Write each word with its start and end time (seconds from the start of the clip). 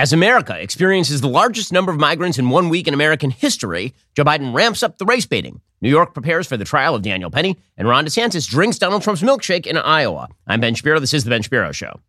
As 0.00 0.14
America 0.14 0.58
experiences 0.58 1.20
the 1.20 1.28
largest 1.28 1.74
number 1.74 1.92
of 1.92 1.98
migrants 1.98 2.38
in 2.38 2.48
one 2.48 2.70
week 2.70 2.88
in 2.88 2.94
American 2.94 3.28
history, 3.28 3.92
Joe 4.16 4.24
Biden 4.24 4.54
ramps 4.54 4.82
up 4.82 4.96
the 4.96 5.04
race 5.04 5.26
baiting. 5.26 5.60
New 5.82 5.90
York 5.90 6.14
prepares 6.14 6.46
for 6.46 6.56
the 6.56 6.64
trial 6.64 6.94
of 6.94 7.02
Daniel 7.02 7.30
Penny, 7.30 7.58
and 7.76 7.86
Ron 7.86 8.06
DeSantis 8.06 8.48
drinks 8.48 8.78
Donald 8.78 9.02
Trump's 9.02 9.20
milkshake 9.20 9.66
in 9.66 9.76
Iowa. 9.76 10.30
I'm 10.46 10.60
Ben 10.60 10.74
Shapiro. 10.74 11.00
This 11.00 11.12
is 11.12 11.24
The 11.24 11.28
Ben 11.28 11.42
Shapiro 11.42 11.70
Show. 11.72 12.00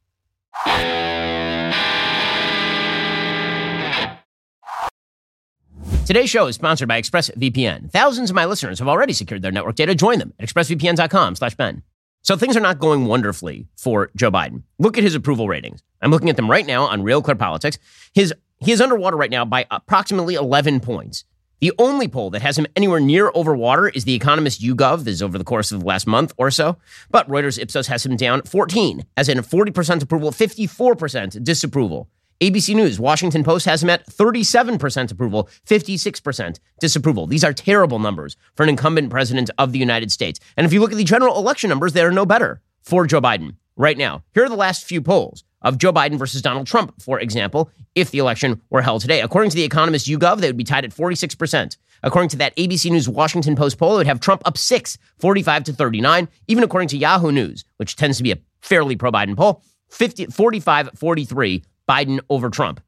Today's 6.05 6.29
show 6.29 6.47
is 6.47 6.55
sponsored 6.55 6.87
by 6.87 7.01
ExpressVPN. 7.01 7.91
Thousands 7.91 8.29
of 8.29 8.37
my 8.37 8.45
listeners 8.45 8.79
have 8.79 8.87
already 8.87 9.11
secured 9.11 9.41
their 9.41 9.51
network 9.51 9.75
data. 9.75 9.95
Join 9.95 10.17
them 10.17 10.33
at 10.39 10.47
expressvpn.com 10.47 11.35
slash 11.35 11.55
Ben. 11.55 11.83
So 12.23 12.37
things 12.37 12.55
are 12.55 12.61
not 12.61 12.79
going 12.79 13.05
wonderfully 13.05 13.67
for 13.75 14.11
Joe 14.15 14.31
Biden. 14.31 14.63
Look 14.77 14.97
at 14.97 15.03
his 15.03 15.15
approval 15.15 15.47
ratings. 15.47 15.81
I'm 16.01 16.11
looking 16.11 16.29
at 16.29 16.35
them 16.35 16.49
right 16.49 16.65
now 16.65 16.85
on 16.85 17.03
Real 17.03 17.21
Clear 17.21 17.35
Politics. 17.35 17.77
His 18.13 18.33
he 18.59 18.71
is 18.71 18.79
underwater 18.81 19.17
right 19.17 19.31
now 19.31 19.43
by 19.43 19.65
approximately 19.71 20.35
11 20.35 20.81
points. 20.81 21.25
The 21.61 21.73
only 21.79 22.07
poll 22.07 22.29
that 22.31 22.43
has 22.43 22.57
him 22.57 22.67
anywhere 22.75 22.99
near 22.99 23.31
over 23.33 23.55
water 23.55 23.89
is 23.89 24.03
the 24.03 24.13
Economist 24.13 24.61
YouGov. 24.61 25.03
This 25.03 25.15
is 25.15 25.21
over 25.21 25.37
the 25.37 25.43
course 25.43 25.71
of 25.71 25.79
the 25.79 25.85
last 25.85 26.05
month 26.07 26.33
or 26.37 26.51
so. 26.51 26.77
But 27.09 27.27
Reuters 27.27 27.59
Ipsos 27.59 27.87
has 27.87 28.05
him 28.05 28.15
down 28.15 28.43
14, 28.43 29.05
as 29.17 29.29
in 29.29 29.39
40% 29.39 30.03
approval, 30.03 30.31
54% 30.31 31.43
disapproval. 31.43 32.09
ABC 32.41 32.73
News, 32.73 32.99
Washington 32.99 33.43
Post 33.43 33.67
has 33.67 33.83
him 33.83 33.91
at 33.91 34.07
37% 34.07 35.11
approval, 35.11 35.47
56% 35.67 36.59
disapproval. 36.79 37.27
These 37.27 37.43
are 37.43 37.53
terrible 37.53 37.99
numbers 37.99 38.35
for 38.55 38.63
an 38.63 38.69
incumbent 38.69 39.11
president 39.11 39.51
of 39.59 39.73
the 39.73 39.77
United 39.77 40.11
States. 40.11 40.39
And 40.57 40.65
if 40.65 40.73
you 40.73 40.79
look 40.79 40.91
at 40.91 40.97
the 40.97 41.03
general 41.03 41.37
election 41.37 41.69
numbers, 41.69 41.93
they 41.93 42.01
are 42.01 42.09
no 42.09 42.25
better 42.25 42.59
for 42.81 43.05
Joe 43.05 43.21
Biden 43.21 43.57
right 43.75 43.95
now. 43.95 44.23
Here 44.33 44.43
are 44.43 44.49
the 44.49 44.55
last 44.55 44.85
few 44.85 45.03
polls 45.03 45.43
of 45.61 45.77
Joe 45.77 45.93
Biden 45.93 46.17
versus 46.17 46.41
Donald 46.41 46.65
Trump, 46.65 46.99
for 46.99 47.19
example, 47.19 47.69
if 47.93 48.09
the 48.09 48.17
election 48.17 48.59
were 48.71 48.81
held 48.81 49.01
today. 49.01 49.21
According 49.21 49.51
to 49.51 49.55
the 49.55 49.63
Economist 49.63 50.07
YouGov, 50.07 50.39
they 50.39 50.47
would 50.47 50.57
be 50.57 50.63
tied 50.63 50.83
at 50.83 50.95
46%. 50.95 51.77
According 52.01 52.29
to 52.29 52.37
that 52.37 52.55
ABC 52.55 52.89
News 52.89 53.07
Washington 53.07 53.55
Post 53.55 53.77
poll, 53.77 53.93
it 53.93 53.97
would 53.97 54.07
have 54.07 54.19
Trump 54.19 54.41
up 54.45 54.57
six, 54.57 54.97
45 55.19 55.65
to 55.65 55.73
39. 55.73 56.27
Even 56.47 56.63
according 56.63 56.87
to 56.87 56.97
Yahoo 56.97 57.31
News, 57.31 57.65
which 57.77 57.95
tends 57.95 58.17
to 58.17 58.23
be 58.23 58.31
a 58.31 58.39
fairly 58.61 58.95
pro 58.95 59.11
Biden 59.11 59.37
poll, 59.37 59.61
50, 59.91 60.27
45 60.27 60.89
43 60.95 61.63
Biden 61.89 62.19
over 62.29 62.49
Trump. 62.49 62.81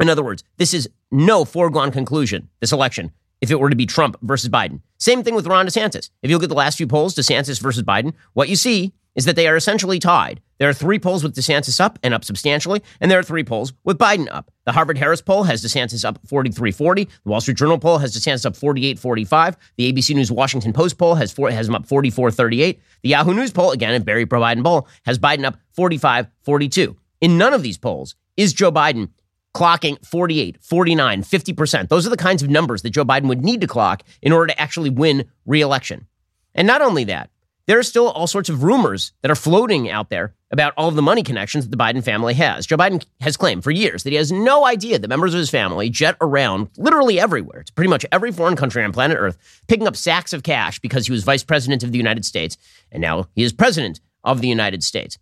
In 0.00 0.08
other 0.08 0.24
words, 0.24 0.44
this 0.56 0.74
is 0.74 0.88
no 1.10 1.44
foregone 1.44 1.90
conclusion, 1.90 2.48
this 2.60 2.72
election, 2.72 3.10
if 3.40 3.50
it 3.50 3.58
were 3.58 3.70
to 3.70 3.76
be 3.76 3.86
Trump 3.86 4.16
versus 4.22 4.48
Biden. 4.48 4.80
Same 4.98 5.22
thing 5.22 5.34
with 5.34 5.46
Ron 5.46 5.66
DeSantis. 5.66 6.10
If 6.22 6.30
you 6.30 6.36
look 6.36 6.44
at 6.44 6.48
the 6.48 6.54
last 6.54 6.76
few 6.76 6.86
polls, 6.86 7.14
DeSantis 7.14 7.60
versus 7.60 7.82
Biden, 7.82 8.12
what 8.34 8.48
you 8.48 8.56
see 8.56 8.92
is 9.14 9.24
that 9.24 9.34
they 9.34 9.48
are 9.48 9.56
essentially 9.56 9.98
tied. 9.98 10.40
There 10.58 10.68
are 10.68 10.74
three 10.74 10.98
polls 11.00 11.24
with 11.24 11.34
DeSantis 11.34 11.80
up 11.80 11.98
and 12.04 12.14
up 12.14 12.24
substantially, 12.24 12.82
and 13.00 13.10
there 13.10 13.18
are 13.18 13.24
three 13.24 13.42
polls 13.42 13.72
with 13.82 13.98
Biden 13.98 14.28
up. 14.30 14.50
The 14.64 14.72
Harvard 14.72 14.98
Harris 14.98 15.20
poll 15.20 15.42
has 15.44 15.62
DeSantis 15.64 16.04
up 16.04 16.20
43 16.26 16.70
40. 16.70 17.04
The 17.04 17.10
Wall 17.24 17.40
Street 17.40 17.56
Journal 17.56 17.78
poll 17.78 17.98
has 17.98 18.16
DeSantis 18.16 18.46
up 18.46 18.56
48 18.56 18.98
45. 18.98 19.56
The 19.76 19.92
ABC 19.92 20.14
News 20.14 20.30
Washington 20.30 20.72
Post 20.72 20.98
poll 20.98 21.16
has, 21.16 21.32
four, 21.32 21.50
has 21.50 21.68
him 21.68 21.74
up 21.74 21.86
44 21.86 22.30
38. 22.30 22.80
The 23.02 23.08
Yahoo 23.08 23.34
News 23.34 23.52
poll, 23.52 23.72
again, 23.72 23.94
a 23.94 23.98
very 23.98 24.26
pro 24.26 24.40
Biden 24.40 24.62
poll, 24.62 24.86
has 25.04 25.18
Biden 25.18 25.44
up 25.44 25.56
45 25.72 26.28
42. 26.42 26.96
In 27.20 27.38
none 27.38 27.54
of 27.54 27.62
these 27.62 27.78
polls 27.78 28.14
is 28.36 28.52
Joe 28.52 28.72
Biden 28.72 29.10
clocking 29.54 30.04
48, 30.06 30.58
49, 30.60 31.22
50%. 31.22 31.88
Those 31.88 32.06
are 32.06 32.10
the 32.10 32.16
kinds 32.16 32.42
of 32.42 32.50
numbers 32.50 32.82
that 32.82 32.90
Joe 32.90 33.04
Biden 33.04 33.28
would 33.28 33.44
need 33.44 33.60
to 33.62 33.66
clock 33.66 34.02
in 34.22 34.32
order 34.32 34.48
to 34.52 34.60
actually 34.60 34.90
win 34.90 35.28
re-election. 35.46 36.06
And 36.54 36.66
not 36.66 36.82
only 36.82 37.04
that, 37.04 37.30
there 37.66 37.78
are 37.78 37.82
still 37.82 38.08
all 38.08 38.26
sorts 38.26 38.48
of 38.48 38.62
rumors 38.62 39.12
that 39.20 39.30
are 39.30 39.36
floating 39.36 39.90
out 39.90 40.08
there 40.08 40.34
about 40.50 40.72
all 40.78 40.88
of 40.88 40.94
the 40.94 41.02
money 41.02 41.22
connections 41.22 41.64
that 41.64 41.70
the 41.70 41.82
Biden 41.82 42.02
family 42.02 42.32
has. 42.34 42.66
Joe 42.66 42.78
Biden 42.78 43.04
has 43.20 43.36
claimed 43.36 43.62
for 43.62 43.70
years 43.70 44.04
that 44.04 44.10
he 44.10 44.16
has 44.16 44.32
no 44.32 44.64
idea 44.64 44.98
that 44.98 45.08
members 45.08 45.34
of 45.34 45.38
his 45.38 45.50
family 45.50 45.90
jet 45.90 46.16
around 46.22 46.70
literally 46.78 47.20
everywhere, 47.20 47.62
to 47.62 47.72
pretty 47.74 47.90
much 47.90 48.06
every 48.10 48.32
foreign 48.32 48.56
country 48.56 48.82
on 48.82 48.92
planet 48.92 49.18
Earth, 49.18 49.36
picking 49.66 49.86
up 49.86 49.96
sacks 49.96 50.32
of 50.32 50.42
cash 50.42 50.78
because 50.78 51.06
he 51.06 51.12
was 51.12 51.24
vice 51.24 51.44
president 51.44 51.82
of 51.82 51.92
the 51.92 51.98
United 51.98 52.24
States, 52.24 52.56
and 52.90 53.02
now 53.02 53.26
he 53.34 53.42
is 53.42 53.52
president 53.52 54.00
of 54.24 54.40
the 54.40 54.48
United 54.48 54.82
States. 54.82 55.18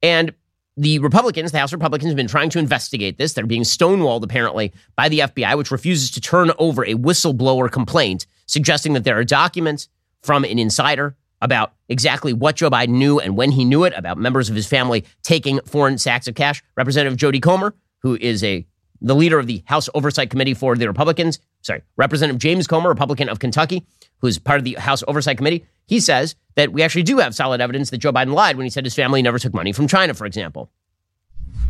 And 0.00 0.32
the 0.76 0.98
Republicans, 1.00 1.52
the 1.52 1.58
House 1.58 1.72
Republicans, 1.72 2.10
have 2.10 2.16
been 2.16 2.26
trying 2.26 2.50
to 2.50 2.58
investigate 2.58 3.18
this. 3.18 3.32
They're 3.32 3.46
being 3.46 3.62
stonewalled, 3.62 4.22
apparently, 4.22 4.72
by 4.96 5.08
the 5.08 5.20
FBI, 5.20 5.56
which 5.56 5.70
refuses 5.70 6.10
to 6.12 6.20
turn 6.20 6.52
over 6.58 6.84
a 6.84 6.94
whistleblower 6.94 7.70
complaint 7.70 8.26
suggesting 8.46 8.94
that 8.94 9.04
there 9.04 9.18
are 9.18 9.24
documents 9.24 9.88
from 10.22 10.44
an 10.44 10.58
insider 10.58 11.16
about 11.40 11.72
exactly 11.88 12.32
what 12.32 12.56
Joe 12.56 12.70
Biden 12.70 12.88
knew 12.88 13.18
and 13.18 13.36
when 13.36 13.52
he 13.52 13.64
knew 13.64 13.84
it 13.84 13.92
about 13.96 14.18
members 14.18 14.50
of 14.50 14.56
his 14.56 14.66
family 14.66 15.04
taking 15.22 15.60
foreign 15.60 15.98
sacks 15.98 16.28
of 16.28 16.34
cash. 16.34 16.62
Representative 16.76 17.16
Jody 17.16 17.40
Comer, 17.40 17.74
who 18.02 18.16
is 18.20 18.44
a 18.44 18.66
the 19.00 19.14
leader 19.14 19.38
of 19.38 19.46
the 19.46 19.62
House 19.66 19.88
Oversight 19.94 20.30
Committee 20.30 20.54
for 20.54 20.76
the 20.76 20.86
Republicans, 20.86 21.38
sorry, 21.62 21.82
Representative 21.96 22.40
James 22.40 22.66
Comer, 22.66 22.88
Republican 22.88 23.28
of 23.28 23.38
Kentucky, 23.38 23.86
who's 24.18 24.38
part 24.38 24.58
of 24.58 24.64
the 24.64 24.74
House 24.74 25.02
Oversight 25.08 25.38
Committee, 25.38 25.64
he 25.86 26.00
says 26.00 26.34
that 26.54 26.72
we 26.72 26.82
actually 26.82 27.02
do 27.02 27.18
have 27.18 27.34
solid 27.34 27.60
evidence 27.60 27.90
that 27.90 27.98
Joe 27.98 28.12
Biden 28.12 28.32
lied 28.32 28.56
when 28.56 28.64
he 28.64 28.70
said 28.70 28.84
his 28.84 28.94
family 28.94 29.22
never 29.22 29.38
took 29.38 29.54
money 29.54 29.72
from 29.72 29.88
China, 29.88 30.14
for 30.14 30.26
example. 30.26 30.70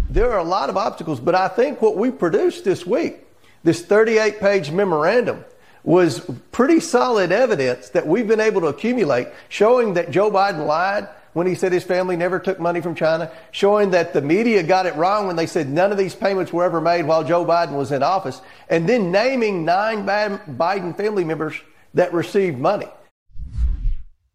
There 0.09 0.31
are 0.33 0.39
a 0.39 0.45
lot 0.45 0.69
of 0.69 0.77
obstacles, 0.77 1.21
but 1.21 1.35
I 1.35 1.49
think 1.49 1.81
what 1.81 1.97
we 1.97 2.11
produced 2.11 2.65
this 2.65 2.85
week, 2.85 3.25
this 3.63 3.85
38 3.85 4.41
page 4.41 4.71
memorandum, 4.71 5.45
was 5.85 6.29
pretty 6.53 6.81
solid 6.81 7.33
evidence 7.33 7.91
that 7.91 8.07
we've 8.07 8.29
been 8.29 8.41
able 8.41 8.61
to 8.61 8.67
accumulate 8.67 9.29
showing 9.49 9.95
that 9.95 10.11
Joe 10.11 10.31
Biden 10.31 10.67
lied 10.67 11.09
when 11.33 11.47
he 11.47 11.55
said 11.55 11.73
his 11.73 11.85
family 11.85 12.17
never 12.17 12.39
took 12.39 12.59
money 12.59 12.81
from 12.81 12.95
China, 12.95 13.31
showing 13.53 13.91
that 13.91 14.13
the 14.13 14.21
media 14.21 14.63
got 14.63 14.87
it 14.87 14.95
wrong 14.97 15.27
when 15.27 15.37
they 15.37 15.47
said 15.47 15.69
none 15.69 15.93
of 15.93 15.99
these 15.99 16.15
payments 16.15 16.53
were 16.53 16.65
ever 16.65 16.81
made 16.81 17.05
while 17.05 17.25
Joe 17.25 17.45
Biden 17.45 17.73
was 17.73 17.93
in 17.93 18.03
office, 18.03 18.41
and 18.69 18.89
then 18.89 19.11
naming 19.11 19.65
nine 19.65 20.05
Biden 20.05 20.97
family 20.97 21.25
members 21.25 21.55
that 21.95 22.13
received 22.13 22.59
money. 22.59 22.89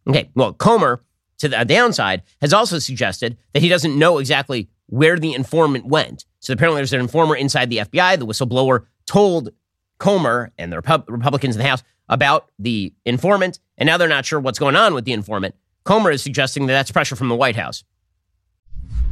Okay, 0.08 0.30
well, 0.36 0.54
Comer, 0.54 1.02
to 1.40 1.50
the 1.50 1.60
uh, 1.60 1.64
downside, 1.64 2.22
has 2.42 2.54
also 2.54 2.80
suggested 2.80 3.38
that 3.54 3.62
he 3.62 3.70
doesn't 3.70 3.98
know 3.98 4.20
exactly 4.20 4.70
where 4.88 5.18
the 5.18 5.34
informant 5.34 5.86
went. 5.86 6.26
So 6.40 6.54
apparently, 6.54 6.80
there's 6.80 6.94
an 6.94 7.00
informer 7.00 7.36
inside 7.36 7.70
the 7.70 7.78
FBI. 7.78 8.20
The 8.20 8.26
whistleblower 8.26 8.86
told 9.08 9.50
Comer 9.98 10.52
and 10.58 10.72
the 10.72 10.82
Repu- 10.82 11.06
Republicans 11.08 11.56
in 11.56 11.62
the 11.62 11.68
House 11.68 11.84
about 12.08 12.50
the 12.60 12.94
informant, 13.04 13.60
and 13.78 13.88
now 13.88 13.98
they're 13.98 14.08
not 14.08 14.26
sure 14.26 14.40
what's 14.40 14.60
going 14.60 14.76
on 14.76 14.94
with 14.94 15.06
the 15.06 15.14
informant. 15.14 15.56
Comer 15.86 16.10
is 16.10 16.24
suggesting 16.24 16.66
that 16.66 16.74
that's 16.74 16.92
pressure 16.92 17.16
from 17.16 17.30
the 17.30 17.36
White 17.36 17.56
House. 17.56 17.84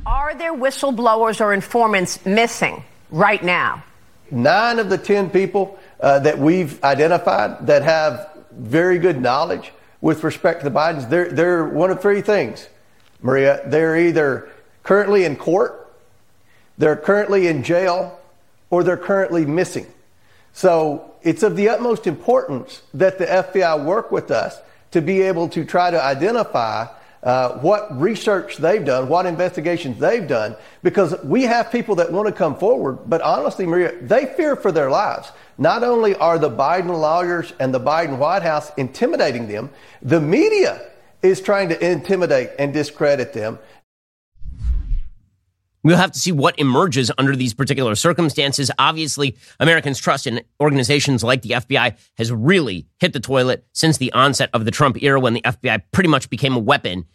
Are 0.05 0.33
there 0.35 0.53
whistleblowers 0.53 1.39
or 1.39 1.53
informants 1.53 2.25
missing 2.25 2.83
right 3.11 3.41
now? 3.43 3.83
Nine 4.31 4.79
of 4.79 4.89
the 4.89 4.97
10 4.97 5.29
people 5.29 5.79
uh, 6.01 6.19
that 6.19 6.37
we've 6.37 6.83
identified 6.83 7.67
that 7.67 7.83
have 7.83 8.29
very 8.51 8.97
good 8.97 9.21
knowledge 9.21 9.71
with 10.01 10.23
respect 10.23 10.61
to 10.61 10.69
the 10.69 10.75
Bidens, 10.75 11.09
they're, 11.09 11.29
they're 11.29 11.63
one 11.63 11.91
of 11.91 12.01
three 12.01 12.21
things, 12.21 12.67
Maria. 13.21 13.61
They're 13.65 13.95
either 13.95 14.49
currently 14.81 15.23
in 15.23 15.37
court, 15.37 15.93
they're 16.77 16.97
currently 16.97 17.47
in 17.47 17.63
jail, 17.63 18.19
or 18.69 18.83
they're 18.83 18.97
currently 18.97 19.45
missing. 19.45 19.85
So 20.51 21.13
it's 21.21 21.43
of 21.43 21.55
the 21.55 21.69
utmost 21.69 22.05
importance 22.07 22.81
that 22.95 23.17
the 23.19 23.25
FBI 23.25 23.85
work 23.85 24.11
with 24.11 24.29
us 24.29 24.59
to 24.93 25.01
be 25.01 25.21
able 25.21 25.49
to 25.49 25.65
try 25.65 25.91
to 25.91 26.01
identify 26.01 26.87
uh, 27.23 27.57
what 27.59 27.99
research 27.99 28.57
they've 28.57 28.85
done, 28.85 29.07
what 29.07 29.25
investigations 29.25 29.97
they've 29.97 30.27
done, 30.27 30.55
because 30.83 31.15
we 31.23 31.43
have 31.43 31.71
people 31.71 31.95
that 31.95 32.11
want 32.11 32.27
to 32.27 32.33
come 32.33 32.55
forward, 32.55 32.99
but 33.07 33.21
honestly, 33.21 33.65
Maria, 33.65 33.97
they 34.01 34.25
fear 34.25 34.55
for 34.55 34.71
their 34.71 34.89
lives. 34.89 35.31
Not 35.57 35.83
only 35.83 36.15
are 36.15 36.37
the 36.37 36.49
Biden 36.49 36.89
lawyers 36.99 37.53
and 37.59 37.73
the 37.73 37.79
Biden 37.79 38.17
White 38.17 38.43
House 38.43 38.71
intimidating 38.77 39.47
them, 39.47 39.69
the 40.01 40.19
media 40.19 40.89
is 41.21 41.41
trying 41.41 41.69
to 41.69 41.91
intimidate 41.91 42.51
and 42.59 42.73
discredit 42.73 43.33
them. 43.33 43.57
We'll 45.83 45.97
have 45.97 46.11
to 46.13 46.19
see 46.19 46.31
what 46.31 46.57
emerges 46.57 47.11
under 47.17 47.35
these 47.35 47.53
particular 47.53 47.95
circumstances. 47.95 48.71
Obviously, 48.79 49.37
Americans' 49.59 49.99
trust 49.99 50.25
in 50.25 50.41
organizations 50.61 51.23
like 51.23 51.41
the 51.41 51.51
FBI 51.51 51.97
has 52.17 52.31
really 52.31 52.87
hit 52.99 53.11
the 53.11 53.19
toilet 53.19 53.65
since 53.73 53.97
the 53.97 54.11
onset 54.13 54.49
of 54.53 54.63
the 54.63 54.71
Trump 54.71 55.01
era 55.03 55.19
when 55.19 55.33
the 55.33 55.41
FBI 55.41 55.83
pretty 55.91 56.09
much 56.09 56.29
became 56.29 56.55
a 56.55 56.59
weapon 56.59 57.05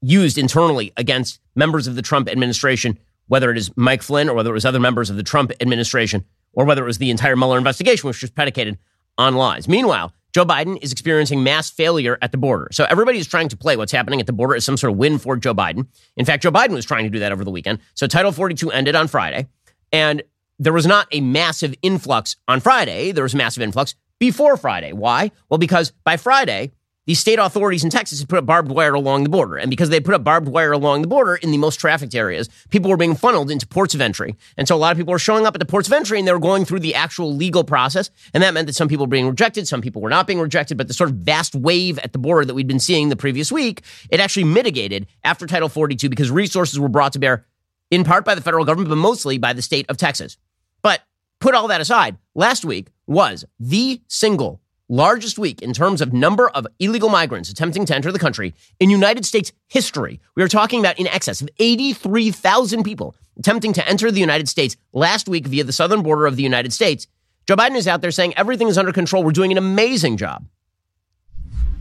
used 0.00 0.38
internally 0.38 0.92
against 0.96 1.38
members 1.54 1.86
of 1.86 1.96
the 1.96 2.02
Trump 2.02 2.28
administration, 2.28 2.98
whether 3.26 3.50
it 3.50 3.58
is 3.58 3.70
Mike 3.76 4.02
Flynn 4.02 4.28
or 4.28 4.34
whether 4.34 4.50
it 4.50 4.54
was 4.54 4.64
other 4.64 4.80
members 4.80 5.10
of 5.10 5.16
the 5.16 5.22
Trump 5.22 5.52
administration 5.60 6.24
or 6.54 6.64
whether 6.64 6.82
it 6.82 6.86
was 6.86 6.98
the 6.98 7.10
entire 7.10 7.36
Mueller 7.36 7.58
investigation, 7.58 8.06
which 8.06 8.22
was 8.22 8.30
predicated 8.30 8.78
on 9.18 9.34
lies. 9.34 9.68
Meanwhile, 9.68 10.12
Joe 10.34 10.44
Biden 10.44 10.82
is 10.82 10.90
experiencing 10.90 11.44
mass 11.44 11.70
failure 11.70 12.18
at 12.20 12.32
the 12.32 12.38
border. 12.38 12.68
So 12.72 12.84
everybody 12.90 13.18
is 13.18 13.28
trying 13.28 13.48
to 13.50 13.56
play 13.56 13.76
what's 13.76 13.92
happening 13.92 14.18
at 14.18 14.26
the 14.26 14.32
border 14.32 14.56
as 14.56 14.64
some 14.64 14.76
sort 14.76 14.92
of 14.92 14.98
win 14.98 15.18
for 15.18 15.36
Joe 15.36 15.54
Biden. 15.54 15.86
In 16.16 16.24
fact, 16.24 16.42
Joe 16.42 16.50
Biden 16.50 16.72
was 16.72 16.84
trying 16.84 17.04
to 17.04 17.10
do 17.10 17.20
that 17.20 17.30
over 17.30 17.44
the 17.44 17.52
weekend. 17.52 17.78
So 17.94 18.08
Title 18.08 18.32
42 18.32 18.72
ended 18.72 18.96
on 18.96 19.06
Friday, 19.06 19.46
and 19.92 20.24
there 20.58 20.72
was 20.72 20.86
not 20.86 21.06
a 21.12 21.20
massive 21.20 21.72
influx 21.82 22.34
on 22.48 22.58
Friday. 22.58 23.12
There 23.12 23.22
was 23.22 23.34
a 23.34 23.36
massive 23.36 23.62
influx 23.62 23.94
before 24.18 24.56
Friday. 24.56 24.92
Why? 24.92 25.30
Well, 25.48 25.58
because 25.58 25.92
by 26.02 26.16
Friday, 26.16 26.72
the 27.06 27.14
state 27.14 27.38
authorities 27.38 27.84
in 27.84 27.90
Texas 27.90 28.20
had 28.20 28.28
put 28.28 28.38
up 28.38 28.46
barbed 28.46 28.70
wire 28.70 28.94
along 28.94 29.24
the 29.24 29.28
border. 29.28 29.56
And 29.56 29.68
because 29.68 29.90
they 29.90 30.00
put 30.00 30.14
up 30.14 30.24
barbed 30.24 30.48
wire 30.48 30.72
along 30.72 31.02
the 31.02 31.08
border 31.08 31.36
in 31.36 31.50
the 31.50 31.58
most 31.58 31.76
trafficked 31.76 32.14
areas, 32.14 32.48
people 32.70 32.90
were 32.90 32.96
being 32.96 33.14
funneled 33.14 33.50
into 33.50 33.66
ports 33.66 33.94
of 33.94 34.00
entry. 34.00 34.36
And 34.56 34.66
so 34.66 34.74
a 34.74 34.78
lot 34.78 34.92
of 34.92 34.98
people 34.98 35.12
were 35.12 35.18
showing 35.18 35.46
up 35.46 35.54
at 35.54 35.58
the 35.58 35.66
ports 35.66 35.88
of 35.88 35.92
entry 35.92 36.18
and 36.18 36.26
they 36.26 36.32
were 36.32 36.38
going 36.38 36.64
through 36.64 36.80
the 36.80 36.94
actual 36.94 37.34
legal 37.34 37.64
process. 37.64 38.10
And 38.32 38.42
that 38.42 38.54
meant 38.54 38.66
that 38.66 38.74
some 38.74 38.88
people 38.88 39.06
were 39.06 39.10
being 39.10 39.28
rejected, 39.28 39.68
some 39.68 39.82
people 39.82 40.00
were 40.00 40.10
not 40.10 40.26
being 40.26 40.40
rejected. 40.40 40.78
But 40.78 40.88
the 40.88 40.94
sort 40.94 41.10
of 41.10 41.16
vast 41.16 41.54
wave 41.54 41.98
at 41.98 42.12
the 42.12 42.18
border 42.18 42.46
that 42.46 42.54
we'd 42.54 42.68
been 42.68 42.80
seeing 42.80 43.08
the 43.08 43.16
previous 43.16 43.52
week, 43.52 43.82
it 44.10 44.20
actually 44.20 44.44
mitigated 44.44 45.06
after 45.22 45.46
Title 45.46 45.68
42 45.68 46.08
because 46.08 46.30
resources 46.30 46.80
were 46.80 46.88
brought 46.88 47.12
to 47.12 47.18
bear 47.18 47.46
in 47.90 48.04
part 48.04 48.24
by 48.24 48.34
the 48.34 48.40
federal 48.40 48.64
government, 48.64 48.88
but 48.88 48.96
mostly 48.96 49.36
by 49.36 49.52
the 49.52 49.62
state 49.62 49.86
of 49.88 49.98
Texas. 49.98 50.38
But 50.82 51.02
put 51.38 51.54
all 51.54 51.68
that 51.68 51.80
aside, 51.80 52.16
last 52.34 52.64
week 52.64 52.88
was 53.06 53.44
the 53.60 54.00
single 54.08 54.60
largest 54.88 55.38
week 55.38 55.62
in 55.62 55.72
terms 55.72 56.00
of 56.00 56.12
number 56.12 56.48
of 56.50 56.66
illegal 56.78 57.08
migrants 57.08 57.50
attempting 57.50 57.86
to 57.86 57.94
enter 57.94 58.12
the 58.12 58.18
country 58.18 58.54
in 58.80 58.90
United 58.90 59.24
States 59.24 59.52
history. 59.68 60.20
We 60.36 60.42
are 60.42 60.48
talking 60.48 60.80
about 60.80 60.98
in 60.98 61.06
excess 61.06 61.40
of 61.40 61.48
83,000 61.58 62.84
people 62.84 63.14
attempting 63.38 63.72
to 63.72 63.88
enter 63.88 64.10
the 64.10 64.20
United 64.20 64.48
States 64.48 64.76
last 64.92 65.28
week 65.28 65.46
via 65.46 65.64
the 65.64 65.72
southern 65.72 66.02
border 66.02 66.26
of 66.26 66.36
the 66.36 66.42
United 66.42 66.72
States. 66.72 67.06
Joe 67.46 67.56
Biden 67.56 67.76
is 67.76 67.88
out 67.88 68.00
there 68.00 68.10
saying 68.10 68.34
everything 68.36 68.68
is 68.68 68.78
under 68.78 68.92
control. 68.92 69.24
We're 69.24 69.32
doing 69.32 69.52
an 69.52 69.58
amazing 69.58 70.16
job. 70.16 70.46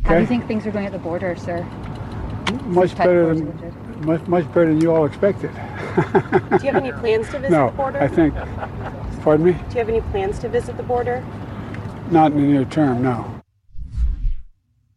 How 0.04 0.16
do 0.16 0.22
you 0.22 0.28
think 0.28 0.48
things 0.48 0.66
are 0.66 0.72
going 0.72 0.86
at 0.86 0.92
the 0.92 1.00
border, 1.00 1.36
sir? 1.36 1.64
Much 2.66 2.96
better 2.98 3.34
than 3.34 3.84
much, 4.06 4.26
much 4.28 4.46
better 4.50 4.68
than 4.68 4.82
you 4.82 4.94
all 4.94 5.06
expected. 5.06 5.50
do 5.52 6.66
you 6.66 6.72
have 6.72 6.76
any 6.76 6.92
plans 6.92 7.30
to 7.30 7.40
visit 7.40 7.52
no, 7.52 7.70
the 7.70 7.78
border? 7.78 8.02
I 8.02 8.08
think. 8.08 8.34
Pardon 9.22 9.46
me? 9.46 9.54
Do 9.54 9.60
you 9.60 9.78
have 9.78 9.90
any 9.90 10.02
plans 10.02 10.40
to 10.40 10.50
visit 10.50 10.76
the 10.76 10.84
border? 10.84 11.26
Not 12.12 12.32
in 12.32 12.42
the 12.42 12.48
near 12.48 12.66
term, 12.66 13.02
no. 13.02 13.42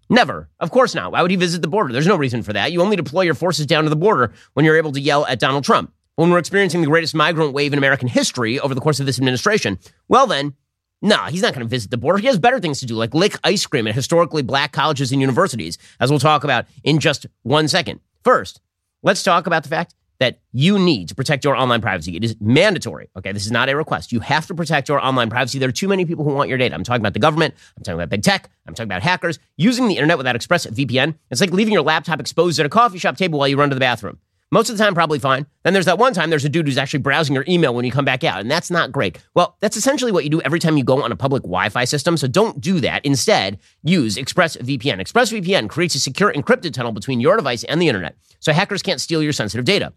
Never. 0.08 0.48
Of 0.60 0.70
course 0.70 0.94
not. 0.94 1.12
Why 1.12 1.22
would 1.22 1.30
he 1.30 1.36
visit 1.36 1.62
the 1.62 1.68
border? 1.68 1.92
There's 1.92 2.06
no 2.06 2.16
reason 2.16 2.42
for 2.42 2.52
that. 2.52 2.72
You 2.72 2.80
only 2.80 2.96
deploy 2.96 3.22
your 3.22 3.34
forces 3.34 3.66
down 3.66 3.84
to 3.84 3.90
the 3.90 3.96
border 3.96 4.32
when 4.54 4.64
you're 4.64 4.76
able 4.76 4.92
to 4.92 5.00
yell 5.00 5.26
at 5.26 5.40
Donald 5.40 5.64
Trump. 5.64 5.92
When 6.14 6.30
we're 6.30 6.38
experiencing 6.38 6.80
the 6.80 6.86
greatest 6.86 7.14
migrant 7.14 7.52
wave 7.52 7.72
in 7.72 7.78
American 7.78 8.08
history 8.08 8.58
over 8.60 8.74
the 8.74 8.80
course 8.80 9.00
of 9.00 9.06
this 9.06 9.18
administration, 9.18 9.78
well, 10.08 10.26
then, 10.26 10.54
nah, 11.02 11.28
he's 11.28 11.42
not 11.42 11.52
going 11.52 11.66
to 11.66 11.68
visit 11.68 11.90
the 11.90 11.98
border. 11.98 12.18
He 12.18 12.26
has 12.26 12.38
better 12.38 12.60
things 12.60 12.80
to 12.80 12.86
do, 12.86 12.94
like 12.94 13.14
lick 13.14 13.36
ice 13.44 13.66
cream 13.66 13.86
at 13.86 13.94
historically 13.94 14.42
black 14.42 14.72
colleges 14.72 15.12
and 15.12 15.20
universities, 15.20 15.76
as 16.00 16.10
we'll 16.10 16.20
talk 16.20 16.44
about 16.44 16.66
in 16.84 17.00
just 17.00 17.26
one 17.42 17.68
second. 17.68 18.00
First, 18.24 18.60
let's 19.02 19.22
talk 19.22 19.46
about 19.46 19.62
the 19.62 19.68
fact 19.68 19.94
that 20.18 20.40
you 20.52 20.78
need 20.78 21.08
to 21.08 21.14
protect 21.14 21.44
your 21.44 21.56
online 21.56 21.80
privacy. 21.80 22.16
It 22.16 22.24
is 22.24 22.36
mandatory. 22.40 23.08
Okay. 23.16 23.32
This 23.32 23.46
is 23.46 23.52
not 23.52 23.68
a 23.68 23.76
request. 23.76 24.12
You 24.12 24.20
have 24.20 24.46
to 24.46 24.54
protect 24.54 24.88
your 24.88 25.04
online 25.04 25.30
privacy. 25.30 25.58
There 25.58 25.68
are 25.68 25.72
too 25.72 25.88
many 25.88 26.04
people 26.04 26.24
who 26.24 26.34
want 26.34 26.48
your 26.48 26.58
data. 26.58 26.74
I'm 26.74 26.84
talking 26.84 27.02
about 27.02 27.12
the 27.12 27.18
government. 27.18 27.54
I'm 27.76 27.82
talking 27.82 27.98
about 27.98 28.08
big 28.08 28.22
tech. 28.22 28.50
I'm 28.66 28.74
talking 28.74 28.88
about 28.88 29.02
hackers 29.02 29.38
using 29.56 29.88
the 29.88 29.94
internet 29.94 30.18
without 30.18 30.36
ExpressVPN. 30.36 31.14
It's 31.30 31.40
like 31.40 31.50
leaving 31.50 31.72
your 31.72 31.82
laptop 31.82 32.20
exposed 32.20 32.58
at 32.58 32.66
a 32.66 32.70
coffee 32.70 32.98
shop 32.98 33.16
table 33.16 33.38
while 33.38 33.48
you 33.48 33.56
run 33.56 33.68
to 33.70 33.74
the 33.74 33.80
bathroom. 33.80 34.18
Most 34.52 34.70
of 34.70 34.78
the 34.78 34.84
time, 34.84 34.94
probably 34.94 35.18
fine. 35.18 35.44
Then 35.64 35.72
there's 35.72 35.86
that 35.86 35.98
one 35.98 36.14
time 36.14 36.30
there's 36.30 36.44
a 36.44 36.48
dude 36.48 36.66
who's 36.66 36.78
actually 36.78 37.00
browsing 37.00 37.34
your 37.34 37.44
email 37.48 37.74
when 37.74 37.84
you 37.84 37.90
come 37.90 38.04
back 38.04 38.22
out, 38.22 38.40
and 38.40 38.48
that's 38.48 38.70
not 38.70 38.92
great. 38.92 39.18
Well, 39.34 39.56
that's 39.58 39.76
essentially 39.76 40.12
what 40.12 40.22
you 40.22 40.30
do 40.30 40.40
every 40.42 40.60
time 40.60 40.76
you 40.76 40.84
go 40.84 41.02
on 41.02 41.10
a 41.10 41.16
public 41.16 41.42
Wi 41.42 41.68
Fi 41.68 41.84
system, 41.84 42.16
so 42.16 42.28
don't 42.28 42.60
do 42.60 42.78
that. 42.78 43.04
Instead, 43.04 43.58
use 43.82 44.16
ExpressVPN. 44.16 45.00
ExpressVPN 45.00 45.68
creates 45.68 45.96
a 45.96 46.00
secure 46.00 46.32
encrypted 46.32 46.74
tunnel 46.74 46.92
between 46.92 47.18
your 47.18 47.36
device 47.36 47.64
and 47.64 47.82
the 47.82 47.88
internet, 47.88 48.16
so 48.38 48.52
hackers 48.52 48.82
can't 48.82 49.00
steal 49.00 49.20
your 49.20 49.32
sensitive 49.32 49.64
data. 49.64 49.92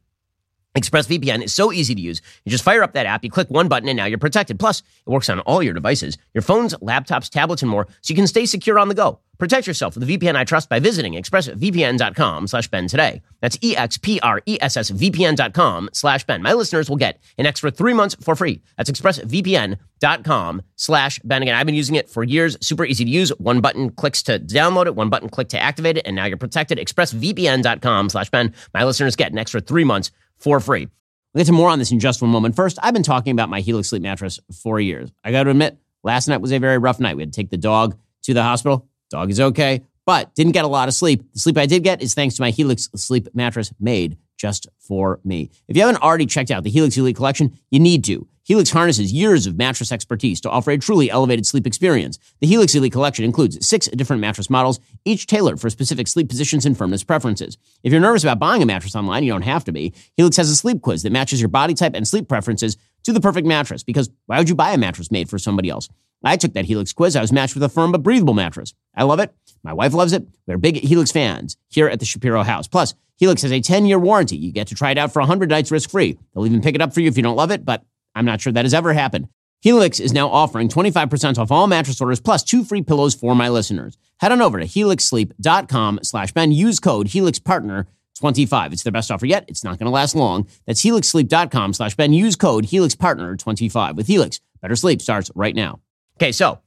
ExpressVPN 0.80 1.44
is 1.44 1.54
so 1.54 1.72
easy 1.72 1.94
to 1.94 2.02
use. 2.02 2.22
You 2.46 2.52
just 2.52 2.64
fire 2.64 2.84
up 2.84 2.94
that 2.94 3.06
app, 3.06 3.24
you 3.24 3.30
click 3.30 3.50
one 3.50 3.68
button, 3.68 3.90
and 3.90 3.98
now 3.98 4.06
you're 4.06 4.18
protected. 4.18 4.60
Plus, 4.60 4.80
it 4.80 5.10
works 5.10 5.30
on 5.30 5.40
all 5.42 5.62
your 5.62 5.74
devices, 5.74 6.18
your 6.34 6.42
phones, 6.42 6.74
laptops, 6.76 7.30
tablets, 7.30 7.62
and 7.62 7.70
more, 7.70 7.88
so 8.02 8.12
you 8.12 8.16
can 8.16 8.28
stay 8.28 8.46
secure 8.46 8.80
on 8.80 8.88
the 8.88 8.96
go. 8.96 9.20
Protect 9.40 9.68
yourself 9.68 9.96
with 9.96 10.06
the 10.06 10.18
VPN 10.18 10.36
I 10.36 10.44
trust 10.44 10.68
by 10.68 10.80
visiting 10.80 11.14
expressvpn.com 11.14 12.48
slash 12.48 12.68
Ben 12.68 12.88
today. 12.90 13.22
That's 13.40 13.58
E-X-P-R-E-S-S-V-P-N 13.62 15.36
dot 15.36 15.54
com 15.54 15.90
slash 15.94 16.26
Ben. 16.26 16.42
My 16.42 16.52
listeners 16.52 16.90
will 16.90 16.98
get 16.98 17.22
an 17.38 17.46
extra 17.46 17.72
three 17.72 17.94
months 17.94 18.18
for 18.20 18.36
free. 18.36 18.62
That's 18.76 18.92
expressvpn.com 18.92 20.62
slash 20.76 21.20
Ben. 21.20 21.42
Again, 21.42 21.56
I've 21.56 21.66
been 21.66 21.76
using 21.76 21.96
it 21.96 22.10
for 22.10 22.26
years. 22.26 22.58
Super 22.60 22.84
easy 22.84 23.06
to 23.06 23.10
use. 23.10 23.30
One 23.40 23.62
button 23.62 23.92
clicks 23.92 24.22
to 24.24 24.40
download 24.40 24.88
it, 24.88 24.96
one 24.96 25.10
button 25.10 25.30
click 25.30 25.48
to 25.50 25.60
activate 25.60 25.98
it, 25.98 26.06
and 26.06 26.18
now 26.18 26.26
you're 26.26 26.36
protected. 26.36 26.78
expressvpn.com 26.78 28.10
slash 28.10 28.30
Ben. 28.30 28.54
My 28.74 28.84
listeners 28.84 29.16
get 29.16 29.32
an 29.32 29.38
extra 29.38 29.62
three 29.62 29.86
months 29.86 30.12
for 30.40 30.60
free. 30.60 30.88
We'll 31.34 31.42
get 31.42 31.48
to 31.48 31.54
more 31.54 31.70
on 31.70 31.80
this 31.80 31.92
in 31.92 32.00
just 32.00 32.22
one 32.22 32.32
moment. 32.32 32.56
First, 32.56 32.80
I've 32.82 32.94
been 32.94 33.04
talking 33.04 33.32
about 33.32 33.50
my 33.50 33.62
Helix 33.62 33.90
sleep 33.90 34.02
mattress 34.02 34.40
for 34.64 34.80
years. 34.80 35.12
I 35.24 35.32
got 35.32 35.44
to 35.44 35.52
admit, 35.52 35.78
last 36.04 36.28
night 36.28 36.42
was 36.42 36.52
a 36.52 36.58
very 36.58 36.78
rough 36.78 37.00
night. 37.00 37.16
We 37.16 37.22
had 37.22 37.34
to 37.34 37.40
take 37.40 37.50
the 37.50 37.58
dog 37.58 37.98
to 38.24 38.34
the 38.34 38.44
hospital. 38.44 38.88
Dog 39.12 39.30
is 39.30 39.40
okay, 39.40 39.84
but 40.06 40.34
didn't 40.34 40.54
get 40.54 40.66
a 40.66 40.68
lot 40.68 40.88
of 40.88 40.94
sleep. 40.94 41.32
The 41.34 41.40
sleep 41.40 41.58
I 41.58 41.66
did 41.66 41.84
get 41.84 42.02
is 42.02 42.14
thanks 42.14 42.36
to 42.36 42.42
my 42.42 42.50
Helix 42.50 42.90
sleep 42.96 43.28
mattress 43.34 43.72
made 43.80 44.18
just 44.38 44.68
for 44.80 45.20
me. 45.24 45.52
If 45.68 45.76
you 45.76 45.84
haven't 45.84 46.02
already 46.02 46.26
checked 46.26 46.50
out 46.50 46.64
the 46.64 46.70
Helix 46.70 46.98
Elite 46.98 47.16
collection, 47.16 47.60
you 47.70 47.80
need 47.80 48.04
to. 48.06 48.28
Helix 48.50 48.72
harnesses 48.72 49.14
years 49.14 49.46
of 49.46 49.60
mattress 49.60 49.92
expertise 49.92 50.42
to 50.42 50.50
offer 50.50 50.72
a 50.72 50.78
truly 50.80 51.12
elevated 51.12 51.46
sleep 51.46 51.68
experience. 51.68 52.18
The 52.40 52.48
Helix 52.48 52.74
Elite 52.74 52.92
collection 52.92 53.24
includes 53.24 53.64
six 53.64 53.88
different 53.90 54.22
mattress 54.22 54.50
models, 54.50 54.80
each 55.06 55.28
tailored 55.28 55.62
for 55.62 55.70
specific 55.70 56.08
sleep 56.08 56.30
positions 56.30 56.66
and 56.66 56.76
firmness 56.76 57.04
preferences. 57.04 57.60
If 57.84 57.92
you're 57.92 58.02
nervous 58.02 58.24
about 58.24 58.40
buying 58.40 58.64
a 58.64 58.66
mattress 58.66 58.96
online, 58.96 59.24
you 59.24 59.32
don't 59.32 59.44
have 59.44 59.66
to 59.66 59.72
be. 59.72 59.94
Helix 60.18 60.36
has 60.38 60.50
a 60.50 60.56
sleep 60.56 60.82
quiz 60.82 61.04
that 61.04 61.12
matches 61.12 61.40
your 61.40 61.50
body 61.50 61.76
type 61.76 61.94
and 61.94 62.08
sleep 62.08 62.28
preferences 62.28 62.76
to 63.04 63.14
the 63.14 63.22
perfect 63.22 63.46
mattress 63.46 63.84
because 63.84 64.10
why 64.26 64.40
would 64.40 64.50
you 64.50 64.56
buy 64.56 64.72
a 64.72 64.80
mattress 64.80 65.12
made 65.12 65.30
for 65.30 65.38
somebody 65.38 65.70
else? 65.70 65.88
I 66.24 66.36
took 66.36 66.54
that 66.54 66.66
Helix 66.66 66.92
quiz. 66.92 67.16
I 67.16 67.22
was 67.22 67.32
matched 67.32 67.54
with 67.54 67.62
a 67.62 67.70
firm 67.70 67.92
but 67.92 68.02
breathable 68.02 68.34
mattress. 68.34 68.74
I 68.96 69.04
love 69.04 69.20
it. 69.20 69.32
My 69.62 69.74
wife 69.74 69.94
loves 69.94 70.12
it. 70.12 70.28
We're 70.48 70.58
big 70.58 70.78
Helix 70.78 71.12
fans 71.12 71.56
here 71.68 71.88
at 71.88 72.00
the 72.00 72.06
Shapiro 72.06 72.42
house. 72.42 72.68
Plus, 72.68 72.96
Helix 73.18 73.44
has 73.44 73.52
a 73.52 73.62
10 73.62 73.86
year 73.86 74.00
warranty. 74.00 74.38
You 74.38 74.52
get 74.52 74.66
to 74.70 74.76
try 74.76 74.90
it 74.90 74.98
out 74.98 75.14
for 75.14 75.20
100 75.20 75.52
nights 75.52 75.70
risk 75.70 75.92
free. 75.92 76.18
They'll 76.34 76.48
even 76.48 76.62
pick 76.62 76.74
it 76.74 76.82
up 76.82 76.96
for 76.96 77.02
you 77.02 77.10
if 77.10 77.16
you 77.16 77.22
don't 77.22 77.36
love 77.36 77.52
it, 77.52 77.64
but 77.64 77.86
I'm 78.20 78.26
not 78.26 78.42
sure 78.42 78.52
that 78.52 78.66
has 78.66 78.74
ever 78.74 78.92
happened. 78.92 79.30
Helix 79.62 80.00
is 80.00 80.14
now 80.14 80.28
offering 80.28 80.68
25% 80.68 81.38
off 81.38 81.52
all 81.52 81.68
mattress 81.68 82.02
orders 82.02 82.20
plus 82.20 82.44
two 82.44 82.66
free 82.66 82.82
pillows 82.82 83.16
for 83.16 83.34
my 83.34 83.48
listeners. 83.48 83.98
Head 84.20 84.34
on 84.34 84.42
over 84.42 84.60
to 84.60 84.66
helixsleep.com 84.66 86.02
slash 86.04 86.34
Ben. 86.34 86.52
Use 86.52 86.80
code 86.80 87.08
HelixPartner25. 87.08 88.74
It's 88.74 88.84
their 88.84 88.92
best 88.92 89.10
offer 89.10 89.26
yet. 89.26 89.46
It's 89.48 89.64
not 89.64 89.80
going 89.80 89.86
to 89.86 89.92
last 89.92 90.16
long. 90.16 90.48
That's 90.68 90.84
helixsleep.com 90.84 91.74
slash 91.74 91.96
Ben. 91.96 92.12
Use 92.12 92.36
code 92.36 92.66
HelixPartner25. 92.66 93.96
With 93.96 94.08
Helix, 94.08 94.42
better 94.62 94.76
sleep 94.76 95.02
starts 95.02 95.32
right 95.34 95.56
now. 95.56 95.80
Okay, 96.18 96.34
so 96.34 96.60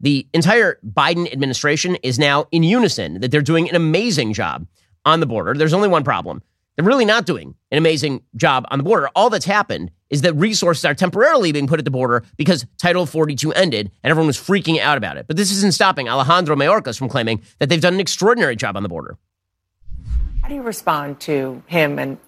the 0.00 0.26
entire 0.32 0.78
Biden 0.86 1.32
administration 1.32 1.96
is 2.04 2.18
now 2.18 2.46
in 2.52 2.62
unison 2.62 3.20
that 3.20 3.32
they're 3.32 3.42
doing 3.42 3.68
an 3.68 3.74
amazing 3.74 4.32
job 4.34 4.66
on 5.04 5.18
the 5.18 5.26
border. 5.26 5.54
There's 5.54 5.74
only 5.74 5.88
one 5.88 6.04
problem. 6.04 6.42
They're 6.76 6.86
really 6.86 7.04
not 7.04 7.26
doing 7.26 7.54
an 7.70 7.78
amazing 7.78 8.22
job 8.36 8.66
on 8.70 8.78
the 8.78 8.84
border. 8.84 9.10
All 9.14 9.30
that's 9.30 9.44
happened 9.44 9.90
is 10.12 10.20
that 10.22 10.34
resources 10.34 10.84
are 10.84 10.94
temporarily 10.94 11.50
being 11.50 11.66
put 11.66 11.80
at 11.80 11.84
the 11.84 11.90
border 11.90 12.22
because 12.36 12.64
Title 12.78 13.06
42 13.06 13.52
ended 13.54 13.90
and 14.04 14.10
everyone 14.10 14.28
was 14.28 14.36
freaking 14.36 14.78
out 14.78 14.98
about 14.98 15.16
it. 15.16 15.26
But 15.26 15.36
this 15.36 15.50
isn't 15.50 15.72
stopping 15.72 16.08
Alejandro 16.08 16.54
Mayorkas 16.54 16.96
from 16.96 17.08
claiming 17.08 17.42
that 17.58 17.68
they've 17.68 17.80
done 17.80 17.94
an 17.94 18.00
extraordinary 18.00 18.54
job 18.54 18.76
on 18.76 18.84
the 18.84 18.88
border. 18.88 19.16
How 20.42 20.48
do 20.48 20.54
you 20.54 20.62
respond 20.62 21.18
to 21.20 21.62
him 21.66 21.98
and 21.98 22.18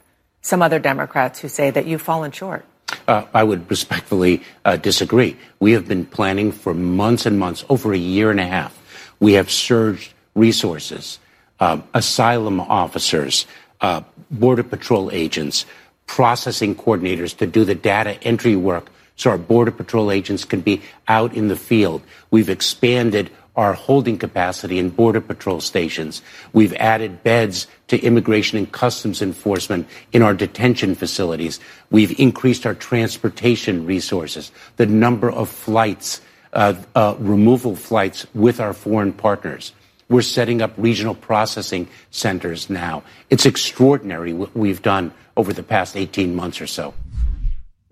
some 0.41 0.63
other 0.63 0.79
Democrats 0.79 1.41
who 1.41 1.49
say 1.49 1.71
that 1.71 1.87
you've 1.87 2.03
fallen 2.03 2.33
short? 2.33 2.65
Uh, 3.07 3.27
I 3.35 3.45
would 3.45 3.69
respectfully 3.69 4.43
uh, 4.65 4.77
disagree. 4.77 5.37
We 5.61 5.73
have 5.73 5.87
been 5.87 6.07
planning 6.07 6.53
for 6.53 6.75
months 6.75 7.27
and 7.27 7.39
months, 7.39 7.65
over 7.69 7.93
a 7.93 7.99
year 7.99 8.31
and 8.31 8.41
a 8.41 8.47
half. 8.47 8.81
We 9.21 9.35
have 9.35 9.51
surged 9.51 10.13
resources, 10.35 11.19
uh, 11.61 11.81
asylum 11.93 12.61
officers, 12.61 13.47
uh, 13.81 14.03
Border 14.31 14.63
Patrol 14.63 15.11
agents, 15.13 15.67
processing 16.07 16.75
coordinators 16.75 17.37
to 17.39 17.47
do 17.47 17.65
the 17.65 17.75
data 17.75 18.23
entry 18.23 18.57
work 18.57 18.91
so 19.17 19.31
our 19.31 19.39
Border 19.39 19.71
Patrol 19.71 20.11
agents 20.11 20.45
can 20.45 20.61
be 20.61 20.83
out 21.09 21.35
in 21.35 21.49
the 21.49 21.57
field. 21.57 22.03
We've 22.31 22.49
expanded 22.49 23.31
our 23.57 23.73
holding 23.73 24.19
capacity 24.19 24.79
in 24.81 24.91
Border 24.91 25.21
Patrol 25.21 25.61
stations. 25.61 26.23
We've 26.53 26.75
added 26.75 27.23
beds 27.23 27.69
to 27.87 28.01
Immigration 28.01 28.59
and 28.59 28.71
Customs 28.71 29.23
Enforcement 29.23 29.87
in 30.13 30.23
our 30.23 30.35
detention 30.35 30.97
facilities. 30.97 31.61
We've 31.91 32.19
increased 32.19 32.67
our 32.67 32.75
transportation 32.75 33.87
resources, 33.87 34.51
the 34.77 34.87
number 34.87 35.31
of 35.31 35.49
flights, 35.49 36.21
uh, 36.53 36.75
uh, 36.97 37.15
removal 37.21 37.77
flights 37.77 38.27
with 38.35 38.59
our 38.59 38.73
foreign 38.73 39.13
partners. 39.13 39.73
We're 40.09 40.23
setting 40.23 40.61
up 40.61 40.73
regional 40.77 41.15
processing 41.15 41.89
centers 42.11 42.69
now. 42.69 43.03
It's 43.31 43.47
extraordinary 43.47 44.33
what 44.33 44.55
we've 44.57 44.83
done 44.83 45.13
over 45.37 45.53
the 45.53 45.63
past 45.63 45.97
18 45.97 46.35
months 46.35 46.61
or 46.61 46.67
so. 46.67 46.95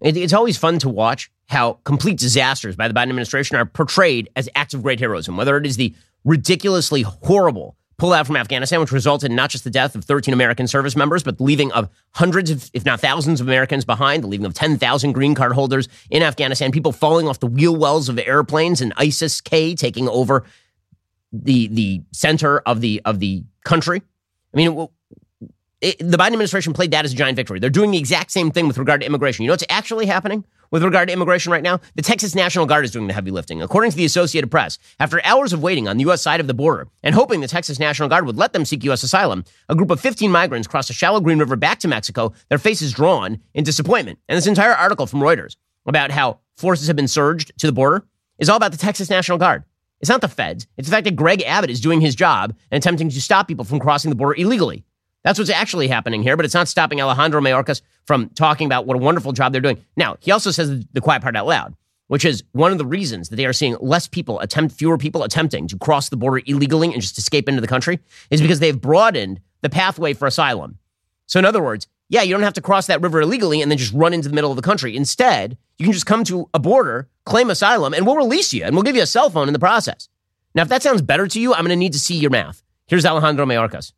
It's 0.01 0.33
always 0.33 0.59
fun 0.59 0.79
to 0.81 0.89
watch 0.89 1.31
how 1.49 1.75
complete 1.85 2.19
disasters 2.19 2.75
by 2.75 2.89
the 2.89 2.95
Biden 2.95 3.11
administration 3.11 3.57
are 3.57 3.65
portrayed 3.65 4.29
as 4.35 4.49
acts 4.55 4.75
of 4.75 4.83
great 4.83 4.99
heroism, 4.99 5.37
whether 5.37 5.57
it 5.57 5.65
is 5.65 5.77
the 5.77 5.95
ridiculously 6.25 7.03
horrible 7.03 7.77
pullout 8.03 8.27
from 8.27 8.37
Afghanistan, 8.37 8.81
which 8.81 8.91
resulted 8.91 9.31
in 9.31 9.37
not 9.37 9.49
just 9.49 9.63
the 9.63 9.71
death 9.71 9.95
of 9.95 10.05
13 10.05 10.35
American 10.35 10.67
service 10.67 10.97
members, 10.97 11.23
but 11.23 11.39
the 11.39 11.45
leaving 11.45 11.71
of 11.71 11.89
hundreds, 12.11 12.51
of, 12.51 12.69
if 12.75 12.85
not 12.85 12.99
thousands, 12.99 13.41
of 13.41 13.47
Americans 13.47 13.85
behind, 13.85 14.25
the 14.25 14.27
leaving 14.27 14.45
of 14.45 14.55
10,000 14.55 15.13
green 15.13 15.37
card 15.37 15.53
holders 15.53 15.89
in 16.11 16.21
Afghanistan, 16.21 16.73
people 16.73 16.91
falling 16.91 17.29
off 17.29 17.39
the 17.39 17.47
wheel 17.47 17.77
wells 17.77 18.09
of 18.09 18.19
airplanes, 18.19 18.81
and 18.81 18.93
ISIS 18.97 19.41
K 19.41 19.77
taking 19.77 20.09
over 20.09 20.45
the 21.33 21.69
the 21.69 22.03
center 22.13 22.59
of 22.61 22.81
the 22.81 23.01
of 23.05 23.19
the 23.19 23.45
country. 23.65 24.03
I 24.53 24.57
mean, 24.57 24.89
it, 25.83 25.99
the 25.99 26.17
Biden 26.17 26.29
administration 26.29 26.73
played 26.73 26.93
that 26.93 27.05
as 27.05 27.13
a 27.13 27.17
giant 27.17 27.37
victory. 27.37 27.59
They're 27.59 27.71
doing 27.71 27.91
the 27.91 27.99
exact 27.99 28.31
same 28.31 28.51
thing 28.51 28.69
with 28.69 28.79
regard 28.79 29.01
to 29.01 29.07
immigration. 29.07 29.43
You 29.43 29.49
know 29.49 29.55
what's 29.55 29.65
actually 29.69 30.07
happening 30.07 30.45
with 30.71 30.85
regard 30.85 31.09
to 31.09 31.13
immigration 31.13 31.51
right 31.51 31.63
now? 31.63 31.81
The 31.97 32.03
Texas 32.03 32.37
National 32.37 32.67
Guard 32.67 32.85
is 32.85 32.93
doing 32.93 33.09
the 33.09 33.13
heavy 33.13 33.33
lifting. 33.33 33.61
According 33.61 33.91
to 33.91 33.97
the 33.97 34.05
Associated 34.05 34.49
Press, 34.49 34.79
after 35.01 35.21
hours 35.25 35.53
of 35.53 35.61
waiting 35.61 35.89
on 35.89 35.97
the 35.97 36.03
U.S. 36.03 36.23
side 36.23 36.39
of 36.39 36.47
the 36.47 36.55
border 36.55 36.87
and 37.03 37.17
hoping 37.17 37.41
the 37.41 37.49
Texas 37.49 37.81
National 37.81 38.09
Guard 38.09 38.27
would 38.27 38.37
let 38.37 38.53
them 38.53 38.65
seek 38.65 38.85
U.S. 38.85 39.03
asylum, 39.03 39.45
a 39.69 39.75
group 39.75 39.91
of 39.91 40.01
15 40.01 40.31
migrants 40.31 40.69
crossed 40.69 40.89
the 40.89 40.95
shallow 40.95 41.21
Green 41.21 41.41
River 41.41 41.57
back 41.57 41.81
to 41.81 41.89
Mexico, 41.89 42.33
their 42.49 42.59
faces 42.59 42.93
drawn 42.93 43.41
in 43.53 43.65
disappointment. 43.65 44.21
And 44.29 44.37
this 44.37 44.47
entire 44.47 44.75
article 44.75 45.07
from 45.07 45.21
Reuters 45.21 45.57
about 45.85 46.13
how 46.13 46.39
forces 46.57 46.87
have 46.87 46.97
been 46.97 47.09
surged 47.09 47.53
to 47.59 47.67
the 47.67 47.73
border 47.73 48.07
is 48.39 48.49
all 48.49 48.57
about 48.57 48.71
the 48.71 48.79
Texas 48.79 49.11
National 49.11 49.39
Guard. 49.39 49.65
It's 50.03 50.09
not 50.09 50.21
the 50.21 50.29
feds. 50.29 50.67
It's 50.77 50.89
the 50.89 50.95
fact 50.95 51.05
that 51.05 51.17
Greg 51.17 51.43
Abbott 51.43 51.71
is 51.71 51.81
doing 51.81 52.01
his 52.01 52.17
job 52.17 52.55
and 52.71 52.77
attempting 52.77 53.09
to 53.09 53.21
stop 53.21 53.47
people 53.47 53.65
from 53.65 53.79
crossing 53.79 54.11
the 54.11 54.17
border 54.17 54.35
illegally. 54.35 54.85
That's 55.23 55.39
what's 55.39 55.51
actually 55.51 55.87
happening 55.87 56.25
here, 56.25 56.37
but 56.37 56.45
it's 56.45 56.55
not 56.55 56.67
stopping 56.67 57.01
Alejandro 57.01 57.41
Mayorkas 57.41 57.83
from 58.05 58.29
talking 58.31 58.67
about 58.67 58.85
what 58.85 58.97
a 58.97 58.99
wonderful 58.99 59.31
job 59.31 59.53
they're 59.53 59.61
doing. 59.61 59.83
Now, 59.97 60.17
he 60.19 60.33
also 60.33 60.51
says 60.51 60.85
the 60.93 61.01
quiet 61.01 61.23
part 61.23 61.37
out 61.37 61.47
loud, 61.47 61.77
which 62.09 62.25
is 62.25 62.43
one 62.51 62.73
of 62.73 62.79
the 62.79 62.85
reasons 62.85 63.29
that 63.29 63.37
they 63.37 63.47
are 63.47 63.53
seeing 63.53 63.77
less 63.81 64.09
people 64.09 64.41
attempt, 64.41 64.75
fewer 64.75 64.99
people 64.99 65.23
attempting 65.23 65.69
to 65.69 65.79
cross 65.79 66.09
the 66.09 66.17
border 66.17 66.43
illegally 66.47 66.93
and 66.93 67.01
just 67.01 67.17
escape 67.17 67.49
into 67.49 67.61
the 67.61 67.69
country 67.69 68.01
is 68.31 68.43
because 68.43 68.59
they've 68.59 68.81
broadened 68.81 69.41
the 69.61 69.71
pathway 69.71 70.13
for 70.13 70.27
asylum. 70.27 70.79
So, 71.27 71.39
in 71.39 71.45
other 71.45 71.63
words, 71.63 71.87
yeah, 72.13 72.21
you 72.21 72.35
don't 72.35 72.43
have 72.43 72.53
to 72.53 72.61
cross 72.61 72.89
that 72.89 73.01
river 73.01 73.23
illegally 73.23 73.63
and 73.63 73.71
then 73.71 73.79
just 73.79 73.95
run 73.95 74.13
into 74.13 74.29
the 74.29 74.35
middle 74.35 74.51
of 74.51 74.57
the 74.57 74.63
country. 74.63 74.95
Instead, 74.95 75.57
you 75.79 75.87
can 75.87 75.95
just 75.95 76.05
come 76.05 76.25
to 76.25 76.47
a 76.53 76.59
border, 76.59 77.09
claim 77.25 77.49
asylum, 77.49 77.95
and 77.95 78.07
we'll 78.07 78.17
release 78.17 78.53
you 78.53 78.65
and 78.65 78.77
we'll 78.77 78.83
give 78.83 78.95
you 78.95 79.03
a 79.03 79.07
cell 79.07 79.31
phone 79.31 79.49
in 79.49 79.55
the 79.55 79.59
process. 79.59 80.11
Now, 80.55 80.61
if 80.61 80.69
that 80.69 80.83
sounds 80.83 81.01
better 81.01 81.27
to 81.27 81.41
you, 81.41 81.55
I'm 81.55 81.61
going 81.61 81.71
to 81.71 81.77
need 81.77 81.95
to 81.95 81.99
see 81.99 82.17
your 82.17 82.31
math. 82.31 82.63
Here's 82.87 83.07
Alejandro 83.07 83.47
Mayorkas. 83.47 83.95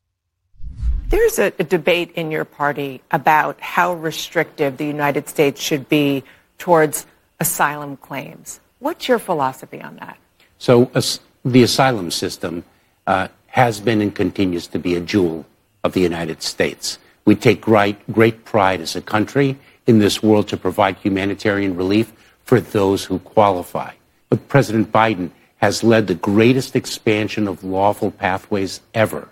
There's 1.08 1.40
a, 1.40 1.52
a, 1.58 1.64
debate 1.64 2.12
in 2.14 2.30
your 2.30 2.44
party 2.44 3.02
about 3.10 3.60
how 3.60 3.94
restrictive 3.94 4.76
the 4.76 4.86
United 4.86 5.28
States 5.28 5.60
should 5.60 5.88
be 5.88 6.22
towards 6.58 7.06
asylum 7.40 7.96
claims. 7.96 8.60
What's 8.78 9.08
your 9.08 9.18
philosophy 9.18 9.80
on 9.80 9.96
that? 9.96 10.18
So, 10.58 10.88
uh, 10.94 11.02
the 11.44 11.64
asylum 11.64 12.12
system 12.12 12.64
uh, 13.08 13.26
has 13.48 13.80
been 13.80 14.00
and 14.00 14.14
continues 14.14 14.68
to 14.68 14.78
be 14.78 14.94
a 14.94 15.00
jewel 15.00 15.46
of 15.82 15.94
the 15.94 16.00
United 16.00 16.42
States. 16.42 16.98
We 17.24 17.34
take 17.34 17.60
great, 17.60 17.96
great 18.12 18.44
pride 18.44 18.80
as 18.80 18.96
a 18.96 19.00
country 19.00 19.58
in 19.86 19.98
this 19.98 20.22
world 20.22 20.48
to 20.48 20.56
provide 20.56 20.96
humanitarian 20.96 21.76
relief 21.76 22.12
for 22.44 22.60
those 22.60 23.04
who 23.04 23.18
qualify. 23.20 23.92
But 24.28 24.48
President 24.48 24.92
Biden 24.92 25.30
has 25.56 25.82
led 25.82 26.06
the 26.06 26.14
greatest 26.14 26.76
expansion 26.76 27.48
of 27.48 27.64
lawful 27.64 28.10
pathways 28.10 28.80
ever 28.92 29.28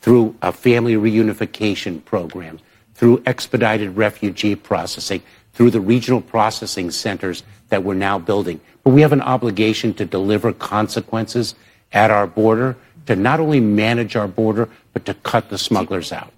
through 0.00 0.34
a 0.42 0.52
family 0.52 0.94
reunification 0.94 2.04
program, 2.04 2.58
through 2.94 3.22
expedited 3.26 3.96
refugee 3.96 4.56
processing, 4.56 5.22
through 5.52 5.70
the 5.70 5.80
regional 5.80 6.20
processing 6.20 6.90
centers 6.90 7.42
that 7.68 7.84
we're 7.84 7.94
now 7.94 8.18
building. 8.18 8.60
But 8.82 8.90
we 8.90 9.02
have 9.02 9.12
an 9.12 9.20
obligation 9.20 9.94
to 9.94 10.04
deliver 10.04 10.52
consequences 10.52 11.54
at 11.92 12.10
our 12.10 12.26
border, 12.26 12.76
to 13.06 13.14
not 13.14 13.40
only 13.40 13.60
manage 13.60 14.16
our 14.16 14.28
border, 14.28 14.68
but 14.92 15.04
to 15.06 15.14
cut 15.14 15.50
the 15.50 15.58
smugglers 15.58 16.12
out. 16.12 16.32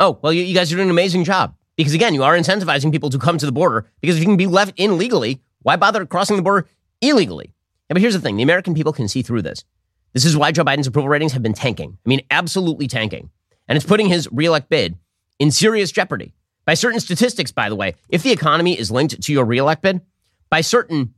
Oh, 0.00 0.18
well, 0.22 0.32
you, 0.32 0.42
you 0.42 0.54
guys 0.54 0.72
are 0.72 0.76
doing 0.76 0.88
an 0.88 0.90
amazing 0.90 1.24
job. 1.24 1.54
Because 1.76 1.94
again, 1.94 2.14
you 2.14 2.22
are 2.22 2.36
incentivizing 2.36 2.92
people 2.92 3.10
to 3.10 3.18
come 3.18 3.38
to 3.38 3.46
the 3.46 3.52
border 3.52 3.90
because 4.00 4.16
if 4.16 4.22
you 4.22 4.28
can 4.28 4.36
be 4.36 4.46
left 4.46 4.74
in 4.76 4.96
legally, 4.96 5.40
why 5.62 5.76
bother 5.76 6.06
crossing 6.06 6.36
the 6.36 6.42
border 6.42 6.68
illegally? 7.00 7.52
Yeah, 7.88 7.94
but 7.94 8.02
here's 8.02 8.14
the 8.14 8.20
thing 8.20 8.36
the 8.36 8.42
American 8.42 8.74
people 8.74 8.92
can 8.92 9.08
see 9.08 9.22
through 9.22 9.42
this. 9.42 9.64
This 10.12 10.24
is 10.24 10.36
why 10.36 10.52
Joe 10.52 10.64
Biden's 10.64 10.86
approval 10.86 11.08
ratings 11.08 11.32
have 11.32 11.42
been 11.42 11.54
tanking. 11.54 11.98
I 12.04 12.08
mean, 12.08 12.20
absolutely 12.30 12.86
tanking. 12.86 13.30
And 13.66 13.76
it's 13.76 13.86
putting 13.86 14.08
his 14.08 14.28
reelect 14.30 14.68
bid 14.68 14.96
in 15.38 15.50
serious 15.50 15.90
jeopardy. 15.90 16.34
By 16.64 16.74
certain 16.74 17.00
statistics, 17.00 17.50
by 17.50 17.68
the 17.68 17.74
way, 17.74 17.94
if 18.08 18.22
the 18.22 18.30
economy 18.30 18.78
is 18.78 18.90
linked 18.90 19.20
to 19.20 19.32
your 19.32 19.44
reelect 19.44 19.82
bid, 19.82 20.00
by 20.48 20.60
certain, 20.60 21.14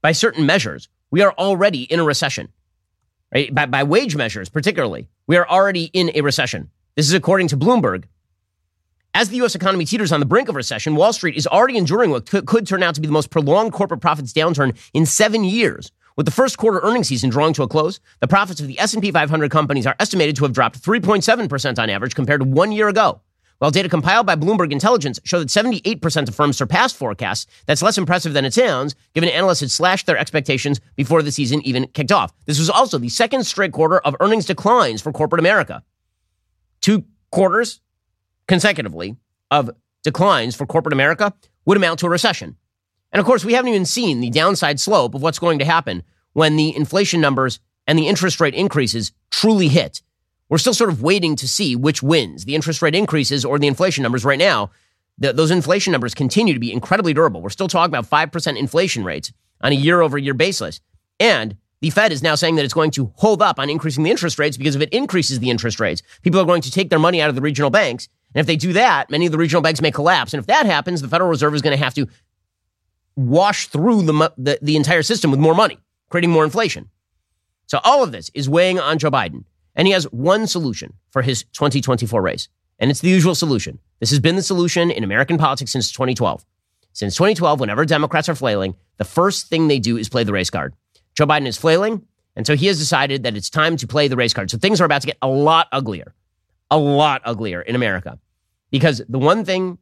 by 0.00 0.12
certain 0.12 0.46
measures, 0.46 0.88
we 1.10 1.22
are 1.22 1.32
already 1.32 1.82
in 1.82 1.98
a 1.98 2.04
recession. 2.04 2.48
Right? 3.34 3.52
By, 3.52 3.66
by 3.66 3.82
wage 3.82 4.14
measures, 4.14 4.48
particularly, 4.48 5.08
we 5.26 5.36
are 5.36 5.48
already 5.48 5.84
in 5.86 6.12
a 6.14 6.20
recession. 6.20 6.70
This 6.94 7.08
is 7.08 7.12
according 7.12 7.48
to 7.48 7.56
Bloomberg. 7.56 8.04
As 9.18 9.30
the 9.30 9.36
U.S. 9.36 9.54
economy 9.54 9.86
teeters 9.86 10.12
on 10.12 10.20
the 10.20 10.26
brink 10.26 10.50
of 10.50 10.56
recession, 10.56 10.94
Wall 10.94 11.10
Street 11.10 11.36
is 11.36 11.46
already 11.46 11.78
enduring 11.78 12.10
what 12.10 12.26
could, 12.26 12.44
could 12.44 12.66
turn 12.66 12.82
out 12.82 12.94
to 12.96 13.00
be 13.00 13.06
the 13.06 13.14
most 13.14 13.30
prolonged 13.30 13.72
corporate 13.72 14.02
profits 14.02 14.30
downturn 14.30 14.76
in 14.92 15.06
seven 15.06 15.42
years, 15.42 15.90
with 16.18 16.26
the 16.26 16.32
first 16.32 16.58
quarter 16.58 16.80
earnings 16.80 17.08
season 17.08 17.30
drawing 17.30 17.54
to 17.54 17.62
a 17.62 17.66
close, 17.66 17.98
the 18.20 18.28
profits 18.28 18.60
of 18.60 18.68
the 18.68 18.78
S&P 18.78 19.10
500 19.10 19.50
companies 19.50 19.86
are 19.86 19.96
estimated 20.00 20.36
to 20.36 20.44
have 20.44 20.52
dropped 20.52 20.82
3.7% 20.82 21.78
on 21.78 21.88
average 21.88 22.14
compared 22.14 22.42
to 22.42 22.46
1 22.46 22.72
year 22.72 22.88
ago. 22.88 23.22
While 23.56 23.70
data 23.70 23.88
compiled 23.88 24.26
by 24.26 24.36
Bloomberg 24.36 24.70
Intelligence 24.70 25.18
show 25.24 25.38
that 25.38 25.48
78% 25.48 26.28
of 26.28 26.34
firms 26.34 26.58
surpassed 26.58 26.96
forecasts, 26.96 27.46
that's 27.64 27.80
less 27.80 27.96
impressive 27.96 28.34
than 28.34 28.44
it 28.44 28.52
sounds, 28.52 28.94
given 29.14 29.30
analysts 29.30 29.60
had 29.60 29.70
slashed 29.70 30.04
their 30.04 30.18
expectations 30.18 30.78
before 30.94 31.22
the 31.22 31.32
season 31.32 31.62
even 31.62 31.86
kicked 31.86 32.12
off. 32.12 32.34
This 32.44 32.58
was 32.58 32.68
also 32.68 32.98
the 32.98 33.08
second 33.08 33.44
straight 33.44 33.72
quarter 33.72 33.98
of 34.00 34.14
earnings 34.20 34.44
declines 34.44 35.00
for 35.00 35.10
corporate 35.10 35.40
America. 35.40 35.82
Two 36.82 37.06
quarters 37.30 37.80
consecutively 38.48 39.16
of 39.50 39.70
declines 40.02 40.54
for 40.54 40.66
corporate 40.66 40.92
America 40.92 41.32
would 41.64 41.76
amount 41.76 42.00
to 42.00 42.06
a 42.06 42.10
recession. 42.10 42.56
And 43.12 43.20
of 43.20 43.26
course, 43.26 43.44
we 43.44 43.54
haven't 43.54 43.70
even 43.70 43.86
seen 43.86 44.20
the 44.20 44.30
downside 44.30 44.80
slope 44.80 45.14
of 45.14 45.22
what's 45.22 45.38
going 45.38 45.58
to 45.58 45.64
happen 45.64 46.02
when 46.32 46.56
the 46.56 46.74
inflation 46.76 47.20
numbers 47.20 47.60
and 47.86 47.98
the 47.98 48.08
interest 48.08 48.40
rate 48.40 48.54
increases 48.54 49.12
truly 49.30 49.68
hit. 49.68 50.02
We're 50.48 50.58
still 50.58 50.74
sort 50.74 50.90
of 50.90 51.02
waiting 51.02 51.34
to 51.36 51.48
see 51.48 51.74
which 51.74 52.02
wins, 52.02 52.44
the 52.44 52.54
interest 52.54 52.82
rate 52.82 52.94
increases 52.94 53.44
or 53.44 53.58
the 53.58 53.66
inflation 53.66 54.02
numbers 54.02 54.24
right 54.24 54.38
now. 54.38 54.70
The, 55.18 55.32
those 55.32 55.50
inflation 55.50 55.92
numbers 55.92 56.14
continue 56.14 56.54
to 56.54 56.60
be 56.60 56.72
incredibly 56.72 57.14
durable. 57.14 57.40
We're 57.40 57.50
still 57.50 57.68
talking 57.68 57.94
about 57.94 58.08
5% 58.08 58.56
inflation 58.58 59.02
rates 59.02 59.32
on 59.60 59.72
a 59.72 59.76
year 59.76 60.02
over 60.02 60.18
year 60.18 60.34
basis. 60.34 60.80
And 61.18 61.56
the 61.80 61.90
Fed 61.90 62.12
is 62.12 62.22
now 62.22 62.34
saying 62.34 62.56
that 62.56 62.64
it's 62.64 62.74
going 62.74 62.90
to 62.92 63.12
hold 63.16 63.42
up 63.42 63.58
on 63.58 63.70
increasing 63.70 64.04
the 64.04 64.10
interest 64.10 64.38
rates 64.38 64.56
because 64.56 64.76
if 64.76 64.82
it 64.82 64.90
increases 64.90 65.40
the 65.40 65.50
interest 65.50 65.80
rates, 65.80 66.02
people 66.22 66.40
are 66.40 66.44
going 66.44 66.62
to 66.62 66.70
take 66.70 66.90
their 66.90 66.98
money 66.98 67.20
out 67.20 67.28
of 67.28 67.34
the 67.34 67.40
regional 67.40 67.70
banks. 67.70 68.08
And 68.36 68.40
if 68.42 68.46
they 68.46 68.56
do 68.56 68.74
that, 68.74 69.10
many 69.10 69.24
of 69.24 69.32
the 69.32 69.38
regional 69.38 69.62
banks 69.62 69.80
may 69.80 69.90
collapse. 69.90 70.34
And 70.34 70.40
if 70.40 70.46
that 70.46 70.66
happens, 70.66 71.00
the 71.00 71.08
Federal 71.08 71.30
Reserve 71.30 71.54
is 71.54 71.62
going 71.62 71.74
to 71.74 71.82
have 71.82 71.94
to 71.94 72.06
wash 73.16 73.68
through 73.68 74.02
the, 74.02 74.30
the, 74.36 74.58
the 74.60 74.76
entire 74.76 75.02
system 75.02 75.30
with 75.30 75.40
more 75.40 75.54
money, 75.54 75.78
creating 76.10 76.28
more 76.32 76.44
inflation. 76.44 76.90
So 77.66 77.80
all 77.82 78.02
of 78.02 78.12
this 78.12 78.30
is 78.34 78.46
weighing 78.46 78.78
on 78.78 78.98
Joe 78.98 79.10
Biden. 79.10 79.44
And 79.74 79.88
he 79.88 79.94
has 79.94 80.04
one 80.12 80.46
solution 80.46 80.92
for 81.08 81.22
his 81.22 81.44
2024 81.54 82.20
race. 82.20 82.48
And 82.78 82.90
it's 82.90 83.00
the 83.00 83.08
usual 83.08 83.34
solution. 83.34 83.78
This 84.00 84.10
has 84.10 84.20
been 84.20 84.36
the 84.36 84.42
solution 84.42 84.90
in 84.90 85.02
American 85.02 85.38
politics 85.38 85.72
since 85.72 85.90
2012. 85.90 86.44
Since 86.92 87.14
2012, 87.14 87.58
whenever 87.58 87.86
Democrats 87.86 88.28
are 88.28 88.34
flailing, 88.34 88.76
the 88.98 89.04
first 89.04 89.46
thing 89.46 89.68
they 89.68 89.78
do 89.78 89.96
is 89.96 90.10
play 90.10 90.24
the 90.24 90.32
race 90.34 90.50
card. 90.50 90.74
Joe 91.14 91.26
Biden 91.26 91.46
is 91.46 91.56
flailing, 91.56 92.02
and 92.36 92.46
so 92.46 92.54
he 92.54 92.66
has 92.66 92.78
decided 92.78 93.22
that 93.22 93.34
it's 93.34 93.48
time 93.48 93.78
to 93.78 93.86
play 93.86 94.08
the 94.08 94.16
race 94.16 94.34
card. 94.34 94.50
So 94.50 94.58
things 94.58 94.78
are 94.82 94.84
about 94.84 95.00
to 95.00 95.06
get 95.06 95.16
a 95.22 95.26
lot 95.26 95.68
uglier, 95.72 96.14
a 96.70 96.76
lot 96.76 97.22
uglier 97.24 97.62
in 97.62 97.74
America. 97.74 98.18
Because 98.76 99.00
the 99.08 99.18
one 99.18 99.42
thing 99.42 99.78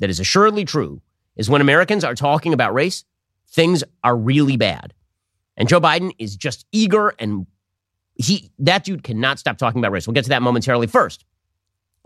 that 0.00 0.10
is 0.10 0.18
assuredly 0.18 0.64
true 0.64 1.00
is 1.36 1.48
when 1.48 1.60
Americans 1.60 2.02
are 2.02 2.16
talking 2.16 2.52
about 2.52 2.74
race, 2.74 3.04
things 3.48 3.84
are 4.02 4.16
really 4.16 4.56
bad. 4.56 4.92
And 5.56 5.68
Joe 5.68 5.80
Biden 5.80 6.10
is 6.18 6.34
just 6.34 6.66
eager 6.72 7.14
and 7.20 7.46
he 8.16 8.50
that 8.58 8.82
dude 8.82 9.04
cannot 9.04 9.38
stop 9.38 9.58
talking 9.58 9.78
about 9.78 9.92
race. 9.92 10.08
We'll 10.08 10.14
get 10.14 10.24
to 10.24 10.30
that 10.30 10.42
momentarily 10.42 10.88
first 10.88 11.24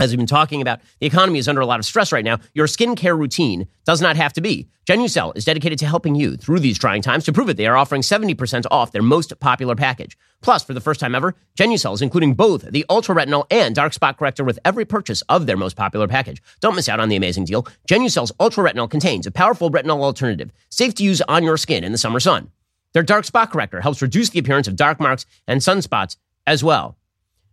as 0.01 0.11
we've 0.11 0.19
been 0.19 0.27
talking 0.27 0.63
about, 0.63 0.81
the 0.99 1.07
economy 1.07 1.39
is 1.39 1.47
under 1.47 1.61
a 1.61 1.67
lot 1.67 1.79
of 1.79 1.85
stress 1.85 2.11
right 2.11 2.25
now. 2.25 2.39
Your 2.55 2.67
skincare 2.67 3.17
routine 3.17 3.69
does 3.85 4.01
not 4.01 4.17
have 4.17 4.33
to 4.33 4.41
be. 4.41 4.67
Genucel 4.89 5.37
is 5.37 5.45
dedicated 5.45 5.79
to 5.79 5.87
helping 5.87 6.15
you 6.15 6.37
through 6.37 6.59
these 6.59 6.79
trying 6.79 7.03
times. 7.03 7.25
To 7.25 7.33
prove 7.33 7.51
it, 7.51 7.59
they 7.59 7.67
are 7.67 7.77
offering 7.77 8.03
70% 8.03 8.65
off 8.71 8.93
their 8.93 9.03
most 9.03 9.39
popular 9.39 9.77
package. 9.77 10.17
Plus, 10.41 10.65
for 10.65 10.73
the 10.73 10.81
first 10.81 11.01
time 11.01 11.15
ever, 11.15 11.37
Genucel 11.57 11.93
is 11.93 12.01
including 12.01 12.33
both 12.33 12.63
the 12.63 12.85
Ultra 12.89 13.15
Retinol 13.15 13.47
and 13.51 13.75
Dark 13.75 13.93
Spot 13.93 14.17
Corrector 14.17 14.43
with 14.43 14.59
every 14.65 14.87
purchase 14.87 15.23
of 15.29 15.47
their 15.47 15.59
most 15.59 15.77
popular 15.77 16.09
package. 16.09 16.43
Don't 16.61 16.75
miss 16.75 16.89
out 16.89 16.99
on 16.99 17.11
the 17.11 17.17
amazing 17.17 17.45
deal. 17.45 17.65
Genucel's 17.87 18.33
Ultra 18.41 18.71
Retinol 18.71 18.91
contains 18.91 19.27
a 19.27 19.31
powerful 19.31 19.71
retinol 19.71 20.01
alternative, 20.01 20.51
safe 20.71 20.95
to 20.95 21.05
use 21.05 21.21
on 21.23 21.45
your 21.45 21.59
skin 21.59 21.85
in 21.85 21.93
the 21.93 21.99
summer 21.99 22.21
sun. 22.21 22.51
Their 22.95 23.03
Dark 23.03 23.27
Spot 23.27 23.51
Corrector 23.51 23.83
helps 23.83 24.03
reduce 24.03 24.31
the 24.31 24.39
appearance 24.39 24.67
of 24.67 24.77
dark 24.77 24.99
marks 24.99 25.27
and 25.47 25.61
sunspots 25.61 26.17
as 26.47 26.65
well. 26.65 26.97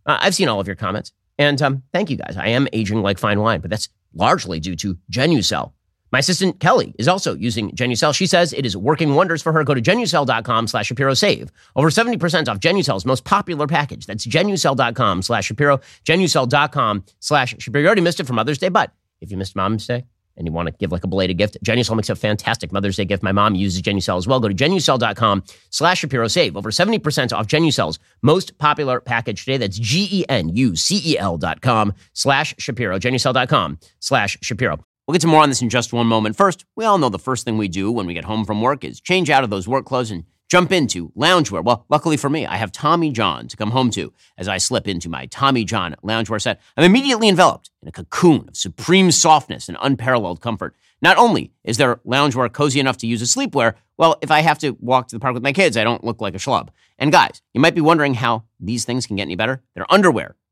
Uh, 0.06 0.18
I've 0.22 0.34
seen 0.34 0.48
all 0.48 0.62
of 0.62 0.68
your 0.68 0.78
comments. 0.78 1.12
And 1.38 1.62
um, 1.62 1.84
thank 1.94 2.10
you 2.10 2.18
guys. 2.18 2.36
I 2.38 2.48
am 2.50 2.68
aging 2.74 3.02
like 3.02 3.20
fine 3.20 3.40
wine, 3.40 3.62
but 3.62 3.70
that's 3.70 3.90
largely 4.14 4.60
due 4.60 4.76
to 4.78 4.98
Genucel. 5.12 5.74
My 6.12 6.20
assistant 6.20 6.60
Kelly 6.62 6.96
is 6.98 7.08
also 7.08 7.36
using 7.36 7.72
Genucel. 7.72 8.16
She 8.16 8.28
says 8.28 8.54
it 8.54 8.66
is 8.66 8.78
working 8.78 9.14
wonders 9.14 9.42
for 9.42 9.52
her. 9.52 9.64
Go 9.66 9.74
to 9.74 9.82
genucel.com 9.82 10.68
slash 10.68 10.88
Shapiro 10.88 11.14
save. 11.14 11.52
Over 11.76 11.90
70% 11.90 12.48
off 12.48 12.60
Genucel's 12.60 13.06
most 13.06 13.26
popular 13.26 13.68
package. 13.68 14.06
That's 14.06 14.26
genucel.com 14.26 15.22
slash 15.22 15.46
Shapiro. 15.46 15.82
Genucel.com 16.06 17.04
slash 17.20 17.56
Shapiro. 17.60 17.82
You 17.82 17.88
already 17.88 18.02
missed 18.02 18.22
it 18.22 18.26
for 18.26 18.34
Mother's 18.34 18.58
Day, 18.58 18.70
but 18.70 18.94
if 19.20 19.32
you 19.32 19.38
missed 19.38 19.56
Mom's 19.56 19.86
Day, 19.86 20.06
and 20.38 20.48
you 20.48 20.54
want 20.54 20.68
to 20.68 20.74
give 20.80 20.92
like 20.92 21.04
a 21.04 21.08
belated 21.08 21.38
gift, 21.38 21.58
Genucel 21.64 21.96
makes 21.96 22.10
a 22.10 22.16
fantastic 22.16 22.72
Mother's 22.72 22.96
Day 22.96 23.06
gift. 23.06 23.24
My 23.24 23.32
mom 23.32 23.56
uses 23.56 23.82
Genucel 23.82 24.18
as 24.18 24.28
well. 24.28 24.40
Go 24.40 24.48
to 24.48 24.54
genucel.com 24.56 25.44
slash 25.70 26.00
Shapiro. 26.00 26.28
Save 26.28 26.56
over 26.56 26.72
70% 26.72 27.34
off 27.34 27.48
Genucel's 27.48 28.00
most 28.22 28.58
popular 28.58 29.00
package 29.02 29.46
today. 29.46 29.58
That's 29.58 29.78
G-E-N-U-C-E-L 29.78 31.38
dot 31.38 31.62
com 31.62 31.94
slash 32.14 32.56
Shapiro. 32.58 33.00
Genucel.com 33.00 33.80
slash 34.00 34.38
Shapiro. 34.42 34.80
We'll 35.08 35.14
get 35.14 35.22
to 35.22 35.28
more 35.28 35.42
on 35.42 35.50
this 35.50 35.62
in 35.62 35.70
just 35.70 35.94
one 35.94 36.08
moment. 36.08 36.36
First, 36.36 36.66
we 36.76 36.84
all 36.84 36.98
know 36.98 37.08
the 37.08 37.18
first 37.18 37.46
thing 37.46 37.58
we 37.58 37.70
do 37.70 37.92
when 37.92 38.06
we 38.08 38.14
get 38.14 38.26
home 38.26 38.44
from 38.44 38.62
work 38.62 38.84
is 38.84 39.00
change 39.00 39.30
out 39.30 39.44
of 39.44 39.50
those 39.50 39.66
work 39.66 39.86
clothes 39.86 40.12
and 40.12 40.26
jump 40.48 40.72
into 40.72 41.10
loungewear. 41.12 41.64
Well, 41.64 41.86
luckily 41.90 42.18
for 42.18 42.30
me, 42.30 42.46
I 42.46 42.58
have 42.58 42.72
Tommy 42.72 43.12
John 43.12 43.48
to 43.48 43.58
come 43.58 43.72
home 43.72 43.90
to 43.92 44.14
as 44.38 44.48
I 44.48 44.58
slip 44.58 44.88
into 44.88 45.10
my 45.10 45.26
Tommy 45.28 45.64
John 45.64 45.96
loungewear 46.04 46.42
set. 46.42 46.62
I'm 46.76 46.84
immediately 46.84 47.30
enveloped 47.30 47.70
in 47.82 47.88
a 47.88 47.92
cocoon 47.92 48.48
of 48.48 48.58
supreme 48.58 49.12
softness 49.12 49.68
and 49.68 49.78
unparalleled 49.82 50.42
comfort. 50.42 50.76
Not 51.02 51.18
only 51.18 51.52
is 51.64 51.78
their 51.78 51.98
loungewear 51.98 52.52
cozy 52.52 52.80
enough 52.80 52.98
to 52.98 53.08
use 53.08 53.22
as 53.22 53.34
sleepwear, 53.34 53.76
well, 53.98 54.18
if 54.22 54.32
I 54.32 54.42
have 54.42 54.60
to 54.60 54.78
walk 54.80 55.08
to 55.08 55.16
the 55.16 55.20
park 55.20 55.34
with 55.34 55.44
my 55.44 55.54
kids, 55.54 55.78
I 55.78 55.84
don't 55.84 56.04
look 56.04 56.22
like 56.22 56.36
a 56.36 56.40
schlub. 56.40 56.70
And 56.98 57.12
guys, 57.12 57.42
you 57.54 57.62
might 57.62 57.76
be 57.76 57.82
wondering 57.82 58.16
how 58.16 58.44
these 58.60 58.86
things 58.86 59.06
can 59.06 59.16
get 59.16 59.24
any 59.24 59.36
better. 59.36 59.62
Their 59.76 59.92
underwear 59.92 60.36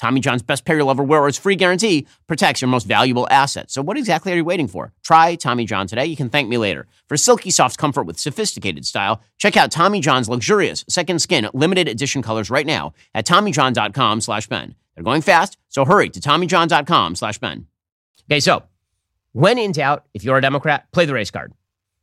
Tommy 0.00 0.20
John's 0.20 0.42
best 0.42 0.64
pair 0.64 0.76
you'll 0.76 0.90
ever 0.90 1.02
wear 1.02 1.20
or 1.22 1.28
its 1.28 1.38
free 1.38 1.56
guarantee 1.56 2.06
protects 2.26 2.60
your 2.60 2.68
most 2.68 2.86
valuable 2.86 3.26
asset. 3.30 3.70
So 3.70 3.82
what 3.82 3.96
exactly 3.96 4.32
are 4.32 4.36
you 4.36 4.44
waiting 4.44 4.68
for? 4.68 4.92
Try 5.02 5.34
Tommy 5.34 5.64
John 5.64 5.86
today. 5.86 6.06
You 6.06 6.16
can 6.16 6.28
thank 6.28 6.48
me 6.48 6.58
later. 6.58 6.86
For 7.08 7.16
silky 7.16 7.50
soft 7.50 7.78
comfort 7.78 8.04
with 8.04 8.18
sophisticated 8.18 8.84
style, 8.84 9.22
check 9.38 9.56
out 9.56 9.70
Tommy 9.70 10.00
John's 10.00 10.28
luxurious 10.28 10.84
second 10.88 11.20
skin 11.20 11.48
limited 11.54 11.88
edition 11.88 12.22
colors 12.22 12.50
right 12.50 12.66
now 12.66 12.92
at 13.14 13.26
TommyJohn.com 13.26 14.20
slash 14.20 14.46
Ben. 14.46 14.74
They're 14.94 15.04
going 15.04 15.22
fast, 15.22 15.58
so 15.68 15.84
hurry 15.84 16.10
to 16.10 16.20
TommyJohn.com 16.20 17.16
slash 17.16 17.38
Ben. 17.38 17.66
Okay, 18.30 18.40
so 18.40 18.64
when 19.32 19.58
in 19.58 19.72
doubt, 19.72 20.04
if 20.14 20.24
you're 20.24 20.38
a 20.38 20.42
Democrat, 20.42 20.90
play 20.92 21.04
the 21.04 21.14
race 21.14 21.30
card. 21.30 21.52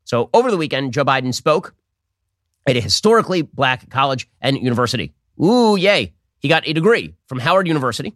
So 0.04 0.30
over 0.34 0.52
the 0.52 0.58
weekend, 0.58 0.94
Joe 0.94 1.06
Biden 1.06 1.34
spoke 1.34 1.74
at 2.68 2.78
a 2.78 2.82
historically 2.82 3.42
black 3.42 3.90
college 3.90 4.30
and 4.42 4.58
university. 4.58 5.14
Ooh, 5.44 5.76
yay. 5.76 6.14
He 6.44 6.50
got 6.50 6.68
a 6.68 6.74
degree 6.74 7.16
from 7.28 7.40
Howard 7.40 7.68
University, 7.68 8.14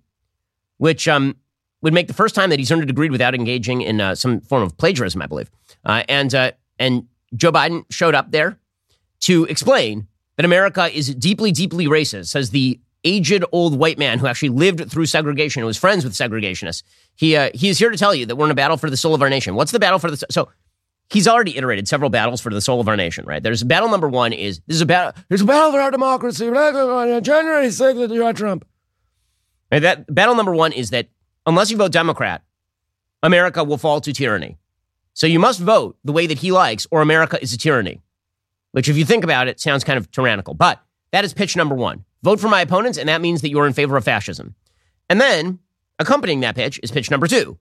which 0.78 1.08
um, 1.08 1.38
would 1.82 1.94
make 1.94 2.08
the 2.08 2.14
first 2.14 2.36
time 2.36 2.50
that 2.50 2.60
he's 2.60 2.70
earned 2.70 2.84
a 2.84 2.86
degree 2.86 3.10
without 3.10 3.34
engaging 3.34 3.82
in 3.82 4.02
uh, 4.02 4.16
some 4.16 4.42
form 4.42 4.64
of 4.64 4.78
plagiarism, 4.78 5.22
I 5.22 5.28
believe. 5.28 5.50
Uh, 5.86 6.04
and 6.10 6.36
uh, 6.36 6.52
and 6.78 7.08
Joe 7.36 7.54
Biden 7.54 7.86
showed 7.90 8.16
up 8.16 8.32
there 8.32 8.60
to 9.22 9.46
explain 9.46 10.08
that 10.36 10.46
America 10.46 10.94
is 10.94 11.16
deeply, 11.16 11.54
deeply 11.54 11.88
racist. 11.88 12.28
Says 12.28 12.50
the 12.50 12.80
aged 13.06 13.46
old 13.54 13.80
white 13.80 13.98
man 13.98 14.20
who 14.20 14.28
actually 14.28 14.50
lived 14.50 14.92
through 14.92 15.06
segregation 15.06 15.62
and 15.62 15.68
was 15.68 15.78
friends 15.78 16.04
with 16.04 16.14
segregationists. 16.14 16.84
He 17.16 17.38
uh, 17.38 17.52
he 17.54 17.70
is 17.70 17.80
here 17.80 17.90
to 17.90 17.98
tell 17.98 18.14
you 18.14 18.26
that 18.26 18.36
we're 18.36 18.46
in 18.46 18.52
a 18.52 18.56
battle 18.56 18.76
for 18.76 18.90
the 18.90 18.98
soul 18.98 19.16
of 19.16 19.22
our 19.22 19.30
nation. 19.30 19.56
What's 19.56 19.72
the 19.72 19.80
battle 19.80 20.00
for 20.00 20.12
the 20.12 20.26
so? 20.30 20.50
He's 21.10 21.28
already 21.28 21.56
iterated 21.58 21.88
several 21.88 22.10
battles 22.10 22.42
for 22.42 22.50
the 22.50 22.60
soul 22.60 22.82
of 22.82 22.88
our 22.88 22.98
nation, 22.98 23.26
right? 23.26 23.42
There's 23.42 23.64
battle 23.64 23.90
number 23.90 24.10
one 24.10 24.34
is 24.34 24.60
this 24.68 24.76
is 24.76 24.82
a 24.82 24.86
battle. 24.86 25.14
There's 25.30 25.42
a 25.42 25.46
battle 25.46 25.72
for 25.72 25.80
our 25.80 25.92
democracy. 25.92 26.46
January 26.46 27.68
6th, 27.68 28.14
you 28.14 28.26
are 28.26 28.34
Trump. 28.34 28.68
Right, 29.72 29.80
that 29.80 30.14
battle 30.14 30.36
number 30.36 30.54
one 30.54 30.74
is 30.74 30.90
that 30.90 31.08
unless 31.46 31.72
you 31.72 31.78
vote 31.78 31.92
Democrat, 31.92 32.44
America 33.24 33.64
will 33.64 33.78
fall 33.78 34.02
to 34.02 34.12
tyranny. 34.14 34.58
So 35.14 35.28
you 35.28 35.40
must 35.40 35.60
vote 35.60 35.98
the 36.04 36.12
way 36.12 36.28
that 36.28 36.38
he 36.40 36.52
likes, 36.52 36.86
or 36.92 37.02
America 37.02 37.42
is 37.42 37.54
a 37.54 37.58
tyranny. 37.58 38.02
Which, 38.74 38.90
if 38.90 38.98
you 38.98 39.06
think 39.06 39.24
about 39.24 39.48
it, 39.48 39.60
sounds 39.60 39.84
kind 39.84 39.98
of 39.98 40.12
tyrannical. 40.12 40.54
But 40.54 40.82
that 41.12 41.26
is 41.26 41.34
pitch 41.34 41.56
number 41.56 41.74
one. 41.74 42.06
Vote 42.22 42.40
for 42.40 42.50
my 42.50 42.62
opponents, 42.62 42.98
and 42.98 43.10
that 43.10 43.22
means 43.22 43.42
that 43.42 43.50
you're 43.50 43.66
in 43.66 43.74
favor 43.74 43.98
of 43.98 44.04
fascism. 44.04 44.56
And 45.10 45.20
then 45.20 45.60
accompanying 46.00 46.42
that 46.42 46.56
pitch 46.56 46.80
is 46.84 46.92
pitch 46.92 47.10
number 47.10 47.28
two, 47.28 47.58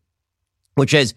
which 0.74 0.92
is 0.92 1.14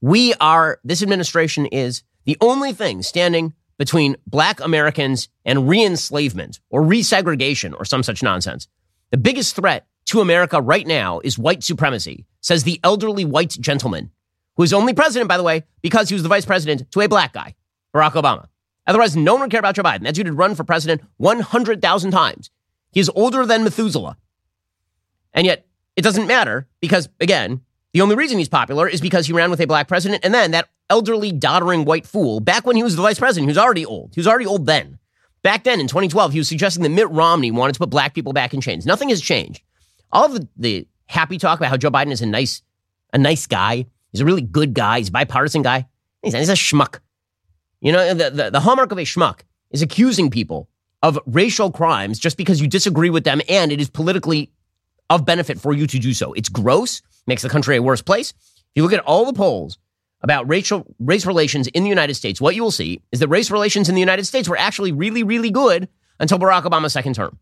we 0.00 0.34
are, 0.34 0.78
this 0.84 1.02
administration 1.02 1.66
is 1.66 2.02
the 2.24 2.36
only 2.40 2.72
thing 2.72 3.02
standing 3.02 3.54
between 3.78 4.16
black 4.26 4.60
Americans 4.60 5.28
and 5.44 5.68
re 5.68 5.84
enslavement 5.84 6.60
or 6.70 6.82
resegregation 6.82 7.74
or 7.78 7.84
some 7.84 8.02
such 8.02 8.22
nonsense. 8.22 8.68
The 9.10 9.16
biggest 9.16 9.54
threat 9.54 9.86
to 10.06 10.20
America 10.20 10.60
right 10.60 10.86
now 10.86 11.20
is 11.20 11.38
white 11.38 11.62
supremacy, 11.62 12.26
says 12.40 12.64
the 12.64 12.80
elderly 12.82 13.24
white 13.24 13.50
gentleman, 13.50 14.10
who 14.56 14.62
is 14.62 14.72
only 14.72 14.94
president, 14.94 15.28
by 15.28 15.36
the 15.36 15.42
way, 15.42 15.64
because 15.82 16.08
he 16.08 16.14
was 16.14 16.22
the 16.22 16.28
vice 16.28 16.44
president 16.44 16.90
to 16.92 17.00
a 17.00 17.08
black 17.08 17.32
guy, 17.32 17.54
Barack 17.94 18.12
Obama. 18.12 18.46
Otherwise, 18.86 19.16
no 19.16 19.34
one 19.34 19.42
would 19.42 19.50
care 19.50 19.60
about 19.60 19.74
Joe 19.74 19.82
Biden. 19.82 20.04
That 20.04 20.14
dude 20.14 20.26
had 20.26 20.38
run 20.38 20.54
for 20.54 20.64
president 20.64 21.02
100,000 21.16 22.10
times. 22.10 22.50
He 22.92 23.00
is 23.00 23.10
older 23.14 23.44
than 23.44 23.64
Methuselah. 23.64 24.16
And 25.34 25.46
yet, 25.46 25.66
it 25.96 26.02
doesn't 26.02 26.26
matter 26.26 26.68
because, 26.80 27.08
again, 27.20 27.62
the 27.96 28.02
only 28.02 28.14
reason 28.14 28.36
he's 28.36 28.50
popular 28.50 28.86
is 28.86 29.00
because 29.00 29.26
he 29.26 29.32
ran 29.32 29.50
with 29.50 29.58
a 29.58 29.66
black 29.66 29.88
president. 29.88 30.22
And 30.22 30.34
then 30.34 30.50
that 30.50 30.68
elderly, 30.90 31.32
doddering 31.32 31.86
white 31.86 32.06
fool, 32.06 32.40
back 32.40 32.66
when 32.66 32.76
he 32.76 32.82
was 32.82 32.94
the 32.94 33.00
vice 33.00 33.18
president, 33.18 33.48
who's 33.48 33.56
already 33.56 33.86
old. 33.86 34.14
He 34.14 34.20
was 34.20 34.26
already 34.26 34.44
old 34.44 34.66
then. 34.66 34.98
Back 35.42 35.64
then 35.64 35.80
in 35.80 35.88
2012, 35.88 36.32
he 36.32 36.38
was 36.38 36.46
suggesting 36.46 36.82
that 36.82 36.90
Mitt 36.90 37.08
Romney 37.08 37.50
wanted 37.50 37.72
to 37.72 37.78
put 37.78 37.88
black 37.88 38.12
people 38.12 38.34
back 38.34 38.52
in 38.52 38.60
chains. 38.60 38.84
Nothing 38.84 39.08
has 39.08 39.22
changed. 39.22 39.62
All 40.12 40.26
of 40.26 40.34
the, 40.34 40.46
the 40.58 40.86
happy 41.06 41.38
talk 41.38 41.58
about 41.58 41.70
how 41.70 41.78
Joe 41.78 41.90
Biden 41.90 42.12
is 42.12 42.20
a 42.20 42.26
nice, 42.26 42.60
a 43.14 43.18
nice 43.18 43.46
guy. 43.46 43.86
He's 44.12 44.20
a 44.20 44.26
really 44.26 44.42
good 44.42 44.74
guy. 44.74 44.98
He's 44.98 45.08
a 45.08 45.12
bipartisan 45.12 45.62
guy. 45.62 45.86
He's, 46.22 46.34
he's 46.34 46.50
a 46.50 46.52
schmuck. 46.52 46.98
You 47.80 47.92
know, 47.92 48.12
the, 48.12 48.28
the, 48.28 48.50
the 48.50 48.60
hallmark 48.60 48.92
of 48.92 48.98
a 48.98 49.04
schmuck 49.04 49.40
is 49.70 49.80
accusing 49.80 50.28
people 50.28 50.68
of 51.02 51.18
racial 51.24 51.72
crimes 51.72 52.18
just 52.18 52.36
because 52.36 52.60
you 52.60 52.68
disagree 52.68 53.08
with 53.08 53.24
them 53.24 53.40
and 53.48 53.72
it 53.72 53.80
is 53.80 53.88
politically 53.88 54.52
of 55.10 55.24
benefit 55.24 55.60
for 55.60 55.72
you 55.72 55.86
to 55.86 55.98
do 55.98 56.12
so. 56.12 56.32
It's 56.32 56.48
gross 56.48 57.02
makes 57.26 57.42
the 57.42 57.48
country 57.48 57.76
a 57.76 57.82
worse 57.82 58.02
place. 58.02 58.30
If 58.30 58.64
you 58.74 58.82
look 58.82 58.92
at 58.92 59.00
all 59.00 59.24
the 59.24 59.32
polls 59.32 59.78
about 60.22 60.48
racial 60.48 60.86
race 60.98 61.26
relations 61.26 61.66
in 61.68 61.82
the 61.82 61.88
United 61.88 62.14
States, 62.14 62.40
what 62.40 62.54
you 62.54 62.62
will 62.62 62.70
see 62.70 63.00
is 63.12 63.20
that 63.20 63.28
race 63.28 63.50
relations 63.50 63.88
in 63.88 63.94
the 63.94 64.00
United 64.00 64.26
States 64.26 64.48
were 64.48 64.56
actually 64.56 64.92
really, 64.92 65.22
really 65.22 65.50
good 65.50 65.88
until 66.18 66.38
Barack 66.38 66.64
Obama's 66.64 66.92
second 66.92 67.14
term. 67.14 67.38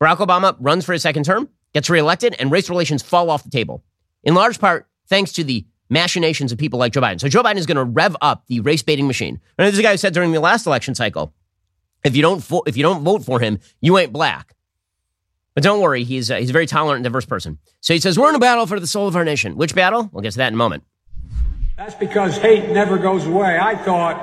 Barack 0.00 0.16
Obama 0.16 0.56
runs 0.60 0.84
for 0.84 0.92
his 0.92 1.02
second 1.02 1.24
term, 1.24 1.48
gets 1.74 1.90
reelected, 1.90 2.36
and 2.38 2.50
race 2.50 2.70
relations 2.70 3.02
fall 3.02 3.30
off 3.30 3.44
the 3.44 3.50
table. 3.50 3.82
In 4.22 4.34
large 4.34 4.58
part, 4.58 4.88
thanks 5.08 5.32
to 5.32 5.44
the 5.44 5.66
machinations 5.90 6.52
of 6.52 6.58
people 6.58 6.78
like 6.78 6.92
Joe 6.92 7.00
Biden. 7.00 7.20
So 7.20 7.28
Joe 7.28 7.42
Biden 7.42 7.56
is 7.56 7.66
going 7.66 7.76
to 7.76 7.84
rev 7.84 8.16
up 8.20 8.46
the 8.46 8.60
race 8.60 8.82
baiting 8.82 9.06
machine. 9.06 9.40
And 9.56 9.66
this 9.66 9.72
is 9.72 9.78
a 9.78 9.82
guy 9.82 9.92
who 9.92 9.96
said 9.96 10.12
during 10.12 10.32
the 10.32 10.40
last 10.40 10.66
election 10.66 10.94
cycle, 10.94 11.32
if 12.04 12.14
you 12.14 12.22
don't 12.22 12.42
vo- 12.42 12.62
if 12.66 12.76
you 12.76 12.82
don't 12.82 13.02
vote 13.02 13.24
for 13.24 13.40
him, 13.40 13.58
you 13.80 13.98
ain't 13.98 14.12
black. 14.12 14.54
But 15.58 15.64
don't 15.64 15.80
worry, 15.80 16.04
he's, 16.04 16.30
uh, 16.30 16.36
he's 16.36 16.50
a 16.50 16.52
very 16.52 16.66
tolerant 16.66 16.98
and 16.98 17.02
diverse 17.02 17.26
person. 17.26 17.58
So 17.80 17.92
he 17.92 17.98
says, 17.98 18.16
We're 18.16 18.28
in 18.28 18.36
a 18.36 18.38
battle 18.38 18.68
for 18.68 18.78
the 18.78 18.86
soul 18.86 19.08
of 19.08 19.16
our 19.16 19.24
nation. 19.24 19.56
Which 19.56 19.74
battle? 19.74 20.08
We'll 20.12 20.22
get 20.22 20.30
to 20.34 20.38
that 20.38 20.46
in 20.46 20.54
a 20.54 20.56
moment. 20.56 20.84
That's 21.76 21.96
because 21.96 22.36
hate 22.36 22.70
never 22.70 22.96
goes 22.96 23.26
away. 23.26 23.58
I 23.60 23.74
thought 23.74 24.20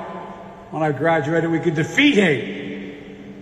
when 0.70 0.82
I 0.82 0.92
graduated 0.92 1.50
we 1.50 1.58
could 1.58 1.74
defeat 1.74 2.14
hate, 2.14 3.34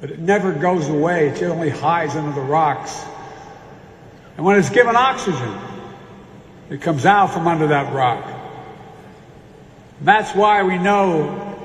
but 0.00 0.12
it 0.12 0.20
never 0.20 0.52
goes 0.52 0.88
away, 0.88 1.30
it 1.30 1.42
only 1.42 1.68
hides 1.68 2.14
under 2.14 2.32
the 2.32 2.46
rocks. 2.46 3.04
And 4.36 4.46
when 4.46 4.56
it's 4.56 4.70
given 4.70 4.94
oxygen, 4.94 5.58
it 6.68 6.80
comes 6.80 7.06
out 7.06 7.32
from 7.32 7.48
under 7.48 7.66
that 7.66 7.92
rock. 7.92 8.24
And 9.98 10.06
that's 10.06 10.32
why 10.32 10.62
we 10.62 10.78
know 10.78 11.58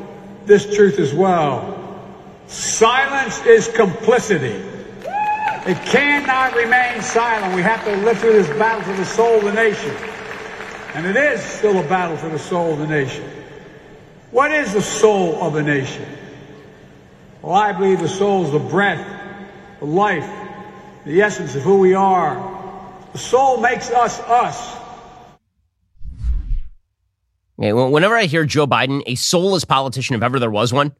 this 0.45 0.75
truth 0.75 0.97
as 0.97 1.13
well. 1.13 2.01
Silence 2.47 3.45
is 3.45 3.67
complicity. 3.67 4.71
It 5.65 5.77
cannot 5.83 6.55
remain 6.55 7.01
silent. 7.01 7.55
We 7.55 7.63
have 7.63 7.83
to 7.85 7.95
live 7.97 8.19
through 8.19 8.33
this 8.33 8.49
battle 8.49 8.83
for 8.83 8.93
the 8.93 9.05
soul 9.05 9.39
of 9.39 9.45
the 9.45 9.53
nation. 9.53 9.95
And 10.93 11.07
it 11.07 11.15
is 11.15 11.41
still 11.41 11.79
a 11.79 11.87
battle 11.89 12.15
for 12.17 12.29
the 12.29 12.37
soul 12.37 12.73
of 12.73 12.79
the 12.79 12.87
nation. 12.87 13.27
What 14.29 14.51
is 14.51 14.73
the 14.73 14.81
soul 14.81 15.41
of 15.41 15.55
a 15.55 15.63
nation? 15.63 16.05
Well, 17.41 17.53
I 17.53 17.71
believe 17.71 17.99
the 17.99 18.07
soul 18.07 18.45
is 18.45 18.51
the 18.51 18.59
breath, 18.59 19.05
the 19.79 19.85
life, 19.85 20.29
the 21.03 21.21
essence 21.21 21.55
of 21.55 21.63
who 21.63 21.79
we 21.79 21.95
are. 21.95 22.35
The 23.13 23.17
soul 23.17 23.59
makes 23.59 23.89
us 23.89 24.19
us. 24.19 24.77
Well, 27.57 27.89
whenever 27.89 28.15
I 28.15 28.25
hear 28.25 28.45
Joe 28.45 28.67
Biden, 28.67 29.01
a 29.07 29.15
soulless 29.15 29.65
politician, 29.65 30.15
if 30.15 30.21
ever 30.21 30.39
there 30.39 30.51
was 30.51 30.71
one, 30.71 30.93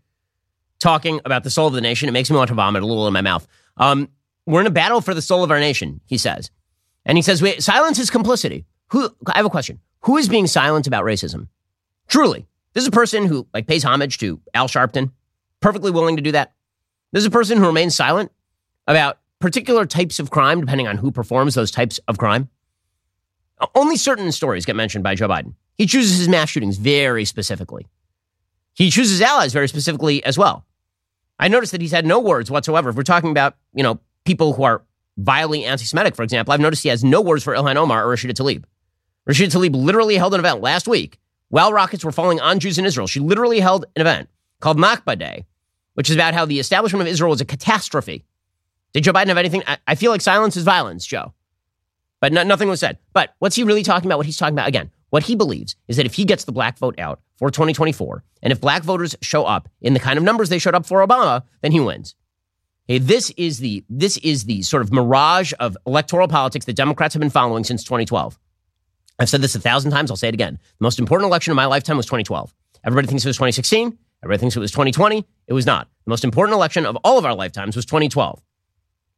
talking 0.79 1.21
about 1.23 1.43
the 1.43 1.49
soul 1.51 1.67
of 1.67 1.73
the 1.73 1.81
nation, 1.81 2.09
it 2.09 2.13
makes 2.13 2.31
me 2.31 2.37
want 2.37 2.47
to 2.47 2.55
vomit 2.55 2.81
a 2.81 2.85
little 2.85 3.05
in 3.05 3.13
my 3.13 3.21
mouth. 3.21 3.47
Um, 3.77 4.09
we're 4.45 4.61
in 4.61 4.67
a 4.67 4.71
battle 4.71 5.01
for 5.01 5.13
the 5.13 5.21
soul 5.21 5.43
of 5.43 5.51
our 5.51 5.59
nation, 5.59 6.01
he 6.05 6.17
says. 6.17 6.51
And 7.05 7.17
he 7.17 7.21
says, 7.21 7.41
wait, 7.41 7.63
silence 7.63 7.99
is 7.99 8.09
complicity. 8.09 8.65
Who, 8.89 9.09
I 9.27 9.37
have 9.37 9.45
a 9.45 9.49
question. 9.49 9.79
Who 10.01 10.17
is 10.17 10.29
being 10.29 10.47
silent 10.47 10.87
about 10.87 11.03
racism? 11.03 11.47
Truly. 12.07 12.47
This 12.73 12.83
is 12.83 12.87
a 12.87 12.91
person 12.91 13.25
who 13.25 13.47
like 13.53 13.67
pays 13.67 13.83
homage 13.83 14.17
to 14.19 14.39
Al 14.53 14.67
Sharpton, 14.67 15.11
perfectly 15.61 15.91
willing 15.91 16.17
to 16.17 16.21
do 16.21 16.33
that. 16.33 16.53
This 17.11 17.21
is 17.21 17.27
a 17.27 17.31
person 17.31 17.57
who 17.57 17.65
remains 17.65 17.95
silent 17.95 18.31
about 18.87 19.19
particular 19.39 19.85
types 19.85 20.19
of 20.19 20.29
crime, 20.29 20.59
depending 20.59 20.87
on 20.87 20.97
who 20.97 21.11
performs 21.11 21.55
those 21.55 21.71
types 21.71 21.99
of 22.07 22.17
crime. 22.17 22.49
Only 23.73 23.95
certain 23.95 24.31
stories 24.31 24.65
get 24.65 24.75
mentioned 24.75 25.03
by 25.03 25.15
Joe 25.15 25.27
Biden. 25.27 25.53
He 25.77 25.85
chooses 25.85 26.17
his 26.17 26.27
mass 26.27 26.49
shootings 26.49 26.77
very 26.77 27.25
specifically. 27.25 27.87
He 28.73 28.89
chooses 28.89 29.21
allies 29.21 29.53
very 29.53 29.67
specifically 29.67 30.23
as 30.25 30.37
well. 30.37 30.65
I 31.39 31.47
noticed 31.47 31.71
that 31.71 31.81
he's 31.81 31.91
had 31.91 32.05
no 32.05 32.19
words 32.19 32.51
whatsoever. 32.51 32.89
If 32.89 32.95
we're 32.95 33.03
talking 33.03 33.31
about, 33.31 33.55
you 33.73 33.83
know, 33.83 33.99
people 34.25 34.53
who 34.53 34.63
are 34.63 34.83
violently 35.17 35.63
anti-Semitic, 35.63 36.15
for 36.15 36.23
example, 36.23 36.53
I've 36.53 36.59
noticed 36.59 36.83
he 36.83 36.89
has 36.89 37.03
no 37.03 37.21
words 37.21 37.43
for 37.43 37.55
Ilhan 37.55 37.75
Omar 37.75 38.07
or 38.07 38.15
Rashida 38.15 38.31
Tlaib. 38.31 38.65
Rashida 39.29 39.51
Tlaib 39.51 39.75
literally 39.75 40.17
held 40.17 40.33
an 40.33 40.39
event 40.39 40.61
last 40.61 40.87
week 40.87 41.19
while 41.49 41.71
rockets 41.71 42.03
were 42.03 42.11
falling 42.11 42.39
on 42.39 42.59
Jews 42.59 42.77
in 42.77 42.85
Israel. 42.85 43.07
She 43.07 43.19
literally 43.19 43.59
held 43.59 43.85
an 43.95 44.01
event 44.01 44.29
called 44.59 44.77
Nakba 44.77 45.17
Day, 45.17 45.45
which 45.93 46.09
is 46.09 46.15
about 46.15 46.33
how 46.33 46.45
the 46.45 46.59
establishment 46.59 47.01
of 47.01 47.07
Israel 47.07 47.29
was 47.29 47.41
a 47.41 47.45
catastrophe. 47.45 48.25
Did 48.93 49.03
Joe 49.03 49.13
Biden 49.13 49.27
have 49.27 49.37
anything? 49.37 49.63
I, 49.67 49.77
I 49.87 49.95
feel 49.95 50.11
like 50.11 50.21
silence 50.21 50.57
is 50.57 50.63
violence, 50.63 51.05
Joe. 51.05 51.33
But 52.19 52.33
no, 52.33 52.43
nothing 52.43 52.69
was 52.69 52.79
said. 52.79 52.97
But 53.13 53.35
what's 53.39 53.55
he 53.55 53.63
really 53.63 53.83
talking 53.83 54.07
about? 54.07 54.17
What 54.17 54.25
he's 54.25 54.37
talking 54.37 54.55
about 54.55 54.67
again? 54.67 54.91
What 55.09 55.23
he 55.23 55.35
believes 55.35 55.75
is 55.87 55.97
that 55.97 56.05
if 56.05 56.15
he 56.15 56.25
gets 56.25 56.45
the 56.45 56.51
black 56.51 56.77
vote 56.77 56.99
out 56.99 57.21
for 57.37 57.51
2024, 57.51 58.23
and 58.41 58.51
if 58.51 58.59
black 58.59 58.83
voters 58.83 59.15
show 59.21 59.45
up 59.45 59.69
in 59.81 59.93
the 59.93 59.99
kind 59.99 60.17
of 60.17 60.23
numbers 60.23 60.49
they 60.49 60.59
showed 60.59 60.75
up 60.75 60.85
for 60.85 61.05
Obama, 61.05 61.43
then 61.61 61.71
he 61.71 61.79
wins. 61.79 62.15
Okay, 62.87 62.99
this 62.99 63.31
is 63.31 63.59
the 63.59 63.83
this 63.89 64.17
is 64.17 64.45
the 64.45 64.61
sort 64.61 64.83
of 64.83 64.93
mirage 64.93 65.53
of 65.59 65.75
electoral 65.87 66.27
politics 66.27 66.65
that 66.65 66.75
Democrats 66.75 67.13
have 67.15 67.19
been 67.19 67.31
following 67.31 67.63
since 67.63 67.83
2012. 67.83 68.37
I've 69.17 69.29
said 69.29 69.41
this 69.41 69.55
a 69.55 69.59
thousand 69.59 69.91
times. 69.91 70.11
I'll 70.11 70.17
say 70.17 70.27
it 70.27 70.33
again. 70.33 70.59
The 70.77 70.83
most 70.83 70.99
important 70.99 71.27
election 71.27 71.51
of 71.51 71.55
my 71.55 71.65
lifetime 71.65 71.97
was 71.97 72.05
2012. 72.05 72.53
Everybody 72.83 73.07
thinks 73.07 73.25
it 73.25 73.29
was 73.29 73.37
2016. 73.37 73.97
Everybody 74.23 74.39
thinks 74.39 74.55
it 74.55 74.59
was 74.59 74.71
2020. 74.71 75.25
It 75.47 75.53
was 75.53 75.65
not. 75.65 75.87
The 76.05 76.09
most 76.09 76.23
important 76.23 76.55
election 76.55 76.85
of 76.85 76.95
all 77.03 77.17
of 77.17 77.25
our 77.25 77.33
lifetimes 77.33 77.75
was 77.75 77.85
2012. 77.85 78.41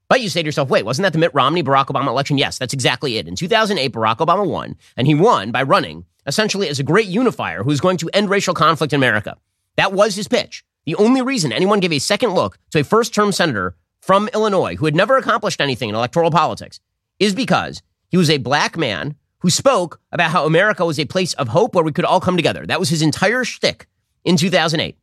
But 0.09 0.21
you 0.21 0.29
say 0.29 0.41
to 0.41 0.45
yourself, 0.45 0.69
wait, 0.69 0.85
wasn't 0.85 1.03
that 1.03 1.11
the 1.11 1.19
Mitt 1.19 1.33
Romney 1.33 1.63
Barack 1.63 1.87
Obama 1.87 2.07
election? 2.07 2.37
Yes, 2.37 2.57
that's 2.57 2.73
exactly 2.73 3.17
it. 3.17 3.27
In 3.27 3.35
2008, 3.35 3.91
Barack 3.91 4.17
Obama 4.17 4.47
won, 4.47 4.77
and 4.95 5.07
he 5.07 5.15
won 5.15 5.51
by 5.51 5.63
running 5.63 6.05
essentially 6.25 6.69
as 6.69 6.79
a 6.79 6.83
great 6.83 7.07
unifier 7.07 7.63
who's 7.63 7.81
going 7.81 7.97
to 7.97 8.09
end 8.13 8.29
racial 8.29 8.53
conflict 8.53 8.93
in 8.93 8.99
America. 8.99 9.35
That 9.75 9.91
was 9.91 10.15
his 10.15 10.27
pitch. 10.27 10.63
The 10.87 10.95
only 10.95 11.21
reason 11.21 11.51
anyone 11.51 11.81
gave 11.81 11.91
a 11.91 11.99
second 11.99 12.33
look 12.33 12.57
to 12.71 12.79
a 12.79 12.83
first 12.83 13.13
term 13.13 13.33
senator 13.33 13.75
from 13.99 14.29
Illinois 14.33 14.77
who 14.77 14.85
had 14.85 14.95
never 14.95 15.17
accomplished 15.17 15.59
anything 15.59 15.89
in 15.89 15.95
electoral 15.95 16.31
politics 16.31 16.79
is 17.19 17.35
because 17.35 17.83
he 18.07 18.15
was 18.15 18.29
a 18.29 18.37
black 18.37 18.77
man 18.77 19.15
who 19.39 19.49
spoke 19.49 19.99
about 20.13 20.31
how 20.31 20.45
America 20.45 20.85
was 20.85 20.97
a 20.97 21.03
place 21.03 21.33
of 21.33 21.49
hope 21.49 21.75
where 21.75 21.83
we 21.83 21.91
could 21.91 22.05
all 22.05 22.21
come 22.21 22.37
together. 22.37 22.65
That 22.65 22.79
was 22.79 22.87
his 22.87 23.01
entire 23.01 23.43
shtick 23.43 23.85
in 24.23 24.37
2008. 24.37 24.95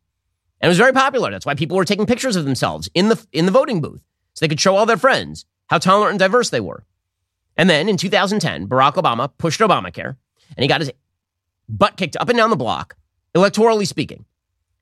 And 0.63 0.67
it 0.67 0.71
was 0.71 0.79
very 0.79 0.95
popular. 0.95 1.31
That's 1.31 1.45
why 1.45 1.55
people 1.55 1.77
were 1.77 1.85
taking 1.85 2.07
pictures 2.07 2.37
of 2.37 2.47
themselves 2.47 2.89
in 2.95 3.11
the, 3.11 3.23
in 3.31 3.45
the 3.45 3.53
voting 3.53 3.83
booth 3.83 4.01
so 4.33 4.43
they 4.43 4.49
could 4.49 4.61
show 4.61 4.77
all 4.77 4.87
their 4.87 4.97
friends 4.97 5.45
how 5.67 5.77
tolerant 5.77 6.13
and 6.13 6.19
diverse 6.19 6.49
they 6.49 6.61
were. 6.61 6.87
And 7.59 7.69
then 7.69 7.91
in 7.91 7.99
2010, 7.99 8.69
Barack 8.69 8.95
Obama 8.95 9.31
pushed 9.37 9.61
Obamacare 9.61 10.17
and 10.57 10.63
he 10.63 10.67
got 10.67 10.81
his 10.81 10.93
butt 11.69 11.99
kicked 11.99 12.17
up 12.17 12.31
and 12.31 12.39
down 12.39 12.49
the 12.49 12.57
block, 12.57 12.97
electorally 13.35 13.87
speaking. 13.87 14.25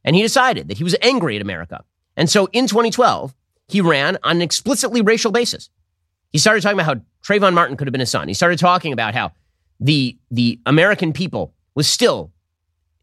And 0.04 0.16
he 0.16 0.22
decided 0.22 0.68
that 0.68 0.78
he 0.78 0.84
was 0.84 0.96
angry 1.02 1.36
at 1.36 1.42
America. 1.42 1.84
And 2.16 2.28
so 2.28 2.48
in 2.52 2.66
2012, 2.66 3.34
he 3.68 3.80
ran 3.80 4.18
on 4.22 4.36
an 4.36 4.42
explicitly 4.42 5.00
racial 5.00 5.32
basis. 5.32 5.70
He 6.30 6.38
started 6.38 6.62
talking 6.62 6.78
about 6.78 6.86
how 6.86 7.02
Trayvon 7.22 7.54
Martin 7.54 7.76
could 7.76 7.86
have 7.86 7.92
been 7.92 8.00
his 8.00 8.10
son. 8.10 8.28
He 8.28 8.34
started 8.34 8.58
talking 8.58 8.92
about 8.92 9.14
how 9.14 9.32
the, 9.80 10.16
the 10.30 10.60
American 10.66 11.12
people 11.12 11.54
was 11.74 11.86
still 11.86 12.32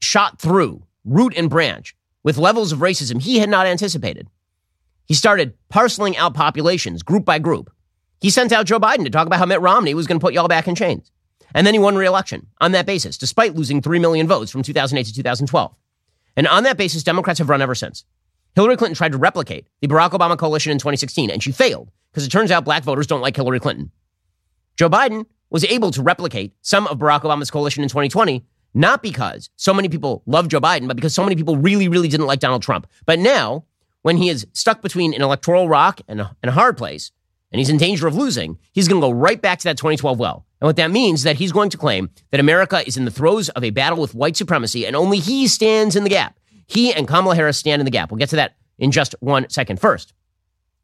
shot 0.01 0.39
through 0.39 0.83
root 1.05 1.33
and 1.35 1.49
branch 1.49 1.95
with 2.23 2.37
levels 2.37 2.71
of 2.71 2.79
racism 2.79 3.21
he 3.21 3.39
had 3.39 3.49
not 3.49 3.65
anticipated. 3.65 4.27
He 5.05 5.13
started 5.13 5.53
parceling 5.69 6.17
out 6.17 6.33
populations 6.33 7.01
group 7.01 7.25
by 7.25 7.39
group. 7.39 7.71
He 8.21 8.29
sent 8.29 8.51
out 8.51 8.65
Joe 8.65 8.79
Biden 8.79 9.05
to 9.05 9.09
talk 9.09 9.25
about 9.25 9.39
how 9.39 9.45
Mitt 9.45 9.61
Romney 9.61 9.93
was 9.93 10.05
going 10.05 10.19
to 10.19 10.23
put 10.23 10.33
y'all 10.33 10.47
back 10.47 10.67
in 10.67 10.75
chains. 10.75 11.11
And 11.55 11.65
then 11.65 11.73
he 11.73 11.79
won 11.79 11.95
re-election 11.95 12.45
on 12.61 12.73
that 12.73 12.85
basis, 12.85 13.17
despite 13.17 13.55
losing 13.55 13.81
3 13.81 13.97
million 13.99 14.27
votes 14.27 14.51
from 14.51 14.61
2008 14.61 15.07
to 15.07 15.13
2012. 15.13 15.73
And 16.39 16.47
on 16.47 16.63
that 16.63 16.77
basis, 16.77 17.03
Democrats 17.03 17.39
have 17.39 17.49
run 17.49 17.61
ever 17.61 17.75
since. 17.75 18.05
Hillary 18.55 18.77
Clinton 18.77 18.95
tried 18.95 19.11
to 19.11 19.17
replicate 19.17 19.67
the 19.81 19.89
Barack 19.89 20.11
Obama 20.11 20.37
coalition 20.37 20.71
in 20.71 20.77
2016, 20.77 21.29
and 21.29 21.43
she 21.43 21.51
failed 21.51 21.91
because 22.11 22.25
it 22.25 22.29
turns 22.29 22.49
out 22.49 22.63
black 22.63 22.85
voters 22.85 23.07
don't 23.07 23.19
like 23.19 23.35
Hillary 23.35 23.59
Clinton. 23.59 23.91
Joe 24.77 24.89
Biden 24.89 25.25
was 25.49 25.65
able 25.65 25.91
to 25.91 26.01
replicate 26.01 26.53
some 26.61 26.87
of 26.87 26.97
Barack 26.97 27.23
Obama's 27.23 27.51
coalition 27.51 27.83
in 27.83 27.89
2020, 27.89 28.45
not 28.73 29.03
because 29.03 29.49
so 29.57 29.73
many 29.73 29.89
people 29.89 30.23
love 30.27 30.47
Joe 30.47 30.61
Biden, 30.61 30.87
but 30.87 30.95
because 30.95 31.13
so 31.13 31.25
many 31.25 31.35
people 31.35 31.57
really, 31.57 31.89
really 31.89 32.07
didn't 32.07 32.27
like 32.27 32.39
Donald 32.39 32.63
Trump. 32.63 32.87
But 33.05 33.19
now 33.19 33.65
when 34.03 34.15
he 34.15 34.29
is 34.29 34.47
stuck 34.53 34.81
between 34.81 35.13
an 35.13 35.21
electoral 35.21 35.67
rock 35.67 35.99
and 36.07 36.21
a, 36.21 36.37
and 36.41 36.49
a 36.49 36.53
hard 36.53 36.77
place, 36.77 37.11
and 37.51 37.59
he's 37.59 37.69
in 37.69 37.75
danger 37.75 38.07
of 38.07 38.15
losing, 38.15 38.57
he's 38.71 38.87
going 38.87 39.01
to 39.01 39.05
go 39.05 39.11
right 39.11 39.41
back 39.41 39.59
to 39.59 39.63
that 39.65 39.75
2012 39.75 40.17
well. 40.17 40.45
And 40.61 40.67
what 40.67 40.75
that 40.75 40.91
means 40.91 41.21
is 41.21 41.23
that 41.23 41.37
he's 41.37 41.51
going 41.51 41.69
to 41.69 41.77
claim 41.77 42.09
that 42.31 42.39
America 42.39 42.85
is 42.85 42.97
in 42.97 43.05
the 43.05 43.11
throes 43.11 43.49
of 43.49 43.63
a 43.63 43.69
battle 43.69 43.99
with 43.99 44.13
white 44.13 44.35
supremacy, 44.35 44.85
and 44.85 44.95
only 44.95 45.19
he 45.19 45.47
stands 45.47 45.95
in 45.95 46.03
the 46.03 46.09
gap. 46.09 46.37
He 46.67 46.93
and 46.93 47.07
Kamala 47.07 47.35
Harris 47.35 47.57
stand 47.57 47.81
in 47.81 47.85
the 47.85 47.91
gap. 47.91 48.11
We'll 48.11 48.19
get 48.19 48.29
to 48.29 48.35
that 48.35 48.55
in 48.77 48.91
just 48.91 49.15
one 49.19 49.49
second. 49.49 49.79
First, 49.79 50.13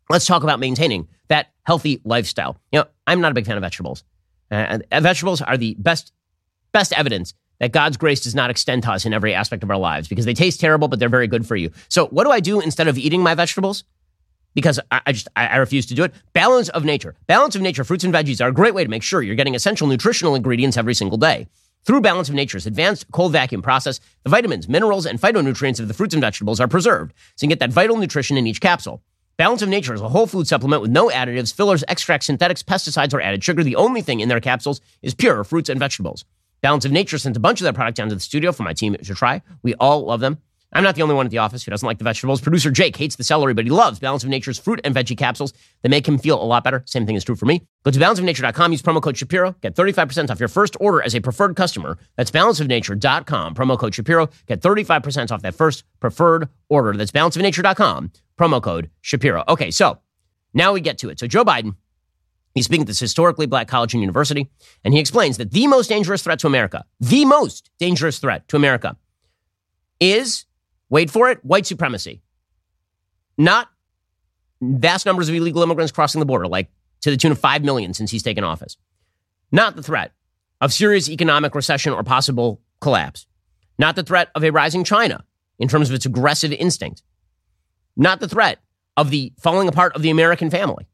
let's 0.09 0.25
talk 0.25 0.43
about 0.43 0.59
maintaining 0.59 1.07
that 1.27 1.47
healthy 1.63 2.01
lifestyle. 2.05 2.57
You 2.71 2.79
know, 2.79 2.85
I'm 3.05 3.21
not 3.21 3.31
a 3.31 3.35
big 3.35 3.45
fan 3.45 3.57
of 3.57 3.61
vegetables. 3.61 4.03
Uh, 4.49 4.79
vegetables 4.91 5.41
are 5.41 5.57
the 5.57 5.75
best 5.79 6.13
best 6.71 6.93
evidence 6.93 7.33
that 7.59 7.71
God's 7.71 7.97
grace 7.97 8.21
does 8.21 8.35
not 8.35 8.49
extend 8.49 8.83
to 8.83 8.91
us 8.91 9.05
in 9.05 9.13
every 9.13 9.33
aspect 9.33 9.63
of 9.63 9.71
our 9.71 9.77
lives 9.77 10.07
because 10.07 10.25
they 10.25 10.33
taste 10.33 10.59
terrible, 10.59 10.87
but 10.87 10.99
they're 10.99 11.09
very 11.09 11.27
good 11.27 11.47
for 11.47 11.55
you. 11.55 11.71
So, 11.89 12.07
what 12.07 12.25
do 12.25 12.31
I 12.31 12.39
do 12.39 12.59
instead 12.59 12.87
of 12.87 12.97
eating 12.97 13.21
my 13.21 13.33
vegetables? 13.33 13.83
Because 14.55 14.79
I, 14.89 15.01
I 15.05 15.11
just 15.11 15.27
I, 15.35 15.47
I 15.47 15.55
refuse 15.57 15.85
to 15.87 15.93
do 15.93 16.03
it. 16.03 16.13
Balance 16.33 16.69
of 16.69 16.83
nature. 16.83 17.13
Balance 17.27 17.55
of 17.55 17.61
nature. 17.61 17.83
Fruits 17.83 18.03
and 18.03 18.13
veggies 18.13 18.43
are 18.43 18.47
a 18.47 18.53
great 18.53 18.73
way 18.73 18.83
to 18.83 18.89
make 18.89 19.03
sure 19.03 19.21
you're 19.21 19.35
getting 19.35 19.53
essential 19.53 19.85
nutritional 19.85 20.33
ingredients 20.33 20.77
every 20.77 20.95
single 20.95 21.19
day. 21.19 21.47
Through 21.83 22.01
Balance 22.01 22.29
of 22.29 22.35
Nature's 22.35 22.65
advanced 22.65 23.05
cold 23.11 23.31
vacuum 23.31 23.61
process, 23.61 23.99
the 24.23 24.31
vitamins, 24.31 24.67
minerals, 24.67 25.05
and 25.05 25.21
phytonutrients 25.21 25.79
of 25.79 25.87
the 25.87 25.93
fruits 25.93 26.15
and 26.15 26.21
vegetables 26.21 26.59
are 26.59 26.67
preserved, 26.67 27.13
so 27.35 27.45
you 27.45 27.49
get 27.49 27.59
that 27.59 27.71
vital 27.71 27.97
nutrition 27.97 28.37
in 28.37 28.47
each 28.47 28.59
capsule. 28.59 29.03
Balance 29.37 29.61
of 29.61 29.69
Nature 29.69 29.93
is 29.93 30.01
a 30.01 30.09
whole 30.09 30.25
food 30.25 30.47
supplement 30.47 30.81
with 30.81 30.89
no 30.89 31.09
additives, 31.09 31.53
fillers, 31.53 31.83
extracts, 31.87 32.25
synthetics, 32.25 32.63
pesticides, 32.63 33.13
or 33.13 33.21
added 33.21 33.43
sugar. 33.43 33.63
The 33.63 33.75
only 33.75 34.01
thing 34.01 34.21
in 34.21 34.29
their 34.29 34.39
capsules 34.39 34.81
is 35.03 35.13
pure 35.13 35.43
fruits 35.43 35.69
and 35.69 35.77
vegetables. 35.77 36.25
Balance 36.61 36.85
of 36.85 36.91
Nature 36.91 37.17
sent 37.17 37.37
a 37.37 37.41
bunch 37.41 37.59
of 37.59 37.65
their 37.65 37.73
product 37.73 37.97
down 37.97 38.09
to 38.09 38.15
the 38.15 38.21
studio 38.21 38.51
for 38.51 38.63
my 38.63 38.73
team 38.73 38.95
to 38.95 39.13
try. 39.13 39.41
We 39.61 39.75
all 39.75 40.05
love 40.05 40.21
them. 40.21 40.39
I'm 40.75 40.83
not 40.83 40.95
the 40.95 41.01
only 41.01 41.15
one 41.15 41.25
at 41.25 41.31
the 41.31 41.37
office 41.37 41.63
who 41.63 41.71
doesn't 41.71 41.87
like 41.87 41.99
the 41.99 42.03
vegetables. 42.03 42.41
Producer 42.41 42.69
Jake 42.69 42.97
hates 42.97 43.15
the 43.15 43.23
celery, 43.23 43.53
but 43.53 43.63
he 43.63 43.71
loves 43.71 43.97
Balance 43.97 44.23
of 44.23 44.29
Nature's 44.29 44.59
fruit 44.59 44.81
and 44.83 44.93
veggie 44.93 45.17
capsules 45.17 45.53
that 45.81 45.89
make 45.89 46.05
him 46.05 46.17
feel 46.17 46.41
a 46.41 46.43
lot 46.43 46.65
better. 46.65 46.83
Same 46.85 47.05
thing 47.05 47.15
is 47.15 47.23
true 47.23 47.35
for 47.35 47.45
me. 47.45 47.65
Go 47.83 47.91
to 47.91 47.99
balanceofnature.com, 47.99 48.71
use 48.73 48.81
promo 48.81 49.01
code 49.01 49.15
Shapiro, 49.15 49.55
get 49.61 49.73
35% 49.73 50.29
off 50.29 50.39
your 50.39 50.49
first 50.49 50.75
order 50.79 51.01
as 51.01 51.15
a 51.15 51.21
preferred 51.21 51.55
customer. 51.55 51.97
That's 52.17 52.29
balanceofnature.com, 52.29 53.55
promo 53.55 53.79
code 53.79 53.95
Shapiro, 53.95 54.29
get 54.47 54.61
35% 54.61 55.31
off 55.31 55.41
that 55.43 55.55
first 55.55 55.85
preferred 56.01 56.49
order. 56.67 56.91
That's 56.93 57.11
balanceofnature.com, 57.11 58.11
promo 58.37 58.61
code 58.61 58.89
Shapiro. 59.01 59.45
Okay, 59.47 59.71
so 59.71 59.99
now 60.53 60.73
we 60.73 60.81
get 60.81 60.97
to 60.99 61.09
it. 61.09 61.19
So 61.19 61.27
Joe 61.27 61.45
Biden 61.45 61.75
He's 62.55 62.63
speaking 62.63 62.83
at 62.83 62.87
this 62.87 63.01
historically 63.01 63.47
black 63.47 63.67
college 63.67 63.93
and 63.93 64.01
university, 64.01 64.49
and 64.85 64.93
he 64.93 64.99
explains 65.01 65.35
that 65.37 65.51
the 65.51 65.67
most 65.67 65.89
dangerous 65.89 66.21
threat 66.21 66.39
to 66.39 66.47
America, 66.47 66.85
the 67.01 67.25
most 67.25 67.69
dangerous 67.79 68.17
threat 68.17 68.47
to 68.47 68.55
America, 68.55 68.95
is, 69.99 70.45
wait 70.89 71.09
for 71.09 71.29
it, 71.29 71.43
white 71.43 71.65
supremacy. 71.65 72.21
Not 73.37 73.69
vast 74.61 75.05
numbers 75.05 75.29
of 75.29 75.35
illegal 75.35 75.63
immigrants 75.63 75.91
crossing 75.91 76.19
the 76.19 76.25
border, 76.25 76.47
like 76.47 76.69
to 77.01 77.11
the 77.11 77.17
tune 77.17 77.31
of 77.31 77.39
5 77.39 77.63
million 77.63 77.93
since 77.93 78.11
he's 78.11 78.23
taken 78.23 78.43
office. 78.43 78.77
Not 79.51 79.75
the 79.75 79.83
threat 79.83 80.13
of 80.61 80.73
serious 80.73 81.09
economic 81.09 81.53
recession 81.53 81.93
or 81.93 82.03
possible 82.03 82.61
collapse. 82.81 83.27
Not 83.77 83.95
the 83.95 84.03
threat 84.03 84.29
of 84.35 84.43
a 84.43 84.51
rising 84.51 84.83
China 84.83 85.23
in 85.59 85.67
terms 85.67 85.89
of 85.89 85.95
its 85.95 86.05
aggressive 86.05 86.51
instinct. 86.51 87.03
Not 87.95 88.19
the 88.19 88.27
threat 88.27 88.59
of 88.97 89.09
the 89.09 89.33
falling 89.39 89.67
apart 89.67 89.95
of 89.95 90.01
the 90.01 90.09
American 90.09 90.49
family. 90.49 90.87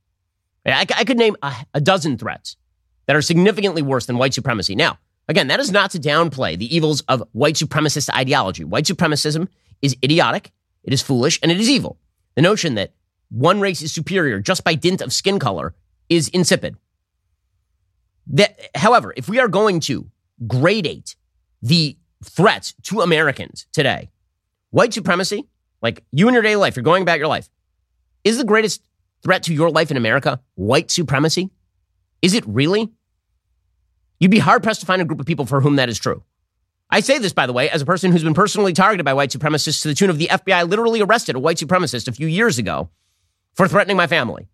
I, 0.65 0.85
I 0.95 1.03
could 1.03 1.17
name 1.17 1.35
a, 1.41 1.53
a 1.73 1.81
dozen 1.81 2.17
threats 2.17 2.57
that 3.05 3.15
are 3.15 3.21
significantly 3.21 3.81
worse 3.81 4.05
than 4.05 4.17
white 4.17 4.33
supremacy. 4.33 4.75
Now, 4.75 4.99
again, 5.27 5.47
that 5.47 5.59
is 5.59 5.71
not 5.71 5.91
to 5.91 5.99
downplay 5.99 6.57
the 6.57 6.73
evils 6.75 7.01
of 7.07 7.23
white 7.31 7.55
supremacist 7.55 8.13
ideology. 8.15 8.63
White 8.63 8.85
supremacism 8.85 9.47
is 9.81 9.95
idiotic, 10.03 10.51
it 10.83 10.93
is 10.93 11.01
foolish, 11.01 11.39
and 11.41 11.51
it 11.51 11.59
is 11.59 11.69
evil. 11.69 11.97
The 12.35 12.41
notion 12.41 12.75
that 12.75 12.93
one 13.29 13.59
race 13.59 13.81
is 13.81 13.93
superior 13.93 14.39
just 14.39 14.63
by 14.63 14.75
dint 14.75 15.01
of 15.01 15.13
skin 15.13 15.39
color 15.39 15.73
is 16.09 16.27
insipid. 16.29 16.75
That, 18.27 18.69
however, 18.75 19.13
if 19.15 19.27
we 19.29 19.39
are 19.39 19.47
going 19.47 19.79
to 19.81 20.09
gradate 20.45 21.15
the 21.61 21.97
threats 22.23 22.73
to 22.83 23.01
Americans 23.01 23.67
today, 23.71 24.09
white 24.69 24.93
supremacy, 24.93 25.47
like 25.81 26.03
you 26.11 26.27
in 26.27 26.33
your 26.33 26.43
daily 26.43 26.57
life, 26.57 26.75
you're 26.75 26.83
going 26.83 27.01
about 27.01 27.19
your 27.19 27.27
life, 27.27 27.49
is 28.23 28.37
the 28.37 28.43
greatest 28.43 28.81
threat 29.23 29.43
to 29.43 29.53
your 29.53 29.69
life 29.69 29.91
in 29.91 29.97
America 29.97 30.39
white 30.55 30.91
supremacy? 30.91 31.49
Is 32.21 32.33
it 32.33 32.43
really? 32.45 32.91
You'd 34.19 34.31
be 34.31 34.39
hard 34.39 34.61
pressed 34.61 34.81
to 34.81 34.85
find 34.85 35.01
a 35.01 35.05
group 35.05 35.19
of 35.19 35.25
people 35.25 35.45
for 35.45 35.61
whom 35.61 35.77
that 35.77 35.89
is 35.89 35.97
true. 35.97 36.23
I 36.91 36.99
say 36.99 37.19
this, 37.19 37.31
by 37.31 37.47
the 37.47 37.53
way, 37.53 37.69
as 37.69 37.81
a 37.81 37.85
person 37.85 38.11
who's 38.11 38.23
been 38.23 38.33
personally 38.33 38.73
targeted 38.73 39.05
by 39.05 39.13
white 39.13 39.29
supremacists 39.29 39.81
to 39.83 39.87
the 39.87 39.95
tune 39.95 40.09
of 40.09 40.17
the 40.17 40.27
FBI 40.27 40.67
literally 40.67 41.01
arrested 41.01 41.35
a 41.35 41.39
white 41.39 41.57
supremacist 41.57 42.07
a 42.07 42.11
few 42.11 42.27
years 42.27 42.57
ago 42.57 42.89
for 43.53 43.67
threatening 43.67 43.95
my 43.95 44.07
family. 44.07 44.49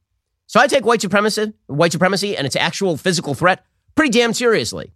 So 0.45 0.59
I 0.59 0.67
take 0.67 0.85
white 0.85 1.01
supremacy, 1.01 1.53
white 1.65 1.91
supremacy 1.91 2.37
and 2.37 2.45
its 2.45 2.55
actual 2.55 2.95
physical 2.95 3.33
threat 3.33 3.65
pretty 3.95 4.11
damn 4.11 4.33
seriously. 4.33 4.93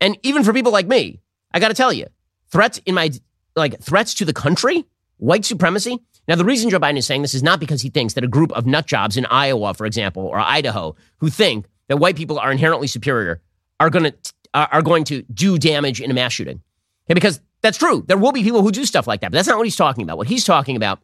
And 0.00 0.18
even 0.22 0.44
for 0.44 0.52
people 0.52 0.70
like 0.70 0.86
me, 0.86 1.20
I 1.52 1.60
got 1.60 1.68
to 1.68 1.74
tell 1.74 1.92
you, 1.92 2.06
threats 2.50 2.78
in 2.84 2.94
my 2.94 3.10
like 3.56 3.80
threats 3.80 4.14
to 4.14 4.24
the 4.24 4.32
country, 4.32 4.84
white 5.16 5.44
supremacy. 5.44 5.98
Now, 6.28 6.36
the 6.36 6.44
reason 6.44 6.68
Joe 6.68 6.78
Biden 6.78 6.98
is 6.98 7.06
saying 7.06 7.22
this 7.22 7.34
is 7.34 7.42
not 7.42 7.58
because 7.58 7.80
he 7.80 7.88
thinks 7.88 8.14
that 8.14 8.22
a 8.22 8.28
group 8.28 8.52
of 8.52 8.66
nut 8.66 8.86
jobs 8.86 9.16
in 9.16 9.24
Iowa, 9.26 9.72
for 9.72 9.86
example, 9.86 10.26
or 10.26 10.38
Idaho, 10.38 10.94
who 11.16 11.30
think 11.30 11.66
that 11.88 11.96
white 11.96 12.16
people 12.16 12.38
are 12.38 12.52
inherently 12.52 12.86
superior, 12.86 13.40
are 13.80 13.90
going 13.90 14.04
to 14.04 14.14
are 14.54 14.82
going 14.82 15.04
to 15.04 15.22
do 15.22 15.58
damage 15.58 16.00
in 16.00 16.10
a 16.10 16.14
mass 16.14 16.32
shooting. 16.32 16.62
Okay, 17.06 17.14
because 17.14 17.40
that's 17.60 17.78
true. 17.78 18.04
There 18.06 18.16
will 18.16 18.32
be 18.32 18.42
people 18.42 18.62
who 18.62 18.70
do 18.70 18.84
stuff 18.84 19.06
like 19.06 19.20
that, 19.20 19.30
but 19.30 19.36
that's 19.36 19.48
not 19.48 19.56
what 19.56 19.66
he's 19.66 19.76
talking 19.76 20.04
about. 20.04 20.18
What 20.18 20.28
he's 20.28 20.44
talking 20.44 20.76
about 20.76 21.00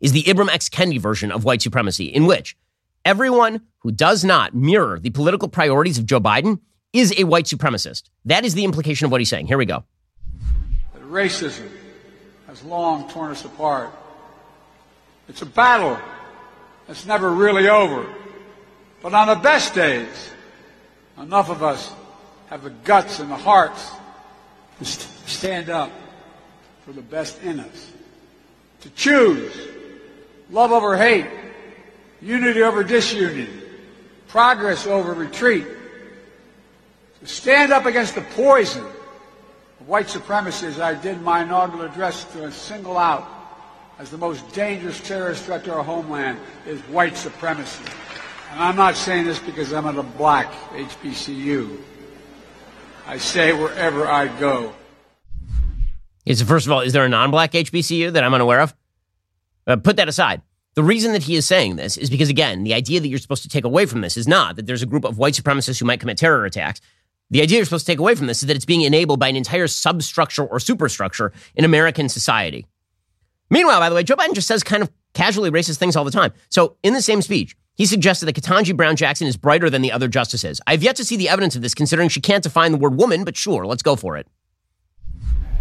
is 0.00 0.12
the 0.12 0.22
Ibram 0.24 0.48
X. 0.48 0.68
Kendi 0.68 1.00
version 1.00 1.32
of 1.32 1.44
white 1.44 1.62
supremacy, 1.62 2.06
in 2.06 2.26
which 2.26 2.56
everyone 3.04 3.62
who 3.78 3.92
does 3.92 4.24
not 4.24 4.54
mirror 4.54 4.98
the 4.98 5.10
political 5.10 5.48
priorities 5.48 5.98
of 5.98 6.06
Joe 6.06 6.20
Biden 6.20 6.60
is 6.92 7.12
a 7.18 7.24
white 7.24 7.46
supremacist. 7.46 8.04
That 8.24 8.44
is 8.44 8.54
the 8.54 8.64
implication 8.64 9.04
of 9.04 9.10
what 9.10 9.20
he's 9.20 9.28
saying. 9.28 9.46
Here 9.46 9.58
we 9.58 9.66
go. 9.66 9.84
Racism 10.98 11.68
has 12.46 12.62
long 12.64 13.08
torn 13.08 13.30
us 13.30 13.44
apart. 13.44 13.90
It's 15.28 15.42
a 15.42 15.46
battle 15.46 15.98
that's 16.86 17.06
never 17.06 17.30
really 17.30 17.68
over. 17.68 18.06
But 19.02 19.14
on 19.14 19.28
the 19.28 19.36
best 19.36 19.74
days, 19.74 20.30
enough 21.18 21.50
of 21.50 21.62
us 21.62 21.92
have 22.54 22.62
the 22.62 22.70
guts 22.70 23.18
and 23.18 23.32
the 23.32 23.36
hearts 23.36 23.90
to 24.78 24.84
st- 24.84 25.28
stand 25.28 25.70
up 25.70 25.90
for 26.84 26.92
the 26.92 27.02
best 27.02 27.42
in 27.42 27.58
us. 27.58 27.92
To 28.82 28.90
choose 28.90 29.52
love 30.50 30.70
over 30.70 30.96
hate, 30.96 31.26
unity 32.22 32.62
over 32.62 32.84
disunity, 32.84 33.48
progress 34.28 34.86
over 34.86 35.14
retreat. 35.14 35.66
To 37.18 37.26
stand 37.26 37.72
up 37.72 37.86
against 37.86 38.14
the 38.14 38.20
poison 38.20 38.84
of 39.80 39.88
white 39.88 40.08
supremacy 40.08 40.66
as 40.66 40.78
I 40.78 40.94
did 40.94 41.20
my 41.22 41.42
inaugural 41.42 41.82
address 41.82 42.22
to 42.34 42.52
single 42.52 42.96
out 42.96 43.28
as 43.98 44.10
the 44.10 44.18
most 44.18 44.48
dangerous 44.52 45.00
terrorist 45.00 45.42
threat 45.42 45.64
to 45.64 45.74
our 45.74 45.82
homeland 45.82 46.38
is 46.68 46.80
white 46.82 47.16
supremacy. 47.16 47.82
And 48.52 48.62
I'm 48.62 48.76
not 48.76 48.94
saying 48.94 49.24
this 49.24 49.40
because 49.40 49.72
I'm 49.72 49.86
at 49.86 49.96
a 49.96 50.04
black 50.04 50.52
HBCU. 50.70 51.93
I 53.06 53.18
say 53.18 53.52
wherever 53.52 54.06
I 54.06 54.28
go. 54.38 54.74
First 56.46 56.66
of 56.66 56.72
all, 56.72 56.80
is 56.80 56.92
there 56.92 57.04
a 57.04 57.08
non-black 57.08 57.52
HBCU 57.52 58.12
that 58.12 58.24
I'm 58.24 58.32
unaware 58.32 58.60
of? 58.60 58.74
Uh, 59.66 59.76
put 59.76 59.96
that 59.96 60.08
aside. 60.08 60.40
The 60.74 60.82
reason 60.82 61.12
that 61.12 61.22
he 61.22 61.36
is 61.36 61.46
saying 61.46 61.76
this 61.76 61.96
is 61.96 62.10
because, 62.10 62.28
again, 62.28 62.64
the 62.64 62.74
idea 62.74 63.00
that 63.00 63.08
you're 63.08 63.18
supposed 63.18 63.42
to 63.42 63.48
take 63.48 63.64
away 63.64 63.86
from 63.86 64.00
this 64.00 64.16
is 64.16 64.26
not 64.26 64.56
that 64.56 64.66
there's 64.66 64.82
a 64.82 64.86
group 64.86 65.04
of 65.04 65.18
white 65.18 65.34
supremacists 65.34 65.78
who 65.78 65.84
might 65.84 66.00
commit 66.00 66.18
terror 66.18 66.44
attacks. 66.44 66.80
The 67.30 67.42
idea 67.42 67.58
you're 67.58 67.64
supposed 67.64 67.86
to 67.86 67.92
take 67.92 67.98
away 67.98 68.14
from 68.14 68.26
this 68.26 68.42
is 68.42 68.48
that 68.48 68.56
it's 68.56 68.64
being 68.64 68.82
enabled 68.82 69.20
by 69.20 69.28
an 69.28 69.36
entire 69.36 69.66
substructure 69.66 70.44
or 70.44 70.58
superstructure 70.58 71.32
in 71.54 71.64
American 71.64 72.08
society. 72.08 72.66
Meanwhile, 73.50 73.80
by 73.80 73.88
the 73.88 73.94
way, 73.94 74.02
Joe 74.02 74.16
Biden 74.16 74.34
just 74.34 74.48
says 74.48 74.62
kind 74.62 74.82
of 74.82 74.90
casually 75.12 75.50
racist 75.50 75.76
things 75.78 75.94
all 75.94 76.04
the 76.04 76.10
time. 76.10 76.32
So, 76.48 76.76
in 76.82 76.94
the 76.94 77.02
same 77.02 77.22
speech, 77.22 77.56
he 77.74 77.86
suggested 77.86 78.26
that 78.26 78.36
Ketanji 78.36 78.76
Brown 78.76 78.96
Jackson 78.96 79.26
is 79.26 79.36
brighter 79.36 79.68
than 79.68 79.82
the 79.82 79.92
other 79.92 80.08
justices. 80.08 80.60
I've 80.66 80.82
yet 80.82 80.96
to 80.96 81.04
see 81.04 81.16
the 81.16 81.28
evidence 81.28 81.56
of 81.56 81.62
this, 81.62 81.74
considering 81.74 82.08
she 82.08 82.20
can't 82.20 82.42
define 82.42 82.72
the 82.72 82.78
word 82.78 82.96
woman, 82.96 83.24
but 83.24 83.36
sure, 83.36 83.66
let's 83.66 83.82
go 83.82 83.96
for 83.96 84.16
it. 84.16 84.28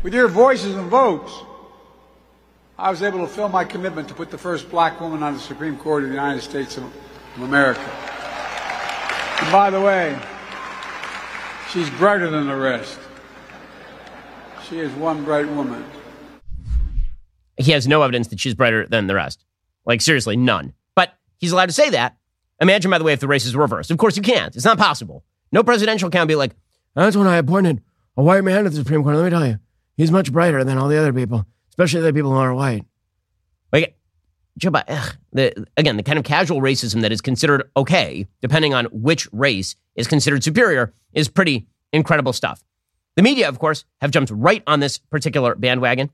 With 0.04 0.13
your 0.13 0.28
voices 0.28 0.76
and 0.76 0.89
votes, 0.89 1.34
I 2.78 2.89
was 2.89 3.02
able 3.02 3.19
to 3.19 3.28
fill 3.28 3.49
my 3.49 3.63
commitment 3.63 4.08
to 4.10 4.13
put 4.13 4.30
the 4.30 4.38
first 4.38 4.69
black 4.69 4.99
woman 4.99 5.23
on 5.23 5.34
the 5.34 5.39
Supreme 5.39 5.78
Court 5.78 6.04
of 6.04 6.10
the 6.10 6.15
United 6.15 6.41
States 6.41 6.78
of 6.78 6.84
America. 7.38 7.82
And 9.41 9.52
by 9.52 9.69
the 9.69 9.82
way, 9.82 10.19
she's 11.71 11.89
brighter 11.91 12.30
than 12.30 12.47
the 12.47 12.56
rest. 12.56 12.99
She 14.67 14.80
is 14.80 14.91
one 14.93 15.23
bright 15.23 15.47
woman. 15.47 15.84
He 17.58 17.71
has 17.71 17.88
no 17.88 18.02
evidence 18.02 18.28
that 18.30 18.39
she's 18.39 18.54
brighter 18.54 18.88
than 18.88 19.08
the 19.08 19.15
rest. 19.15 19.45
Like, 19.86 20.02
seriously, 20.02 20.36
none. 20.36 20.73
He's 21.43 21.51
allowed 21.51 21.65
to 21.65 21.73
say 21.73 21.89
that. 21.89 22.15
Imagine, 22.62 22.89
by 22.89 22.99
the 22.99 23.03
way, 23.03 23.12
if 23.12 23.19
the 23.19 23.27
race 23.27 23.45
is 23.45 23.53
reversed. 23.53 23.91
Of 23.91 23.97
course, 23.97 24.15
you 24.15 24.23
can't. 24.23 24.56
It's 24.56 24.63
not 24.63 24.77
possible. 24.77 25.25
No 25.51 25.62
presidential 25.62 26.10
can 26.10 26.25
be 26.25 26.36
like, 26.36 26.56
that's 26.95 27.17
when 27.17 27.27
I 27.27 27.36
appointed 27.36 27.82
a 28.15 28.23
white 28.23 28.45
man 28.45 28.63
to 28.63 28.69
the 28.69 28.77
Supreme 28.77 29.03
Court. 29.03 29.17
Let 29.17 29.25
me 29.25 29.29
tell 29.29 29.45
you, 29.45 29.60
he's 29.97 30.10
much 30.10 30.32
brighter 30.32 30.63
than 30.63 30.77
all 30.77 30.88
the 30.88 30.97
other 30.97 31.12
people, 31.12 31.45
especially 31.67 31.99
the 31.99 32.13
people 32.13 32.32
who 32.32 32.38
aren't 32.38 32.56
white. 32.56 32.86
Like, 33.73 33.97
Joe 34.58 34.71
Biden, 34.71 35.17
the, 35.34 35.67
again, 35.75 35.97
the 35.97 36.03
kind 36.03 36.17
of 36.17 36.23
casual 36.23 36.62
racism 36.62 37.01
that 37.01 37.12
is 37.12 37.19
considered 37.19 37.69
okay, 37.75 38.25
depending 38.41 38.73
on 38.73 38.86
which 38.86 39.27
race 39.34 39.75
is 39.95 40.08
considered 40.08 40.45
superior, 40.45 40.93
is 41.12 41.27
pretty 41.27 41.67
incredible 41.91 42.32
stuff. 42.32 42.63
The 43.17 43.21
media, 43.21 43.49
of 43.49 43.60
course, 43.60 43.84
have 43.99 44.12
jumped 44.12 44.32
right 44.34 44.63
on 44.65 44.79
this 44.79 44.97
particular 44.97 45.56
bandwagon. 45.56 46.10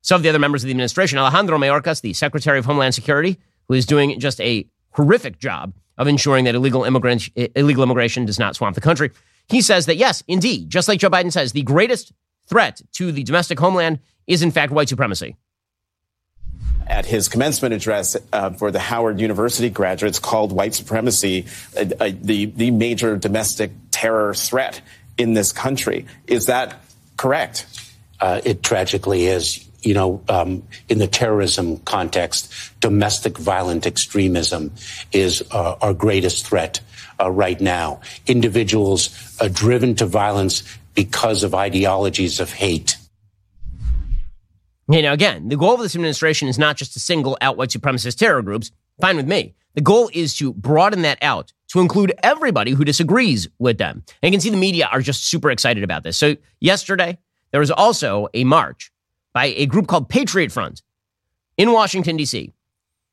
Some 0.00 0.16
of 0.16 0.22
the 0.22 0.30
other 0.30 0.38
members 0.38 0.62
of 0.62 0.68
the 0.68 0.72
administration, 0.72 1.18
Alejandro 1.18 1.58
Mayorkas, 1.58 2.00
the 2.00 2.14
Secretary 2.14 2.58
of 2.58 2.64
Homeland 2.64 2.94
Security, 2.94 3.38
who 3.70 3.76
is 3.76 3.86
doing 3.86 4.18
just 4.18 4.40
a 4.40 4.66
horrific 4.90 5.38
job 5.38 5.72
of 5.96 6.08
ensuring 6.08 6.44
that 6.44 6.56
illegal, 6.56 6.82
immigrant, 6.82 7.28
illegal 7.54 7.84
immigration 7.84 8.24
does 8.24 8.36
not 8.36 8.56
swamp 8.56 8.74
the 8.74 8.80
country. 8.80 9.12
He 9.48 9.60
says 9.60 9.86
that, 9.86 9.94
yes, 9.94 10.24
indeed, 10.26 10.68
just 10.68 10.88
like 10.88 10.98
Joe 10.98 11.08
Biden 11.08 11.30
says, 11.30 11.52
the 11.52 11.62
greatest 11.62 12.12
threat 12.48 12.82
to 12.94 13.12
the 13.12 13.22
domestic 13.22 13.60
homeland 13.60 14.00
is, 14.26 14.42
in 14.42 14.50
fact, 14.50 14.72
white 14.72 14.88
supremacy. 14.88 15.36
At 16.88 17.06
his 17.06 17.28
commencement 17.28 17.72
address 17.72 18.16
uh, 18.32 18.50
for 18.50 18.72
the 18.72 18.80
Howard 18.80 19.20
University 19.20 19.70
graduates, 19.70 20.18
called 20.18 20.50
white 20.50 20.74
supremacy 20.74 21.46
uh, 21.76 21.84
uh, 22.00 22.10
the, 22.20 22.46
the 22.46 22.72
major 22.72 23.16
domestic 23.16 23.70
terror 23.92 24.34
threat 24.34 24.80
in 25.16 25.34
this 25.34 25.52
country. 25.52 26.06
Is 26.26 26.46
that 26.46 26.82
correct? 27.16 27.66
Uh, 28.18 28.40
it 28.44 28.64
tragically 28.64 29.26
is 29.26 29.69
you 29.82 29.94
know, 29.94 30.22
um, 30.28 30.62
in 30.88 30.98
the 30.98 31.06
terrorism 31.06 31.78
context, 31.78 32.52
domestic 32.80 33.38
violent 33.38 33.86
extremism 33.86 34.72
is 35.12 35.44
uh, 35.50 35.76
our 35.80 35.94
greatest 35.94 36.46
threat 36.46 36.80
uh, 37.20 37.30
right 37.30 37.60
now. 37.60 38.00
Individuals 38.26 39.10
are 39.40 39.48
driven 39.48 39.94
to 39.96 40.06
violence 40.06 40.62
because 40.94 41.42
of 41.42 41.54
ideologies 41.54 42.40
of 42.40 42.52
hate. 42.52 42.96
You 44.88 45.02
know, 45.02 45.12
again, 45.12 45.48
the 45.48 45.56
goal 45.56 45.74
of 45.74 45.80
this 45.80 45.94
administration 45.94 46.48
is 46.48 46.58
not 46.58 46.76
just 46.76 46.94
to 46.94 47.00
single 47.00 47.38
out 47.40 47.56
white 47.56 47.70
supremacist 47.70 48.18
terror 48.18 48.42
groups. 48.42 48.72
Fine 49.00 49.16
with 49.16 49.28
me. 49.28 49.54
The 49.74 49.80
goal 49.80 50.10
is 50.12 50.34
to 50.38 50.52
broaden 50.52 51.02
that 51.02 51.18
out 51.22 51.52
to 51.68 51.80
include 51.80 52.12
everybody 52.24 52.72
who 52.72 52.84
disagrees 52.84 53.48
with 53.60 53.78
them. 53.78 54.02
And 54.20 54.32
you 54.32 54.36
can 54.36 54.40
see 54.40 54.50
the 54.50 54.56
media 54.56 54.88
are 54.90 55.00
just 55.00 55.26
super 55.26 55.50
excited 55.50 55.84
about 55.84 56.02
this. 56.02 56.16
So 56.16 56.36
yesterday, 56.58 57.18
there 57.52 57.60
was 57.60 57.70
also 57.70 58.28
a 58.34 58.42
march 58.42 58.90
by 59.32 59.46
a 59.46 59.66
group 59.66 59.86
called 59.86 60.08
Patriot 60.08 60.52
Front 60.52 60.82
in 61.56 61.72
Washington, 61.72 62.16
D.C. 62.16 62.52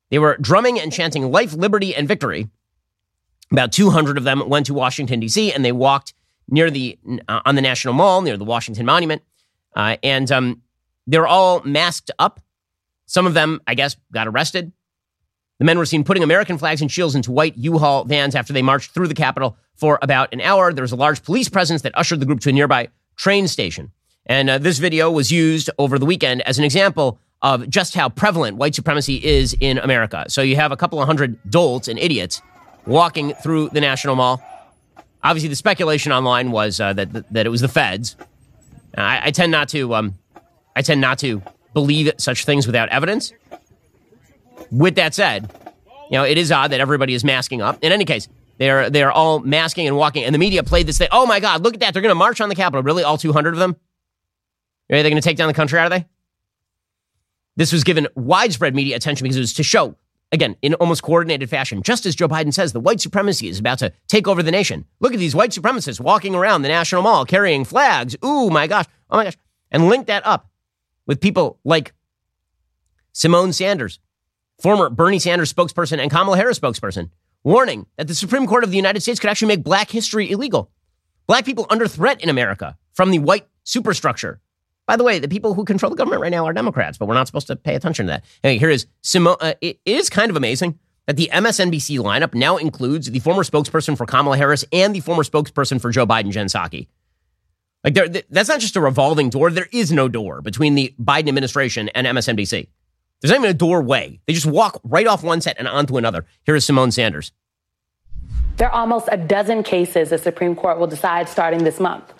They 0.09 0.19
were 0.19 0.37
drumming 0.37 0.79
and 0.79 0.91
chanting 0.91 1.31
life, 1.31 1.53
liberty, 1.53 1.93
and 1.95 2.07
victory. 2.07 2.49
About 3.51 3.71
200 3.71 4.17
of 4.17 4.23
them 4.23 4.47
went 4.49 4.65
to 4.67 4.73
Washington, 4.73 5.19
D.C., 5.19 5.51
and 5.51 5.63
they 5.63 5.71
walked 5.71 6.13
near 6.49 6.69
the, 6.69 6.97
uh, 7.27 7.41
on 7.45 7.55
the 7.55 7.61
National 7.61 7.93
Mall, 7.93 8.21
near 8.21 8.37
the 8.37 8.45
Washington 8.45 8.85
Monument. 8.85 9.21
Uh, 9.75 9.97
and 10.03 10.31
um, 10.31 10.61
they're 11.05 11.27
all 11.27 11.61
masked 11.63 12.11
up. 12.19 12.39
Some 13.05 13.25
of 13.25 13.33
them, 13.33 13.61
I 13.67 13.75
guess, 13.75 13.95
got 14.11 14.27
arrested. 14.27 14.71
The 15.59 15.65
men 15.65 15.77
were 15.77 15.85
seen 15.85 16.03
putting 16.03 16.23
American 16.23 16.57
flags 16.57 16.81
and 16.81 16.91
shields 16.91 17.15
into 17.15 17.31
white 17.31 17.57
U-Haul 17.57 18.05
vans 18.05 18.35
after 18.35 18.53
they 18.53 18.61
marched 18.61 18.91
through 18.91 19.07
the 19.07 19.15
Capitol 19.15 19.57
for 19.75 19.97
about 20.01 20.33
an 20.33 20.41
hour. 20.41 20.71
There 20.71 20.83
was 20.83 20.91
a 20.91 20.97
large 20.97 21.23
police 21.23 21.49
presence 21.49 21.81
that 21.81 21.97
ushered 21.97 22.19
the 22.19 22.25
group 22.25 22.41
to 22.41 22.49
a 22.49 22.53
nearby 22.53 22.89
train 23.15 23.47
station. 23.47 23.91
And 24.27 24.49
uh, 24.49 24.57
this 24.57 24.77
video 24.77 25.09
was 25.09 25.31
used 25.31 25.69
over 25.77 25.97
the 25.97 26.05
weekend 26.05 26.41
as 26.41 26.59
an 26.59 26.65
example 26.65 27.19
of 27.41 27.69
just 27.69 27.95
how 27.95 28.09
prevalent 28.09 28.57
white 28.57 28.75
supremacy 28.75 29.23
is 29.23 29.55
in 29.59 29.77
America. 29.77 30.25
So 30.27 30.41
you 30.41 30.55
have 30.57 30.71
a 30.71 30.77
couple 30.77 31.01
of 31.01 31.07
hundred 31.07 31.37
dolts 31.49 31.87
and 31.87 31.97
idiots 31.97 32.41
walking 32.85 33.33
through 33.35 33.69
the 33.69 33.81
National 33.81 34.15
Mall. 34.15 34.41
Obviously, 35.23 35.49
the 35.49 35.55
speculation 35.55 36.11
online 36.11 36.51
was 36.51 36.79
uh, 36.79 36.93
that 36.93 37.33
that 37.33 37.45
it 37.45 37.49
was 37.49 37.61
the 37.61 37.67
feds. 37.67 38.15
I, 38.97 39.27
I 39.27 39.31
tend 39.31 39.51
not 39.51 39.69
to 39.69 39.93
um, 39.93 40.15
I 40.75 40.81
tend 40.81 41.01
not 41.01 41.19
to 41.19 41.41
believe 41.73 42.11
such 42.17 42.45
things 42.45 42.65
without 42.65 42.89
evidence. 42.89 43.33
With 44.71 44.95
that 44.95 45.13
said, 45.13 45.51
you 46.09 46.17
know 46.17 46.23
it 46.23 46.37
is 46.37 46.51
odd 46.51 46.71
that 46.71 46.79
everybody 46.79 47.13
is 47.13 47.23
masking 47.23 47.61
up. 47.61 47.77
In 47.81 47.91
any 47.91 48.05
case, 48.05 48.27
they're 48.57 48.89
they're 48.89 49.11
all 49.11 49.39
masking 49.39 49.87
and 49.87 49.95
walking, 49.95 50.23
and 50.23 50.33
the 50.33 50.39
media 50.39 50.63
played 50.63 50.87
this 50.87 50.97
thing. 50.97 51.09
Oh 51.11 51.25
my 51.25 51.39
God, 51.39 51.63
look 51.63 51.73
at 51.73 51.79
that! 51.81 51.93
They're 51.93 52.01
going 52.01 52.11
to 52.11 52.15
march 52.15 52.41
on 52.41 52.49
the 52.49 52.55
Capitol. 52.55 52.83
Really, 52.83 53.03
all 53.03 53.17
two 53.17 53.33
hundred 53.33 53.53
of 53.53 53.59
them? 53.59 53.75
Are 54.89 55.03
they 55.03 55.09
going 55.09 55.21
to 55.21 55.27
take 55.27 55.37
down 55.37 55.47
the 55.47 55.53
country, 55.53 55.79
are 55.79 55.89
they? 55.89 56.05
This 57.55 57.73
was 57.73 57.83
given 57.83 58.07
widespread 58.15 58.75
media 58.75 58.95
attention 58.95 59.25
because 59.25 59.35
it 59.35 59.41
was 59.41 59.53
to 59.53 59.63
show, 59.63 59.95
again, 60.31 60.55
in 60.61 60.75
almost 60.75 61.01
coordinated 61.01 61.49
fashion, 61.49 61.81
just 61.81 62.05
as 62.05 62.15
Joe 62.15 62.27
Biden 62.27 62.53
says, 62.53 62.71
the 62.71 62.79
white 62.79 63.01
supremacy 63.01 63.49
is 63.49 63.59
about 63.59 63.79
to 63.79 63.91
take 64.07 64.27
over 64.27 64.43
the 64.43 64.51
nation. 64.51 64.85
Look 64.99 65.13
at 65.13 65.19
these 65.19 65.35
white 65.35 65.51
supremacists 65.51 65.99
walking 65.99 66.35
around 66.35 66.61
the 66.61 66.69
National 66.69 67.01
Mall 67.01 67.25
carrying 67.25 67.65
flags. 67.65 68.15
Ooh, 68.23 68.49
my 68.49 68.67
gosh. 68.67 68.85
Oh, 69.09 69.17
my 69.17 69.23
gosh. 69.25 69.37
And 69.71 69.89
link 69.89 70.07
that 70.07 70.25
up 70.25 70.49
with 71.05 71.19
people 71.19 71.59
like 71.63 71.93
Symone 73.13 73.53
Sanders, 73.53 73.99
former 74.61 74.89
Bernie 74.89 75.19
Sanders 75.19 75.51
spokesperson 75.51 75.99
and 75.99 76.11
Kamala 76.11 76.37
Harris 76.37 76.59
spokesperson, 76.59 77.09
warning 77.43 77.87
that 77.97 78.07
the 78.07 78.15
Supreme 78.15 78.45
Court 78.45 78.63
of 78.63 78.69
the 78.69 78.77
United 78.77 79.01
States 79.01 79.19
could 79.19 79.29
actually 79.29 79.47
make 79.47 79.63
black 79.63 79.89
history 79.89 80.29
illegal. 80.29 80.71
Black 81.25 81.43
people 81.43 81.65
under 81.69 81.87
threat 81.87 82.21
in 82.21 82.29
America 82.29 82.77
from 82.93 83.09
the 83.11 83.19
white 83.19 83.47
superstructure. 83.63 84.39
By 84.87 84.95
the 84.95 85.03
way, 85.03 85.19
the 85.19 85.27
people 85.27 85.53
who 85.53 85.65
control 85.65 85.89
the 85.89 85.97
government 85.97 86.21
right 86.21 86.31
now 86.31 86.45
are 86.45 86.53
Democrats, 86.53 86.97
but 86.97 87.07
we're 87.07 87.13
not 87.13 87.27
supposed 87.27 87.47
to 87.47 87.57
pay 87.57 87.75
attention 87.75 88.05
to 88.05 88.11
that. 88.11 88.25
Anyway, 88.43 88.57
here 88.57 88.69
is 88.69 88.87
Symone. 89.03 89.35
Uh, 89.41 89.53
it 89.59 89.79
is 89.85 90.09
kind 90.09 90.29
of 90.29 90.37
amazing 90.37 90.79
that 91.07 91.17
the 91.17 91.29
MSNBC 91.33 91.99
lineup 91.99 92.33
now 92.33 92.55
includes 92.55 93.11
the 93.11 93.19
former 93.19 93.43
spokesperson 93.43 93.97
for 93.97 94.05
Kamala 94.05 94.37
Harris 94.37 94.63
and 94.71 94.95
the 94.95 95.01
former 95.01 95.23
spokesperson 95.23 95.81
for 95.81 95.91
Joe 95.91 96.07
Biden, 96.07 96.31
Jen 96.31 96.47
Psaki. 96.47 96.87
Like, 97.83 97.93
there, 97.93 98.07
that's 98.07 98.49
not 98.49 98.61
just 98.61 98.77
a 98.77 98.81
revolving 98.81 99.29
door. 99.29 99.51
There 99.51 99.69
is 99.71 99.91
no 99.91 100.07
door 100.07 100.41
between 100.41 100.75
the 100.75 100.95
Biden 100.99 101.27
administration 101.27 101.89
and 101.89 102.07
MSNBC. 102.07 102.67
There's 103.21 103.31
not 103.31 103.39
even 103.39 103.49
a 103.49 103.53
doorway. 103.53 104.19
They 104.25 104.33
just 104.33 104.45
walk 104.45 104.79
right 104.83 105.07
off 105.07 105.23
one 105.23 105.41
set 105.41 105.57
and 105.59 105.67
onto 105.67 105.97
another. 105.97 106.25
Here 106.45 106.55
is 106.55 106.65
Symone 106.65 106.93
Sanders. 106.93 107.33
There 108.57 108.69
are 108.69 108.73
almost 108.73 109.09
a 109.11 109.17
dozen 109.17 109.63
cases 109.63 110.09
the 110.09 110.17
Supreme 110.17 110.55
Court 110.55 110.79
will 110.79 110.87
decide 110.87 111.29
starting 111.29 111.63
this 111.63 111.79
month. 111.79 112.13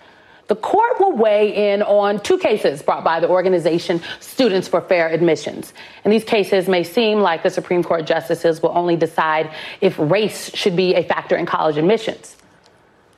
The 0.48 0.56
court 0.56 0.98
will 0.98 1.12
weigh 1.12 1.72
in 1.72 1.82
on 1.82 2.20
two 2.20 2.38
cases 2.38 2.82
brought 2.82 3.04
by 3.04 3.20
the 3.20 3.28
organization 3.28 4.00
Students 4.18 4.66
for 4.66 4.80
Fair 4.80 5.08
Admissions. 5.08 5.74
And 6.04 6.12
these 6.12 6.24
cases 6.24 6.68
may 6.68 6.84
seem 6.84 7.20
like 7.20 7.42
the 7.42 7.50
Supreme 7.50 7.84
Court 7.84 8.06
justices 8.06 8.62
will 8.62 8.72
only 8.74 8.96
decide 8.96 9.50
if 9.82 9.98
race 9.98 10.54
should 10.54 10.74
be 10.74 10.94
a 10.94 11.04
factor 11.04 11.36
in 11.36 11.44
college 11.44 11.76
admissions. 11.76 12.36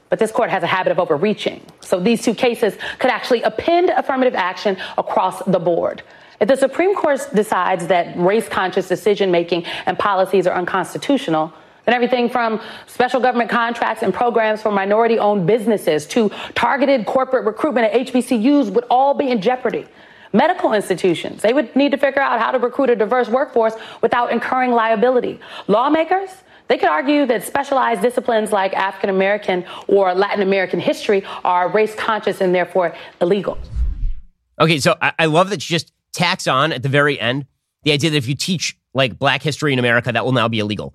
But 0.09 0.19
this 0.19 0.33
court 0.33 0.51
has 0.51 0.65
a 0.65 0.67
habit 0.67 0.91
of 0.91 0.99
overreaching. 0.99 1.65
So 1.79 2.01
these 2.01 2.21
two 2.21 2.35
cases 2.35 2.77
could 2.99 3.13
actually 3.13 3.43
append 3.43 3.91
affirmative 3.91 4.35
action 4.35 4.77
across 4.99 5.41
the 5.45 5.61
board. 5.61 6.03
If 6.41 6.49
the 6.49 6.57
Supreme 6.57 6.97
Court 6.97 7.21
decides 7.33 7.87
that 7.87 8.19
race 8.19 8.49
conscious 8.49 8.89
decision 8.89 9.31
making 9.31 9.67
and 9.87 9.97
policies 9.97 10.49
are 10.49 10.57
unconstitutional, 10.57 11.53
then 11.85 11.95
everything 11.95 12.29
from 12.29 12.61
special 12.87 13.21
government 13.21 13.51
contracts 13.51 14.03
and 14.03 14.13
programs 14.13 14.63
for 14.63 14.71
minority 14.71 15.19
owned 15.19 15.47
businesses 15.47 16.07
to 16.07 16.31
targeted 16.55 17.07
corporate 17.07 17.45
recruitment 17.45 17.93
at 17.93 18.07
HBCUs 18.07 18.71
would 18.71 18.85
all 18.91 19.15
be 19.15 19.31
in 19.31 19.41
jeopardy. 19.41 19.87
Medical 20.33 20.75
institutions, 20.75 21.43
they 21.43 21.53
would 21.53 21.75
need 21.75 21.91
to 21.91 21.99
figure 21.99 22.23
out 22.23 22.39
how 22.39 22.53
to 22.53 22.59
recruit 22.59 22.89
a 22.89 22.95
diverse 22.95 23.29
workforce 23.29 23.75
without 24.01 24.31
incurring 24.31 24.71
liability. 24.71 25.41
Lawmakers, 25.67 26.31
they 26.69 26.79
could 26.79 26.89
argue 26.89 27.27
that 27.27 27.43
specialized 27.43 28.01
disciplines 28.01 28.53
like 28.53 28.73
African 28.75 29.11
American 29.11 29.65
or 29.89 30.15
Latin 30.15 30.41
American 30.41 30.79
history 30.79 31.25
are 31.45 31.69
race 31.69 31.97
conscious 31.97 32.41
and 32.41 32.55
therefore 32.55 32.95
illegal. 33.21 33.59
Okay, 34.61 34.79
so 34.79 34.95
I, 35.03 35.13
I 35.19 35.27
love 35.27 35.51
that 35.51 35.69
you 35.69 35.75
just 35.75 35.93
tax 36.13 36.47
on 36.47 36.73
at 36.73 36.85
the 36.85 36.89
very 36.89 37.19
end 37.19 37.47
the 37.83 37.91
idea 37.91 38.11
that 38.11 38.17
if 38.17 38.29
you 38.29 38.37
teach 38.37 38.77
like 38.95 39.19
black 39.19 39.43
history 39.43 39.73
in 39.73 39.81
America, 39.81 40.13
that 40.13 40.25
will 40.25 40.33
now 40.33 40.47
be 40.47 40.61
illegal. 40.61 40.95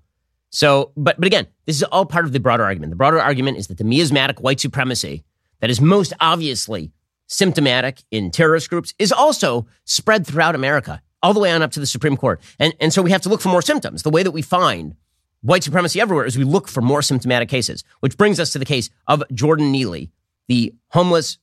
So, 0.55 0.93
but 0.95 1.17
but 1.17 1.27
again, 1.27 1.47
this 1.65 1.75
is 1.75 1.83
all 1.83 2.05
part 2.05 2.23
of 2.23 2.31
the 2.31 2.39
broader 2.39 2.63
argument. 2.63 2.89
The 2.89 2.95
broader 2.95 3.19
argument 3.19 3.57
is 3.57 3.67
that 3.67 3.77
the 3.77 3.83
miasmatic 3.83 4.39
white 4.39 4.61
supremacy 4.61 5.25
that 5.59 5.69
is 5.69 5.81
most 5.81 6.13
obviously 6.21 6.93
symptomatic 7.27 8.03
in 8.09 8.31
terrorist 8.31 8.69
groups 8.69 8.93
is 8.97 9.11
also 9.11 9.67
spread 9.83 10.25
throughout 10.25 10.55
America, 10.55 11.01
all 11.21 11.33
the 11.33 11.41
way 11.41 11.51
on 11.51 11.61
up 11.61 11.71
to 11.71 11.81
the 11.81 11.85
Supreme 11.85 12.15
Court. 12.15 12.41
And 12.57 12.73
and 12.79 12.93
so 12.93 13.01
we 13.01 13.11
have 13.11 13.19
to 13.23 13.29
look 13.29 13.41
for 13.41 13.49
more 13.49 13.61
symptoms. 13.61 14.03
The 14.03 14.09
way 14.09 14.23
that 14.23 14.31
we 14.31 14.41
find 14.41 14.95
white 15.41 15.61
supremacy 15.61 15.99
everywhere 15.99 16.25
is 16.25 16.37
we 16.37 16.45
look 16.45 16.69
for 16.69 16.79
more 16.79 17.01
symptomatic 17.01 17.49
cases, 17.49 17.83
which 17.99 18.15
brings 18.15 18.39
us 18.39 18.53
to 18.53 18.59
the 18.59 18.63
case 18.63 18.89
of 19.07 19.25
Jordan 19.33 19.73
Neely, 19.73 20.09
the 20.47 20.73
homeless 20.91 21.37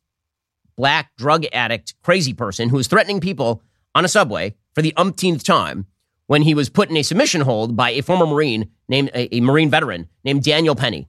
black 0.74 1.14
drug 1.18 1.44
addict 1.52 1.96
crazy 2.02 2.32
person 2.32 2.70
who 2.70 2.78
was 2.78 2.86
threatening 2.86 3.20
people 3.20 3.62
on 3.94 4.06
a 4.06 4.08
subway 4.08 4.54
for 4.74 4.80
the 4.80 4.94
umpteenth 4.96 5.44
time 5.44 5.86
when 6.32 6.40
he 6.40 6.54
was 6.54 6.70
put 6.70 6.88
in 6.88 6.96
a 6.96 7.02
submission 7.02 7.42
hold 7.42 7.76
by 7.76 7.90
a 7.90 8.00
former 8.00 8.24
Marine 8.26 8.70
named 8.92 9.10
a, 9.14 9.34
a, 9.34 9.40
Marine 9.40 9.70
veteran 9.70 10.06
named 10.22 10.44
Daniel 10.44 10.76
Penny. 10.76 11.08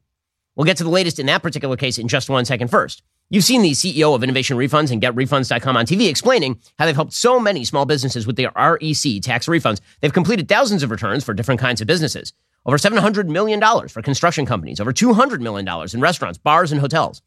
We'll 0.56 0.66
get 0.66 0.78
to 0.78 0.84
the 0.84 0.90
latest 0.90 1.20
in 1.20 1.28
that 1.28 1.44
particular 1.44 1.76
case 1.76 2.00
in 2.00 2.08
just 2.08 2.30
one 2.30 2.46
second 2.46 2.70
first. 2.70 3.04
You've 3.30 3.44
seen 3.44 3.62
the 3.62 3.72
CEO 3.72 4.16
of 4.16 4.24
Innovation 4.24 4.58
Refunds 4.58 4.92
and 4.92 5.02
GetRefunds.com 5.02 5.78
on 5.78 5.86
TV 5.86 6.10
explaining 6.10 6.60
how 6.80 6.86
they've 6.86 6.96
helped 6.96 7.14
so 7.14 7.40
many 7.40 7.66
small 7.66 7.86
businesses 7.86 8.26
with 8.26 8.36
their 8.36 8.52
ERC 8.52 9.22
tax 9.22 9.48
refunds. 9.48 9.82
They've 10.00 10.14
completed 10.14 10.48
thousands 10.48 10.82
of 10.82 10.92
returns 10.92 11.24
for 11.24 11.34
different 11.34 11.60
kinds 11.60 11.82
of 11.82 11.88
businesses. 11.88 12.32
Over 12.66 12.78
$700 12.78 13.28
million 13.28 13.60
for 13.90 14.02
construction 14.02 14.46
companies, 14.46 14.80
over 14.80 14.94
$200 14.94 15.42
million 15.42 15.68
in 15.94 16.02
restaurants, 16.02 16.38
bars, 16.38 16.72
and 16.72 16.80
hotels. 16.80 17.22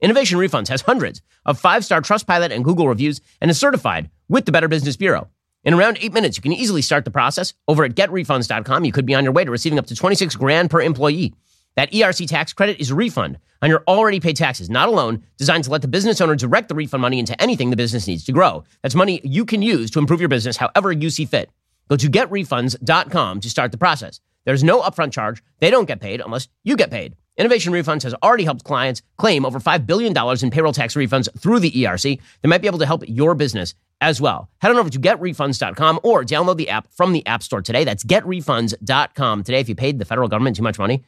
Innovation 0.00 0.38
Refunds 0.38 0.68
has 0.68 0.82
hundreds 0.82 1.22
of 1.46 1.58
five 1.58 1.84
star 1.84 2.02
Trustpilot 2.02 2.50
and 2.50 2.64
Google 2.64 2.88
reviews 2.88 3.20
and 3.40 3.50
is 3.50 3.58
certified 3.58 4.10
with 4.28 4.44
the 4.44 4.52
Better 4.52 4.68
Business 4.68 4.96
Bureau. 4.96 5.28
In 5.64 5.74
around 5.74 5.98
eight 6.00 6.12
minutes, 6.12 6.36
you 6.36 6.42
can 6.42 6.52
easily 6.52 6.82
start 6.82 7.04
the 7.04 7.10
process. 7.10 7.54
Over 7.68 7.84
at 7.84 7.94
getrefunds.com, 7.94 8.84
you 8.84 8.92
could 8.92 9.06
be 9.06 9.14
on 9.14 9.22
your 9.22 9.32
way 9.32 9.44
to 9.44 9.50
receiving 9.50 9.78
up 9.78 9.86
to 9.86 9.94
26 9.94 10.34
grand 10.36 10.70
per 10.70 10.80
employee. 10.80 11.34
That 11.76 11.92
ERC 11.92 12.26
tax 12.26 12.52
credit 12.52 12.80
is 12.80 12.90
a 12.90 12.94
refund 12.94 13.38
on 13.62 13.70
your 13.70 13.84
already 13.86 14.18
paid 14.18 14.36
taxes, 14.36 14.68
not 14.68 14.88
a 14.88 14.92
loan, 14.92 15.22
designed 15.38 15.64
to 15.64 15.70
let 15.70 15.80
the 15.80 15.88
business 15.88 16.20
owner 16.20 16.34
direct 16.34 16.68
the 16.68 16.74
refund 16.74 17.00
money 17.00 17.18
into 17.18 17.40
anything 17.40 17.70
the 17.70 17.76
business 17.76 18.08
needs 18.08 18.24
to 18.24 18.32
grow. 18.32 18.64
That's 18.82 18.96
money 18.96 19.20
you 19.24 19.44
can 19.44 19.62
use 19.62 19.90
to 19.92 20.00
improve 20.00 20.20
your 20.20 20.28
business 20.28 20.56
however 20.56 20.90
you 20.90 21.10
see 21.10 21.24
fit. 21.24 21.48
Go 21.88 21.96
to 21.96 22.08
getrefunds.com 22.08 23.40
to 23.40 23.50
start 23.50 23.70
the 23.70 23.78
process. 23.78 24.20
There's 24.44 24.64
no 24.64 24.82
upfront 24.82 25.12
charge. 25.12 25.42
They 25.60 25.70
don't 25.70 25.86
get 25.86 26.00
paid 26.00 26.20
unless 26.20 26.48
you 26.64 26.76
get 26.76 26.90
paid. 26.90 27.14
Innovation 27.38 27.72
Refunds 27.72 28.02
has 28.02 28.14
already 28.22 28.44
helped 28.44 28.64
clients 28.64 29.00
claim 29.16 29.46
over 29.46 29.58
$5 29.58 29.86
billion 29.86 30.14
in 30.42 30.50
payroll 30.50 30.72
tax 30.72 30.94
refunds 30.94 31.28
through 31.38 31.60
the 31.60 31.70
ERC. 31.70 32.20
They 32.42 32.48
might 32.48 32.60
be 32.60 32.66
able 32.66 32.78
to 32.80 32.86
help 32.86 33.04
your 33.08 33.34
business 33.34 33.74
as 34.02 34.20
well. 34.20 34.50
Head 34.58 34.70
on 34.70 34.76
over 34.76 34.90
to 34.90 34.98
getrefunds.com 34.98 36.00
or 36.02 36.24
download 36.24 36.58
the 36.58 36.68
app 36.68 36.88
from 36.92 37.12
the 37.12 37.26
App 37.26 37.42
Store 37.42 37.62
today. 37.62 37.84
That's 37.84 38.04
getrefunds.com 38.04 39.44
today. 39.44 39.60
If 39.60 39.68
you 39.68 39.74
paid 39.74 39.98
the 39.98 40.04
federal 40.04 40.28
government 40.28 40.56
too 40.56 40.62
much 40.62 40.78
money, 40.78 41.04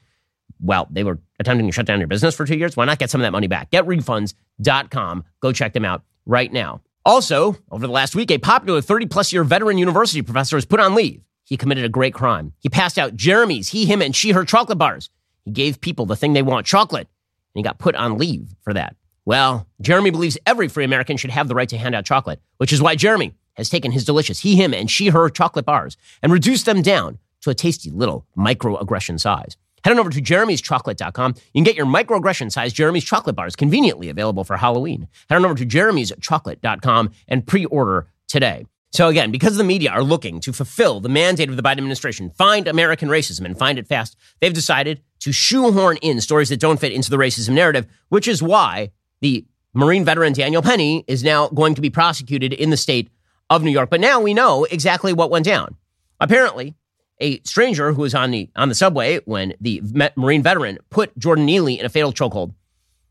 well, 0.61 0.89
they 0.91 1.05
were 1.05 1.19
attempting 1.41 1.67
to 1.67 1.73
shut 1.73 1.85
down 1.85 1.99
your 1.99 2.09
business 2.09 2.35
for 2.35 2.47
two 2.47 2.57
years. 2.57 2.77
Why 2.77 2.87
not 2.87 2.99
get 2.99 3.11
some 3.11 3.21
of 3.21 3.25
that 3.25 3.33
money 3.33 3.49
back? 3.49 3.71
Getrefunds.com. 3.71 5.25
Go 5.41 5.53
check 5.53 5.75
them 5.75 5.85
out 5.85 6.05
right 6.25 6.51
now. 6.51 6.81
Also, 7.05 7.57
over 7.71 7.87
the 7.87 7.93
last 7.93 8.15
week, 8.15 8.31
a 8.31 8.39
popular 8.39 8.81
30 8.81 9.07
plus 9.07 9.31
year 9.31 9.45
veteran 9.45 9.77
university 9.77 10.23
professor 10.23 10.57
was 10.57 10.65
put 10.65 10.81
on 10.81 10.95
leave. 10.95 11.23
He 11.45 11.59
committed 11.59 11.85
a 11.85 11.91
great 11.91 12.15
crime. 12.15 12.55
He 12.61 12.71
passed 12.71 12.99
out 12.99 13.15
Jeremy's, 13.15 13.69
he, 13.69 13.85
him, 13.85 14.01
and 14.01 14.17
she, 14.17 14.31
her 14.31 14.47
chocolate 14.47 14.79
bars. 14.79 15.11
He 15.45 15.51
gave 15.51 15.81
people 15.81 16.07
the 16.07 16.17
thing 16.17 16.33
they 16.33 16.43
want, 16.43 16.67
chocolate, 16.67 17.09
and 17.55 17.61
he 17.61 17.63
got 17.63 17.79
put 17.79 17.95
on 17.95 18.19
leave 18.19 18.55
for 18.63 18.73
that. 18.73 18.97
Well, 19.25 19.67
Jeremy 19.81 20.11
believes 20.11 20.39
every 20.47 20.69
free 20.69 20.85
American 20.85 21.17
should 21.17 21.31
have 21.31 21.49
the 21.49 21.55
right 21.55 21.69
to 21.69 21.79
hand 21.79 21.95
out 21.95 22.05
chocolate, 22.05 22.41
which 22.59 22.73
is 22.73 22.83
why 22.83 22.95
Jeremy 22.95 23.35
has 23.55 23.71
taken 23.71 23.93
his 23.93 24.05
delicious 24.05 24.41
he, 24.41 24.57
him, 24.57 24.75
and 24.75 24.91
she, 24.91 25.09
her 25.09 25.29
chocolate 25.31 25.65
bars 25.65 25.97
and 26.23 26.33
reduced 26.33 26.67
them 26.67 26.83
down 26.83 27.19
to 27.41 27.51
a 27.51 27.55
tasty 27.55 27.91
little 27.91 28.27
microaggression 28.37 29.19
size. 29.19 29.57
Head 29.85 29.93
on 29.93 29.99
over 29.99 30.11
to 30.11 30.21
jeremy'schocolate.com. 30.21 31.35
You 31.37 31.59
can 31.59 31.65
get 31.65 31.77
your 31.77 31.87
microaggression 31.87 32.51
size 32.51 32.73
Jeremy's 32.73 33.05
chocolate 33.05 33.37
bars 33.37 33.55
conveniently 33.55 34.09
available 34.09 34.43
for 34.43 34.57
Halloween. 34.57 35.09
Head 35.29 35.37
on 35.37 35.45
over 35.45 35.55
to 35.55 35.67
jeremy'schocolate.com 35.67 37.11
and 37.29 37.47
pre 37.47 37.67
order 37.67 38.09
today. 38.27 38.67
So 38.93 39.09
again, 39.09 39.31
because 39.31 39.57
the 39.57 39.65
media 39.65 39.91
are 39.91 40.05
looking 40.05 40.41
to 40.41 40.53
fulfill 40.53 41.01
the 41.01 41.09
mandate 41.09 41.51
of 41.51 41.57
the 41.57 41.63
Biden 41.63 41.79
administration, 41.79 42.31
find 42.31 42.69
American 42.69 43.09
racism 43.09 43.45
and 43.45 43.59
find 43.59 43.79
it 43.79 43.89
fast, 43.89 44.17
they've 44.41 44.55
decided 44.55 45.03
to 45.25 45.33
shoehorn 45.33 45.97
in 46.03 46.21
stories 46.21 46.51
that 46.51 46.61
don't 46.61 46.79
fit 46.79 46.93
into 46.93 47.09
the 47.09 47.17
racism 47.17 47.55
narrative, 47.55 47.87
which 48.11 48.29
is 48.29 48.43
why 48.43 48.91
the 49.23 49.47
Marine 49.73 50.05
veteran 50.05 50.35
Daniel 50.35 50.61
Penny 50.61 51.03
is 51.09 51.25
now 51.25 51.49
going 51.49 51.75
to 51.75 51.81
be 51.81 51.89
prosecuted 51.89 52.53
in 52.53 52.69
the 52.69 52.77
state 52.77 53.09
of 53.49 53.63
New 53.63 53.71
York. 53.71 53.89
But 53.89 54.01
now 54.01 54.21
we 54.21 54.35
know 54.35 54.65
exactly 54.65 55.15
what 55.15 55.31
went 55.31 55.47
down. 55.47 55.77
Apparently, 56.21 56.75
a 57.21 57.41
stranger 57.41 57.95
who 57.95 58.03
was 58.03 58.15
on 58.15 58.33
the 58.33 58.51
on 58.55 58.69
the 58.69 58.75
subway 58.75 59.19
when 59.25 59.55
the 59.63 59.81
Marine 60.15 60.43
veteran 60.43 60.77
put 60.91 61.17
Jordan 61.17 61.47
Neely 61.47 61.81
in 61.81 61.87
a 61.87 61.89
fatal 61.89 62.13
chokehold. 62.13 62.53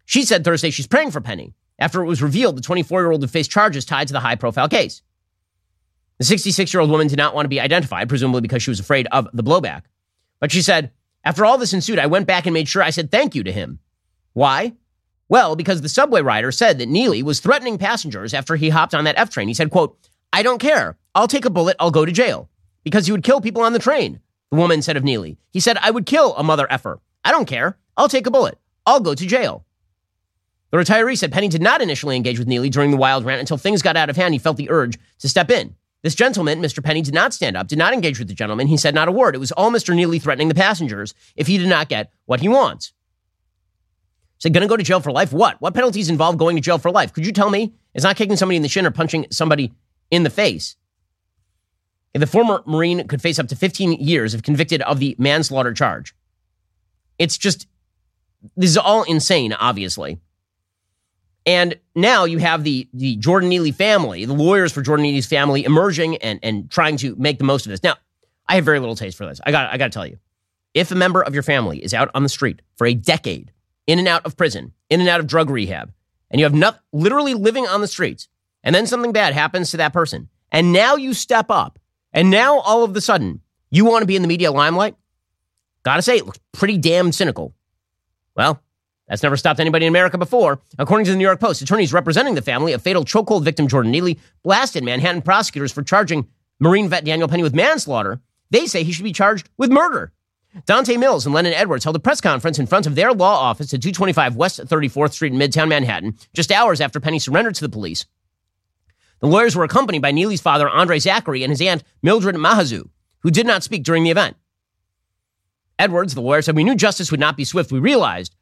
She 0.06 0.24
said 0.24 0.44
Thursday 0.44 0.70
she's 0.70 0.86
praying 0.86 1.10
for 1.10 1.20
Penny 1.20 1.56
after 1.80 2.04
it 2.04 2.06
was 2.06 2.22
revealed 2.22 2.58
the 2.58 2.62
24 2.62 3.02
year 3.02 3.12
old 3.12 3.22
had 3.22 3.32
faced 3.32 3.50
charges 3.50 3.86
tied 3.86 4.08
to 4.10 4.14
the 4.14 4.20
high 4.20 4.36
profile 4.36 4.70
case. 4.70 5.02
The 6.20 6.26
66 6.26 6.72
year 6.72 6.82
old 6.82 6.92
woman 6.92 7.08
did 7.08 7.18
not 7.18 7.34
want 7.34 7.46
to 7.46 7.50
be 7.50 7.60
identified, 7.60 8.08
presumably 8.08 8.42
because 8.42 8.62
she 8.62 8.70
was 8.70 8.80
afraid 8.80 9.08
of 9.12 9.28
the 9.34 9.44
blowback. 9.44 9.82
But 10.40 10.52
she 10.52 10.62
said, 10.62 10.92
After 11.24 11.46
all 11.46 11.58
this 11.58 11.74
ensued, 11.74 12.00
I 12.00 12.08
went 12.08 12.28
back 12.28 12.46
and 12.46 12.54
made 12.54 12.68
sure 12.68 12.84
I 12.84 12.90
said 12.90 13.12
thank 13.12 13.36
you 13.36 13.44
to 13.44 13.52
him. 13.52 13.80
Why? 14.34 14.74
Well, 15.30 15.56
because 15.56 15.82
the 15.82 15.90
subway 15.90 16.22
rider 16.22 16.52
said 16.52 16.78
that 16.80 16.90
Neely 16.90 17.24
was 17.24 17.40
threatening 17.40 17.78
passengers 17.78 18.34
after 18.34 18.56
he 18.56 18.70
hopped 18.70 18.94
on 18.94 19.06
that 19.06 19.18
F 19.18 19.30
train. 19.30 19.48
He 19.48 19.54
said, 19.54 19.72
quote, 19.72 19.98
I 20.32 20.44
don't 20.44 20.60
care. 20.60 20.98
I'll 21.16 21.28
take 21.28 21.46
a 21.46 21.50
bullet. 21.50 21.78
I'll 21.80 21.92
go 21.92 22.06
to 22.06 22.12
jail. 22.12 22.50
Because 22.84 23.06
he 23.06 23.12
would 23.12 23.24
kill 23.24 23.40
people 23.40 23.62
on 23.62 23.74
the 23.74 23.80
train, 23.80 24.20
the 24.52 24.58
woman 24.58 24.82
said 24.82 24.98
of 24.98 25.04
Neely. 25.04 25.38
He 25.52 25.60
said, 25.60 25.78
I 25.78 25.92
would 25.92 26.06
kill 26.06 26.36
a 26.36 26.44
mother 26.44 26.68
effer. 26.70 27.00
I 27.24 27.32
don't 27.32 27.46
care. 27.46 27.78
I'll 27.96 28.10
take 28.10 28.28
a 28.28 28.32
bullet. 28.32 28.58
I'll 28.86 29.00
go 29.00 29.16
to 29.16 29.26
jail. 29.26 29.66
The 30.72 30.78
retiree 30.78 31.18
said 31.18 31.32
Penny 31.32 31.48
did 31.48 31.62
not 31.62 31.82
initially 31.82 32.16
engage 32.16 32.40
with 32.40 32.48
Neely 32.48 32.70
during 32.70 32.92
the 32.92 32.98
wild 32.98 33.24
rant 33.24 33.40
until 33.40 33.58
things 33.58 33.82
got 33.82 33.96
out 33.96 34.10
of 34.10 34.18
hand. 34.18 34.34
He 34.34 34.40
felt 34.40 34.58
the 34.58 34.72
urge 34.72 34.98
to 35.20 35.30
step 35.30 35.50
in. 35.50 35.76
This 36.04 36.16
gentleman, 36.16 36.62
Mr. 36.62 36.84
Penny, 36.84 37.02
did 37.02 37.14
not 37.14 37.34
stand 37.34 37.56
up, 37.56 37.68
did 37.68 37.80
not 37.80 37.94
engage 37.94 38.20
with 38.20 38.28
the 38.28 38.34
gentleman. 38.34 38.68
He 38.68 38.76
said 38.78 38.94
not 38.94 39.08
a 39.08 39.12
word. 39.12 39.36
It 39.36 39.40
was 39.40 39.54
all 39.54 39.72
Mr. 39.72 39.96
Neely 39.96 40.20
threatening 40.20 40.50
the 40.50 40.56
passengers 40.56 41.14
if 41.38 41.48
he 41.48 41.58
did 41.58 41.70
not 41.70 41.88
get 41.88 42.12
what 42.26 42.42
he 42.42 42.50
wants. 42.50 42.92
Said, 44.38 44.54
going 44.54 44.64
to 44.64 44.68
go 44.68 44.76
to 44.76 44.84
jail 44.84 45.00
for 45.00 45.14
life? 45.14 45.32
What? 45.32 45.62
What 45.62 45.74
penalties 45.74 46.10
involve 46.10 46.38
going 46.38 46.58
to 46.58 46.62
jail 46.62 46.78
for 46.78 46.92
life? 46.92 47.14
Could 47.14 47.26
you 47.26 47.32
tell 47.32 47.50
me? 47.50 47.74
It's 47.94 48.04
not 48.04 48.18
kicking 48.18 48.36
somebody 48.36 48.58
in 48.58 48.62
the 48.62 48.68
shin 48.68 48.86
or 48.86 48.92
punching 48.92 49.28
somebody 49.32 49.72
in 50.12 50.24
the 50.24 50.30
face. 50.30 50.76
The 52.14 52.28
former 52.28 52.62
Marine 52.66 53.08
could 53.08 53.22
face 53.22 53.40
up 53.40 53.48
to 53.48 53.56
15 53.56 53.94
years 53.94 54.34
if 54.34 54.44
convicted 54.44 54.82
of 54.82 55.00
the 55.00 55.16
manslaughter 55.18 55.74
charge. 55.74 56.14
It's 57.18 57.38
just, 57.38 57.68
this 58.58 58.70
is 58.70 58.78
all 58.78 59.04
insane, 59.04 59.54
obviously. 59.54 60.20
And 61.46 61.78
now 61.96 62.24
you 62.26 62.38
have 62.38 62.64
the, 62.64 62.88
the 62.94 63.18
Jordan 63.18 63.50
Neely 63.50 63.72
family, 63.72 64.26
the 64.26 64.34
lawyers 64.34 64.72
for 64.72 64.82
Jordan 64.82 65.04
Neely's 65.04 65.26
family 65.26 65.66
emerging 65.66 66.18
and, 66.18 66.40
and 66.42 66.72
trying 66.72 66.98
to 66.98 67.16
make 67.18 67.38
the 67.38 67.44
most 67.44 67.66
of 67.66 67.70
this. 67.70 67.84
Now, 67.84 67.96
I 68.48 68.56
have 68.56 68.66
very 68.66 68.80
little 68.80 68.96
taste 68.96 69.18
for 69.18 69.26
this. 69.26 69.42
I 69.46 69.52
got, 69.52 69.72
I 69.74 69.78
got 69.78 69.86
to 69.86 69.92
tell 69.92 70.08
you. 70.08 70.18
If 70.74 70.92
a 70.92 70.96
member 70.96 71.22
of 71.22 71.34
your 71.34 71.44
family 71.44 71.84
is 71.84 71.94
out 71.94 72.10
on 72.16 72.24
the 72.24 72.30
street 72.30 72.62
for 72.78 72.88
a 72.88 72.94
decade, 72.94 73.52
in 73.86 74.00
and 74.00 74.08
out 74.08 74.26
of 74.26 74.38
prison, 74.38 74.72
in 74.90 75.02
and 75.02 75.10
out 75.10 75.20
of 75.20 75.28
drug 75.28 75.50
rehab, 75.50 75.92
and 76.32 76.40
you 76.40 76.46
have 76.46 76.54
not, 76.54 76.80
literally 76.92 77.34
living 77.34 77.68
on 77.68 77.82
the 77.82 77.88
streets, 77.88 78.28
and 78.64 78.74
then 78.74 78.88
something 78.88 79.12
bad 79.12 79.34
happens 79.34 79.72
to 79.72 79.78
that 79.78 79.94
person, 79.94 80.30
and 80.52 80.72
now 80.72 80.96
you 80.96 81.14
step 81.14 81.48
up, 81.50 81.78
and 82.12 82.30
now 82.30 82.60
all 82.60 82.84
of 82.84 82.96
a 82.96 83.02
sudden 83.02 83.42
you 83.70 83.86
want 83.86 84.02
to 84.02 84.08
be 84.08 84.16
in 84.16 84.22
the 84.22 84.28
media 84.28 84.52
limelight, 84.52 84.96
gotta 85.84 86.02
say, 86.02 86.18
it 86.18 86.26
looks 86.26 86.40
pretty 86.54 86.78
damn 86.78 87.12
cynical. 87.12 87.54
Well, 88.36 88.62
that's 89.08 89.24
never 89.24 89.38
stopped 89.38 89.60
anybody 89.60 89.86
in 89.86 89.92
America 89.92 90.18
before. 90.18 90.62
According 90.80 91.06
to 91.06 91.12
the 91.12 91.18
New 91.18 91.24
York 91.24 91.40
Post, 91.40 91.62
attorneys 91.62 91.94
representing 91.94 92.36
the 92.36 92.42
family 92.42 92.74
of 92.74 92.82
fatal 92.82 93.04
chokehold 93.04 93.44
victim 93.44 93.68
Jordan 93.68 93.92
Neely 93.92 94.20
blasted 94.44 94.84
Manhattan 94.84 95.22
prosecutors 95.22 95.72
for 95.72 95.84
charging 95.84 96.28
Marine 96.60 96.88
vet 96.88 97.06
Daniel 97.06 97.28
Penny 97.28 97.44
with 97.44 97.54
manslaughter. 97.54 98.22
They 98.50 98.66
say 98.66 98.84
he 98.84 98.92
should 98.92 99.04
be 99.04 99.12
charged 99.12 99.50
with 99.58 99.72
murder. 99.72 100.14
Donte 100.66 101.00
Mills 101.00 101.26
and 101.26 101.34
Lennon 101.34 101.54
Edwards 101.54 101.84
held 101.84 101.96
a 101.96 102.00
press 102.00 102.22
conference 102.22 102.60
in 102.60 102.68
front 102.68 102.86
of 102.86 102.96
their 102.96 103.12
law 103.12 103.40
office 103.40 103.74
at 103.74 103.82
225 103.82 104.36
West 104.36 104.60
34th 104.60 105.14
Street 105.14 105.34
in 105.34 105.40
Midtown 105.40 105.68
Manhattan 105.68 106.16
just 106.34 106.52
hours 106.52 106.80
after 106.80 107.00
Penny 107.00 107.18
surrendered 107.18 107.56
to 107.56 107.62
the 107.62 107.70
police. 107.70 108.06
The 109.20 109.28
lawyers 109.28 109.56
were 109.56 109.64
accompanied 109.64 110.02
by 110.02 110.12
Neely's 110.12 110.42
father, 110.42 110.70
Andre 110.70 111.00
Zachery, 111.00 111.44
and 111.44 111.50
his 111.50 111.62
aunt, 111.62 111.84
Mildred 112.04 112.36
Mahazu, 112.36 112.90
who 113.22 113.32
did 113.32 113.48
not 113.48 113.64
speak 113.64 113.84
during 113.84 114.04
the 114.04 114.12
event. 114.12 114.38
Edwards, 115.80 116.14
the 116.14 116.22
lawyer, 116.22 116.42
said, 116.42 116.56
We 116.56 116.64
knew 116.64 116.76
justice 116.76 117.10
would 117.10 117.20
not 117.20 117.36
be 117.36 117.46
swift. 117.46 117.72
We 117.72 117.80
realized 117.80 118.36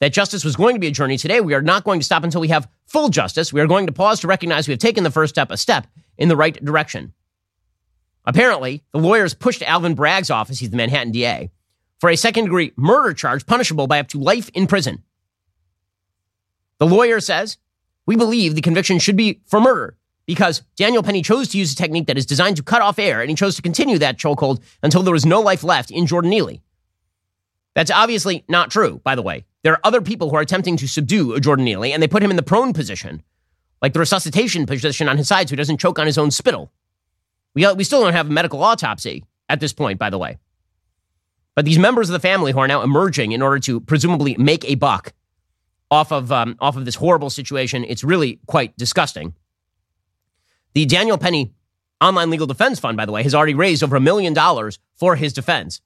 that 0.00 0.12
justice 0.12 0.44
was 0.44 0.56
going 0.56 0.74
to 0.74 0.80
be 0.80 0.86
a 0.88 0.92
journey 0.92 1.16
today. 1.16 1.40
We 1.40 1.54
are 1.54 1.62
not 1.62 1.84
going 1.84 2.00
to 2.00 2.04
stop 2.04 2.24
until 2.24 2.40
we 2.40 2.48
have 2.48 2.68
full 2.86 3.10
justice. 3.10 3.52
We 3.52 3.60
are 3.60 3.66
going 3.66 3.86
to 3.86 3.92
pause 3.92 4.20
to 4.20 4.26
recognize 4.26 4.66
we 4.66 4.72
have 4.72 4.80
taken 4.80 5.04
the 5.04 5.10
first 5.10 5.34
step, 5.34 5.50
a 5.50 5.56
step 5.56 5.86
in 6.16 6.28
the 6.28 6.36
right 6.36 6.62
direction. 6.64 7.12
Apparently, 8.24 8.82
the 8.92 8.98
lawyers 8.98 9.34
pushed 9.34 9.62
Alvin 9.62 9.94
Bragg's 9.94 10.30
office, 10.30 10.58
he's 10.58 10.70
the 10.70 10.76
Manhattan 10.76 11.12
DA, 11.12 11.50
for 11.98 12.10
a 12.10 12.16
second 12.16 12.44
degree 12.44 12.72
murder 12.76 13.14
charge 13.14 13.46
punishable 13.46 13.86
by 13.86 14.00
up 14.00 14.08
to 14.08 14.18
life 14.18 14.50
in 14.50 14.66
prison. 14.66 15.02
The 16.78 16.86
lawyer 16.86 17.20
says, 17.20 17.58
We 18.06 18.16
believe 18.16 18.54
the 18.54 18.62
conviction 18.62 18.98
should 18.98 19.16
be 19.16 19.40
for 19.46 19.60
murder 19.60 19.96
because 20.26 20.62
Daniel 20.76 21.02
Penny 21.02 21.22
chose 21.22 21.48
to 21.48 21.58
use 21.58 21.72
a 21.72 21.76
technique 21.76 22.06
that 22.06 22.16
is 22.16 22.24
designed 22.24 22.56
to 22.56 22.62
cut 22.62 22.82
off 22.82 22.98
air, 22.98 23.20
and 23.20 23.28
he 23.28 23.36
chose 23.36 23.56
to 23.56 23.62
continue 23.62 23.98
that 23.98 24.18
chokehold 24.18 24.62
until 24.82 25.02
there 25.02 25.12
was 25.12 25.26
no 25.26 25.40
life 25.40 25.64
left 25.64 25.90
in 25.90 26.06
Jordan 26.06 26.30
Neely. 26.30 26.62
That's 27.74 27.90
obviously 27.90 28.44
not 28.48 28.70
true, 28.70 29.00
by 29.04 29.14
the 29.14 29.22
way. 29.22 29.44
There 29.62 29.72
are 29.74 29.80
other 29.84 30.00
people 30.00 30.30
who 30.30 30.36
are 30.36 30.40
attempting 30.40 30.76
to 30.78 30.88
subdue 30.88 31.38
Jordan 31.40 31.64
Neely, 31.64 31.92
and 31.92 32.02
they 32.02 32.08
put 32.08 32.22
him 32.22 32.30
in 32.30 32.36
the 32.36 32.42
prone 32.42 32.72
position, 32.72 33.22
like 33.82 33.92
the 33.92 33.98
resuscitation 33.98 34.66
position 34.66 35.08
on 35.08 35.18
his 35.18 35.28
side 35.28 35.48
so 35.48 35.52
he 35.52 35.56
doesn't 35.56 35.78
choke 35.78 35.98
on 35.98 36.06
his 36.06 36.18
own 36.18 36.30
spittle. 36.30 36.72
We, 37.54 37.70
we 37.74 37.84
still 37.84 38.02
don't 38.02 38.12
have 38.12 38.28
a 38.28 38.32
medical 38.32 38.62
autopsy 38.62 39.24
at 39.48 39.60
this 39.60 39.72
point, 39.72 39.98
by 39.98 40.10
the 40.10 40.18
way. 40.18 40.38
But 41.54 41.64
these 41.64 41.78
members 41.78 42.08
of 42.08 42.12
the 42.14 42.20
family 42.20 42.52
who 42.52 42.58
are 42.60 42.68
now 42.68 42.82
emerging 42.82 43.32
in 43.32 43.42
order 43.42 43.58
to 43.60 43.80
presumably 43.80 44.36
make 44.38 44.64
a 44.64 44.76
buck 44.76 45.12
off 45.90 46.12
of, 46.12 46.30
um, 46.30 46.56
off 46.60 46.76
of 46.76 46.84
this 46.84 46.94
horrible 46.94 47.28
situation, 47.30 47.84
it's 47.84 48.04
really 48.04 48.38
quite 48.46 48.76
disgusting. 48.76 49.34
The 50.72 50.86
Daniel 50.86 51.18
Penny 51.18 51.52
Online 52.00 52.30
Legal 52.30 52.46
Defense 52.46 52.78
Fund, 52.78 52.96
by 52.96 53.04
the 53.04 53.12
way, 53.12 53.22
has 53.24 53.34
already 53.34 53.54
raised 53.54 53.82
over 53.82 53.96
a 53.96 54.00
million 54.00 54.32
dollars 54.32 54.78
for 54.94 55.16
his 55.16 55.32
defense. 55.32 55.80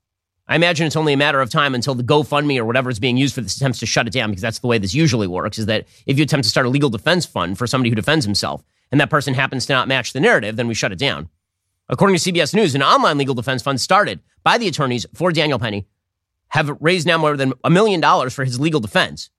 I 0.46 0.56
imagine 0.56 0.86
it's 0.86 0.96
only 0.96 1.14
a 1.14 1.16
matter 1.16 1.40
of 1.40 1.48
time 1.48 1.74
until 1.74 1.94
the 1.94 2.02
GoFundMe 2.02 2.58
or 2.58 2.64
whatever 2.64 2.90
is 2.90 2.98
being 2.98 3.16
used 3.16 3.34
for 3.34 3.40
this 3.40 3.56
attempts 3.56 3.78
to 3.78 3.86
shut 3.86 4.06
it 4.06 4.12
down, 4.12 4.30
because 4.30 4.42
that's 4.42 4.58
the 4.58 4.66
way 4.66 4.76
this 4.76 4.94
usually 4.94 5.26
works. 5.26 5.58
Is 5.58 5.66
that 5.66 5.86
if 6.06 6.18
you 6.18 6.24
attempt 6.24 6.44
to 6.44 6.50
start 6.50 6.66
a 6.66 6.68
legal 6.68 6.90
defense 6.90 7.24
fund 7.24 7.56
for 7.56 7.66
somebody 7.66 7.88
who 7.88 7.96
defends 7.96 8.26
himself, 8.26 8.62
and 8.92 9.00
that 9.00 9.10
person 9.10 9.34
happens 9.34 9.64
to 9.66 9.72
not 9.72 9.88
match 9.88 10.12
the 10.12 10.20
narrative, 10.20 10.56
then 10.56 10.68
we 10.68 10.74
shut 10.74 10.92
it 10.92 10.98
down. 10.98 11.28
According 11.88 12.16
to 12.16 12.32
CBS 12.32 12.54
News, 12.54 12.74
an 12.74 12.82
online 12.82 13.18
legal 13.18 13.34
defense 13.34 13.62
fund 13.62 13.80
started 13.80 14.20
by 14.42 14.58
the 14.58 14.68
attorneys 14.68 15.06
for 15.14 15.32
Daniel 15.32 15.58
Penny 15.58 15.86
have 16.48 16.76
raised 16.80 17.06
now 17.06 17.18
more 17.18 17.36
than 17.36 17.52
a 17.64 17.70
million 17.70 18.00
dollars 18.00 18.32
for 18.34 18.44
his 18.44 18.60
legal 18.60 18.80
defense. 18.80 19.30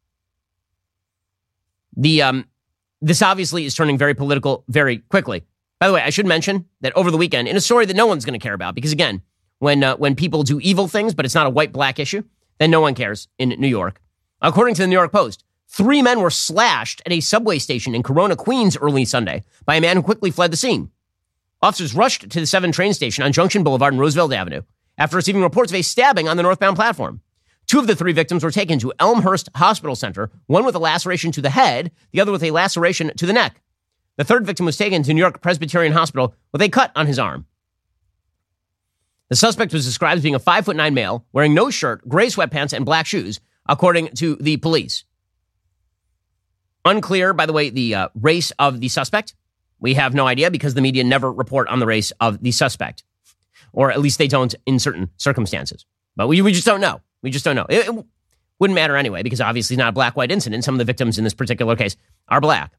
The 1.96 2.22
um, 2.24 2.46
this 3.02 3.22
obviously 3.22 3.66
is 3.66 3.76
turning 3.76 3.98
very 3.98 4.14
political 4.14 4.66
very 4.68 4.98
quickly. 4.98 5.44
By 5.80 5.88
the 5.88 5.94
way, 5.94 6.02
I 6.02 6.10
should 6.10 6.26
mention 6.26 6.66
that 6.82 6.96
over 6.96 7.12
the 7.12 7.18
weekend, 7.18 7.48
in 7.48 7.56
a 7.56 7.62
story 7.62 7.86
that 7.86 7.96
no 7.96 8.08
one's 8.08 8.26
going 8.26 8.38
to 8.38 8.44
care 8.44 8.54
about, 8.54 8.76
because 8.76 8.92
again, 8.92 9.22
when 9.60 9.84
uh, 9.84 9.96
when 9.98 10.16
people 10.16 10.44
do 10.44 10.60
evil 10.60 10.88
things, 10.88 11.14
but 11.14 11.26
it's 11.26 11.36
not 11.36 11.48
a 11.48 11.52
white 11.52 11.72
black 11.72 12.00
issue, 12.00 12.24
then 12.60 12.72
no 12.72 12.82
one 12.82 12.96
cares 12.96 13.28
in 13.38 13.50
New 13.50 13.68
York. 13.68 14.02
According 14.42 14.76
to 14.76 14.82
the 14.82 14.88
New 14.88 14.96
York 14.96 15.12
Post, 15.12 15.44
three 15.68 16.02
men 16.02 16.20
were 16.20 16.30
slashed 16.30 17.02
at 17.06 17.12
a 17.12 17.20
subway 17.20 17.60
station 17.60 17.96
in 17.96 18.04
Corona, 18.04 18.36
Queens, 18.36 18.78
early 18.78 19.06
Sunday 19.06 19.44
by 19.66 19.76
a 19.76 19.82
man 19.82 19.98
who 19.98 20.04
quickly 20.04 20.32
fled 20.32 20.52
the 20.52 20.58
scene. 20.58 20.92
Officers 21.62 21.96
rushed 21.96 22.30
to 22.30 22.40
the 22.40 22.46
7 22.46 22.72
train 22.72 22.94
station 22.94 23.24
on 23.24 23.32
Junction 23.32 23.64
Boulevard 23.64 23.94
and 23.94 24.00
Roosevelt 24.00 24.34
Avenue 24.34 24.62
after 24.98 25.16
receiving 25.16 25.42
reports 25.42 25.72
of 25.72 25.76
a 25.76 25.82
stabbing 25.82 26.28
on 26.28 26.38
the 26.38 26.44
northbound 26.44 26.76
platform. 26.76 27.22
Two 27.68 27.80
of 27.80 27.88
the 27.88 27.96
three 27.96 28.14
victims 28.14 28.44
were 28.44 28.52
taken 28.52 28.78
to 28.80 28.94
Elmhurst 29.00 29.50
Hospital 29.56 29.96
Center, 29.96 30.30
one 30.46 30.66
with 30.66 30.76
a 30.76 30.80
laceration 30.80 31.32
to 31.32 31.42
the 31.42 31.50
head, 31.50 31.92
the 32.12 32.22
other 32.22 32.32
with 32.32 32.44
a 32.44 32.52
laceration 32.52 33.12
to 33.18 33.26
the 33.26 33.34
neck. 33.34 33.62
The 34.18 34.24
third 34.24 34.46
victim 34.46 34.66
was 34.66 34.78
taken 34.78 35.02
to 35.04 35.14
New 35.14 35.20
York 35.20 35.42
Presbyterian 35.42 35.94
Hospital 35.94 36.36
with 36.52 36.62
a 36.62 36.70
cut 36.70 36.92
on 36.96 37.08
his 37.08 37.18
arm. 37.18 37.48
The 39.30 39.36
suspect 39.36 39.74
was 39.74 39.86
described 39.86 40.18
as 40.18 40.24
being 40.24 40.36
a 40.36 40.40
five 40.40 40.66
foot 40.66 40.76
nine 40.76 40.94
male, 40.94 41.26
wearing 41.34 41.54
no 41.54 41.70
shirt, 41.70 42.08
gray 42.08 42.28
sweatpants, 42.28 42.74
and 42.74 42.86
black 42.86 43.06
shoes, 43.06 43.40
according 43.68 44.10
to 44.10 44.36
the 44.36 44.58
police. 44.58 45.04
Unclear, 46.84 47.34
by 47.34 47.48
the 47.48 47.54
way, 47.54 47.70
the 47.70 47.96
uh, 47.96 48.10
race 48.14 48.52
of 48.60 48.80
the 48.80 48.88
suspect. 48.90 49.34
We 49.80 49.96
have 49.96 50.14
no 50.14 50.28
idea 50.28 50.52
because 50.52 50.76
the 50.76 50.82
media 50.82 51.04
never 51.04 51.32
report 51.32 51.68
on 51.68 51.80
the 51.80 51.86
race 51.86 52.12
of 52.20 52.42
the 52.42 52.52
suspect, 52.52 53.04
or 53.74 53.92
at 53.92 54.00
least 54.00 54.20
they 54.20 54.28
don't 54.28 54.54
in 54.66 54.80
certain 54.80 55.10
circumstances. 55.18 55.86
But 56.16 56.28
we, 56.28 56.42
we 56.42 56.54
just 56.54 56.66
don't 56.66 56.82
know. 56.82 57.02
We 57.24 57.32
just 57.32 57.44
don't 57.44 57.56
know. 57.56 57.66
It, 57.68 57.88
it 57.88 58.06
wouldn't 58.60 58.76
matter 58.76 58.96
anyway 58.96 59.24
because 59.24 59.42
obviously 59.42 59.76
not 59.76 59.90
a 59.90 59.92
black 59.92 60.16
white 60.16 60.32
incident. 60.32 60.64
Some 60.64 60.76
of 60.76 60.80
the 60.80 60.86
victims 60.86 61.18
in 61.18 61.24
this 61.24 61.34
particular 61.34 61.76
case 61.76 61.98
are 62.30 62.40
black. 62.40 62.74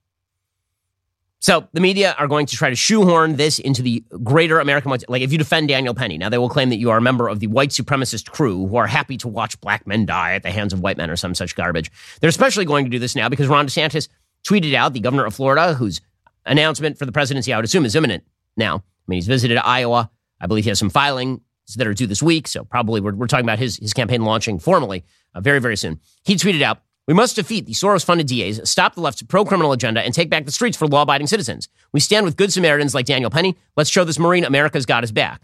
So 1.46 1.68
the 1.72 1.80
media 1.80 2.16
are 2.18 2.26
going 2.26 2.46
to 2.46 2.56
try 2.56 2.70
to 2.70 2.74
shoehorn 2.74 3.36
this 3.36 3.60
into 3.60 3.80
the 3.80 4.02
greater 4.24 4.58
American 4.58 4.90
white. 4.90 5.08
Like 5.08 5.22
if 5.22 5.30
you 5.30 5.38
defend 5.38 5.68
Daniel 5.68 5.94
Penny, 5.94 6.18
now 6.18 6.28
they 6.28 6.38
will 6.38 6.48
claim 6.48 6.70
that 6.70 6.78
you 6.78 6.90
are 6.90 6.98
a 6.98 7.00
member 7.00 7.28
of 7.28 7.38
the 7.38 7.46
white 7.46 7.68
supremacist 7.68 8.28
crew 8.28 8.66
who 8.66 8.74
are 8.74 8.88
happy 8.88 9.16
to 9.18 9.28
watch 9.28 9.60
black 9.60 9.86
men 9.86 10.06
die 10.06 10.34
at 10.34 10.42
the 10.42 10.50
hands 10.50 10.72
of 10.72 10.80
white 10.80 10.96
men 10.96 11.08
or 11.08 11.14
some 11.14 11.36
such 11.36 11.54
garbage. 11.54 11.88
They're 12.20 12.26
especially 12.26 12.64
going 12.64 12.84
to 12.84 12.90
do 12.90 12.98
this 12.98 13.14
now 13.14 13.28
because 13.28 13.46
Ron 13.46 13.68
DeSantis 13.68 14.08
tweeted 14.42 14.74
out, 14.74 14.92
the 14.92 14.98
governor 14.98 15.24
of 15.24 15.36
Florida, 15.36 15.74
whose 15.74 16.00
announcement 16.46 16.98
for 16.98 17.06
the 17.06 17.12
presidency, 17.12 17.52
I 17.52 17.58
would 17.58 17.64
assume, 17.64 17.84
is 17.84 17.94
imminent 17.94 18.24
now. 18.56 18.78
I 18.78 19.04
mean, 19.06 19.18
he's 19.18 19.28
visited 19.28 19.56
Iowa. 19.58 20.10
I 20.40 20.48
believe 20.48 20.64
he 20.64 20.70
has 20.70 20.80
some 20.80 20.90
filings 20.90 21.38
that 21.76 21.86
are 21.86 21.94
due 21.94 22.08
this 22.08 22.24
week. 22.24 22.48
So 22.48 22.64
probably 22.64 23.00
we're, 23.00 23.14
we're 23.14 23.28
talking 23.28 23.46
about 23.46 23.60
his, 23.60 23.76
his 23.76 23.94
campaign 23.94 24.24
launching 24.24 24.58
formally 24.58 25.04
uh, 25.32 25.40
very, 25.40 25.60
very 25.60 25.76
soon. 25.76 26.00
He 26.24 26.34
tweeted 26.34 26.62
out, 26.62 26.80
we 27.06 27.14
must 27.14 27.36
defeat 27.36 27.66
the 27.66 27.72
Soros 27.72 28.04
funded 28.04 28.26
DAs, 28.26 28.68
stop 28.68 28.94
the 28.94 29.00
left's 29.00 29.22
pro 29.22 29.44
criminal 29.44 29.72
agenda, 29.72 30.00
and 30.00 30.12
take 30.12 30.28
back 30.28 30.44
the 30.44 30.52
streets 30.52 30.76
for 30.76 30.88
law 30.88 31.02
abiding 31.02 31.28
citizens. 31.28 31.68
We 31.92 32.00
stand 32.00 32.24
with 32.24 32.36
good 32.36 32.52
Samaritans 32.52 32.94
like 32.94 33.06
Daniel 33.06 33.30
Penny. 33.30 33.56
Let's 33.76 33.90
show 33.90 34.04
this 34.04 34.18
Marine 34.18 34.44
America's 34.44 34.86
got 34.86 35.04
his 35.04 35.12
back. 35.12 35.42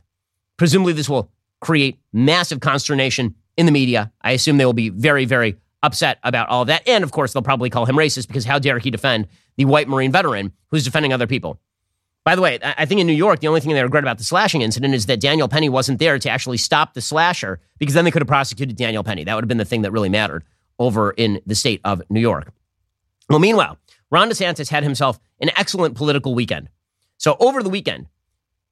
Presumably, 0.57 0.93
this 0.93 1.09
will 1.09 1.31
create 1.61 1.99
massive 2.13 2.61
consternation 2.61 3.37
in 3.57 3.67
the 3.67 3.73
media. 3.73 4.13
I 4.23 4.33
assume 4.33 4.57
they 4.57 4.67
will 4.67 4.73
be 4.73 4.89
very, 4.89 5.25
very 5.25 5.57
upset 5.85 6.19
about 6.25 6.49
all 6.49 6.63
of 6.63 6.69
that. 6.69 6.87
And 6.89 7.05
of 7.05 7.13
course, 7.13 7.33
they'll 7.33 7.43
probably 7.43 7.71
call 7.71 7.87
him 7.87 7.97
racist 7.97 8.27
because 8.27 8.45
how 8.45 8.59
dare 8.59 8.79
he 8.79 8.91
defend 8.91 9.29
the 9.57 9.65
white 9.65 9.89
Marine 9.89 10.13
veteran 10.13 10.53
who's 10.71 10.85
defending 10.85 11.13
other 11.13 11.27
people? 11.27 11.61
By 12.25 12.37
the 12.37 12.43
way, 12.43 12.59
I 12.63 12.87
think 12.87 13.01
in 13.01 13.07
New 13.09 13.13
York, 13.13 13.41
the 13.41 13.49
only 13.49 13.61
thing 13.61 13.73
they 13.73 13.83
regret 13.83 14.05
about 14.05 14.19
the 14.19 14.25
slashing 14.25 14.63
incident 14.63 14.95
is 14.95 15.07
that 15.07 15.21
Daniel 15.21 15.49
Penny 15.49 15.69
wasn't 15.69 15.99
there 15.99 16.21
to 16.21 16.31
actually 16.31 16.57
stop 16.57 16.95
the 16.95 17.01
slasher 17.01 17.61
because 17.79 17.95
then 17.95 18.05
they 18.05 18.13
could 18.13 18.23
have 18.23 18.29
prosecuted 18.29 18.77
Daniel 18.77 19.03
Penny. 19.03 19.25
That 19.25 19.35
would 19.35 19.43
have 19.43 19.49
been 19.49 19.59
the 19.59 19.65
thing 19.65 19.83
that 19.83 19.91
really 19.91 20.09
mattered 20.09 20.45
over 20.79 21.11
in 21.11 21.41
the 21.47 21.55
state 21.55 21.81
of 21.85 22.03
New 22.11 22.21
York. 22.21 22.53
Well, 23.29 23.39
meanwhile, 23.39 23.79
Ron 24.11 24.31
DeSantis 24.31 24.69
had 24.69 24.83
himself 24.83 25.19
an 25.41 25.51
excellent 25.57 25.95
political 25.95 26.35
weekend. 26.35 26.69
So 27.17 27.37
over 27.41 27.63
the 27.63 27.71
weekend, 27.71 28.07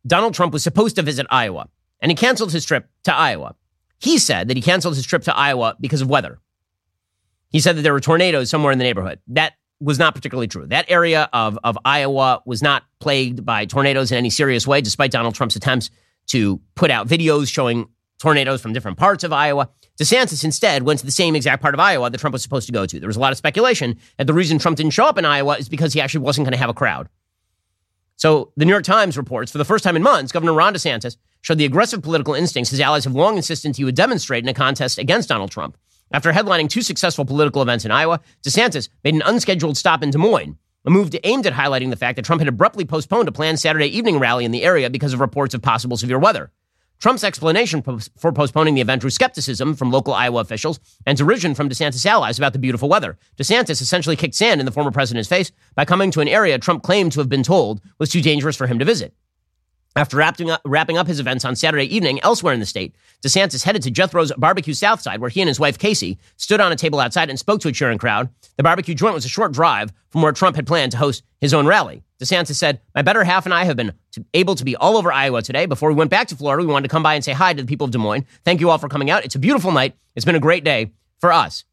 Donald 0.07 0.35
Trump 0.35 0.53
was 0.53 0.63
supposed 0.63 0.97
to 0.97 1.03
visit 1.03 1.27
Iowa, 1.31 1.69
and 2.01 2.11
he 2.11 2.17
canceled 2.17 2.53
his 2.53 2.65
trip 2.65 2.89
to 3.05 3.15
Iowa. 3.15 3.55
He 3.99 4.19
said 4.19 4.49
that 4.49 4.57
he 4.57 4.63
canceled 4.63 4.97
his 4.97 5.07
trip 5.07 5.23
to 5.25 5.37
Iowa 5.37 5.77
because 5.81 6.01
of 6.01 6.09
weather. 6.09 6.39
He 7.51 7.61
said 7.61 7.77
that 7.77 7.83
there 7.83 7.93
were 7.93 8.01
tornadoes 8.01 8.49
somewhere 8.49 8.73
in 8.73 8.79
the 8.79 8.85
neighborhood. 8.85 9.19
That 9.29 9.55
was 9.81 9.99
not 9.99 10.15
particularly 10.15 10.47
true. 10.47 10.67
That 10.67 10.87
area 10.89 11.29
of, 11.33 11.59
of 11.65 11.77
Iowa 11.85 12.43
was 12.45 12.63
not 12.63 12.85
plagued 13.01 13.45
by 13.45 13.65
tornadoes 13.65 14.13
in 14.13 14.19
any 14.19 14.31
serious 14.31 14.67
way, 14.67 14.81
despite 14.81 15.11
Donald 15.11 15.35
Trump's 15.35 15.57
attempts 15.57 15.91
to 16.29 16.61
put 16.75 16.91
out 16.91 17.09
videos 17.09 17.49
showing 17.49 17.89
tornadoes 18.21 18.61
from 18.61 18.73
different 18.73 18.99
parts 18.99 19.25
of 19.25 19.33
Iowa. 19.33 19.69
DeSantis 20.01 20.45
instead 20.45 20.85
went 20.85 21.01
to 21.01 21.07
the 21.07 21.11
same 21.13 21.35
exact 21.35 21.61
part 21.61 21.75
of 21.75 21.81
Iowa 21.81 22.11
that 22.11 22.19
Trump 22.19 22.33
was 22.33 22.43
supposed 22.43 22.67
to 22.67 22.73
go 22.73 22.87
to. 22.87 23.01
There 23.01 23.09
was 23.09 23.17
a 23.17 23.21
lot 23.21 23.33
of 23.33 23.39
speculation 23.39 23.99
that 24.19 24.27
the 24.27 24.35
reason 24.35 24.59
Trump 24.59 24.77
didn't 24.77 24.93
show 24.93 25.07
up 25.07 25.19
in 25.19 25.25
Iowa 25.25 25.57
is 25.57 25.69
because 25.69 25.93
he 25.93 26.01
actually 26.01 26.21
wasn't 26.21 26.47
going 26.47 26.53
to 26.53 26.59
have 26.59 26.71
a 26.71 26.75
crowd. 26.75 27.09
So 28.17 28.53
the 28.57 28.67
New 28.67 28.73
York 28.73 28.85
Times 28.85 29.17
reports 29.17 29.51
for 29.51 29.59
the 29.59 29.65
first 29.65 29.83
time 29.83 29.97
in 29.97 30.03
months, 30.03 30.31
Governor 30.31 30.53
Ron 30.53 30.75
DeSantis 30.75 31.17
showed 31.41 31.57
the 31.57 31.65
aggressive 31.65 32.03
political 32.03 32.35
instincts 32.35 32.71
his 32.71 32.81
allies 32.81 33.05
have 33.05 33.15
long 33.15 33.39
insisted 33.39 33.75
he 33.77 33.85
would 33.85 33.95
demonstrate 33.95 34.45
in 34.45 34.49
a 34.49 34.55
contest 34.55 34.99
against 34.99 35.31
Donald 35.31 35.51
Trump. 35.51 35.79
After 36.13 36.33
headlining 36.33 36.69
two 36.69 36.83
successful 36.83 37.25
political 37.25 37.63
events 37.63 37.85
in 37.87 37.91
Iowa, 37.91 38.21
DeSantis 38.45 38.91
made 39.05 39.15
an 39.15 39.23
unscheduled 39.25 39.79
stop 39.79 40.03
in 40.03 40.11
Des 40.11 40.19
Moines, 40.19 40.59
a 40.85 40.91
move 40.91 41.15
aimed 41.25 41.47
at 41.47 41.55
highlighting 41.55 41.91
the 41.91 41.97
fact 41.97 42.17
that 42.17 42.25
Trump 42.25 42.41
had 42.41 42.49
abruptly 42.49 42.85
postponed 42.85 43.29
a 43.29 43.33
planned 43.33 43.61
Saturday 43.61 43.87
evening 43.87 44.19
rally 44.19 44.45
in 44.45 44.51
the 44.51 44.65
area 44.65 44.91
because 44.91 45.15
of 45.15 45.21
reports 45.21 45.55
of 45.55 45.63
possible 45.63 45.97
severe 45.97 46.19
weather. 46.19 46.51
Trump's 47.01 47.25
explanation 47.25 47.83
for 47.83 48.31
postponing 48.31 48.75
the 48.75 48.83
event 48.83 49.01
drew 49.01 49.09
skepticism 49.09 49.75
from 49.75 49.91
local 49.91 50.13
Iowa 50.13 50.41
officials 50.41 50.79
and 51.07 51.17
derision 51.17 51.55
from 51.55 51.71
DeSantis 51.71 52.05
allies 52.05 52.37
about 52.37 52.53
the 52.53 52.59
beautiful 52.59 52.91
weather. 52.91 53.17
DeSantis 53.39 53.81
essentially 53.81 54.17
kicked 54.17 54.35
sand 54.35 54.61
in 54.61 54.67
the 54.67 54.73
former 54.73 54.91
president's 54.91 55.29
face 55.29 55.51
by 55.75 55.87
coming 55.87 56.11
to 56.11 56.21
an 56.21 56.29
area 56.29 56.59
Trump 56.59 56.83
claimed 56.83 57.13
to 57.13 57.21
have 57.21 57.31
been 57.31 57.43
told 57.43 57.81
was 57.99 58.11
too 58.11 58.21
dangerous 58.21 58.55
for 58.55 58.67
him 58.67 58.79
to 58.79 58.85
visit. 58.85 59.15
After 59.97 60.17
wrapping 60.17 60.51
up, 60.51 60.61
wrapping 60.65 60.99
up 60.99 61.09
his 61.09 61.19
events 61.19 61.45
on 61.45 61.57
Saturday 61.57 61.85
evening 61.85 62.21
elsewhere 62.23 62.55
in 62.55 62.61
the 62.61 62.67
state, 62.67 62.95
DeSantis 63.25 63.65
headed 63.65 63.83
to 63.83 63.91
Jethro's 63.91 64.33
Barbecue 64.39 64.73
Southside, 64.73 65.21
where 65.21 65.31
he 65.31 65.41
and 65.41 65.49
his 65.49 65.59
wife 65.59 65.79
Casey 65.79 66.17
stood 66.37 66.61
on 66.61 66.71
a 66.71 66.77
table 66.77 67.01
outside 67.01 67.29
and 67.29 67.39
spoke 67.39 67.61
to 67.63 67.69
a 67.69 67.73
cheering 67.73 67.99
crowd. 67.99 68.29
The 68.57 68.63
barbecue 68.63 68.95
joint 68.95 69.15
was 69.15 69.25
a 69.25 69.29
short 69.29 69.51
drive 69.51 69.93
from 70.11 70.23
where 70.23 70.31
Trump 70.31 70.55
had 70.55 70.67
planned 70.67 70.93
to 70.93 70.99
host 70.99 71.25
his 71.41 71.53
own 71.53 71.67
rally. 71.67 72.05
DeSantis 72.23 72.55
said, 72.55 72.81
My 72.95 73.03
better 73.03 73.25
half 73.25 73.47
and 73.47 73.55
I 73.55 73.65
have 73.65 73.77
been 73.77 73.93
able 74.33 74.55
to 74.55 74.65
be 74.65 74.77
all 74.77 74.97
over 74.97 75.13
Iowa 75.13 75.43
today. 75.43 75.67
Before 75.67 75.89
we 75.89 75.97
went 75.97 76.11
back 76.11 76.29
to 76.29 76.37
Florida, 76.37 76.65
we 76.65 76.73
wanted 76.73 76.89
to 76.89 76.93
come 76.93 77.03
by 77.03 77.15
and 77.15 77.25
say 77.25 77.33
hi 77.33 77.53
to 77.53 77.63
the 77.63 77.67
people 77.67 77.85
of 77.87 77.91
Des 77.91 77.99
Moines. 77.99 78.27
Thank 78.45 78.61
you 78.61 78.71
all 78.71 78.79
for 78.79 78.89
coming 78.89 79.11
out. 79.11 79.25
It's 79.25 79.35
a 79.35 79.41
beautiful 79.41 79.73
night. 79.73 79.97
It's 80.15 80.25
been 80.25 80.37
a 80.37 80.41
great 80.41 80.63
day 80.63 80.93
for 81.19 81.33
us. 81.33 81.65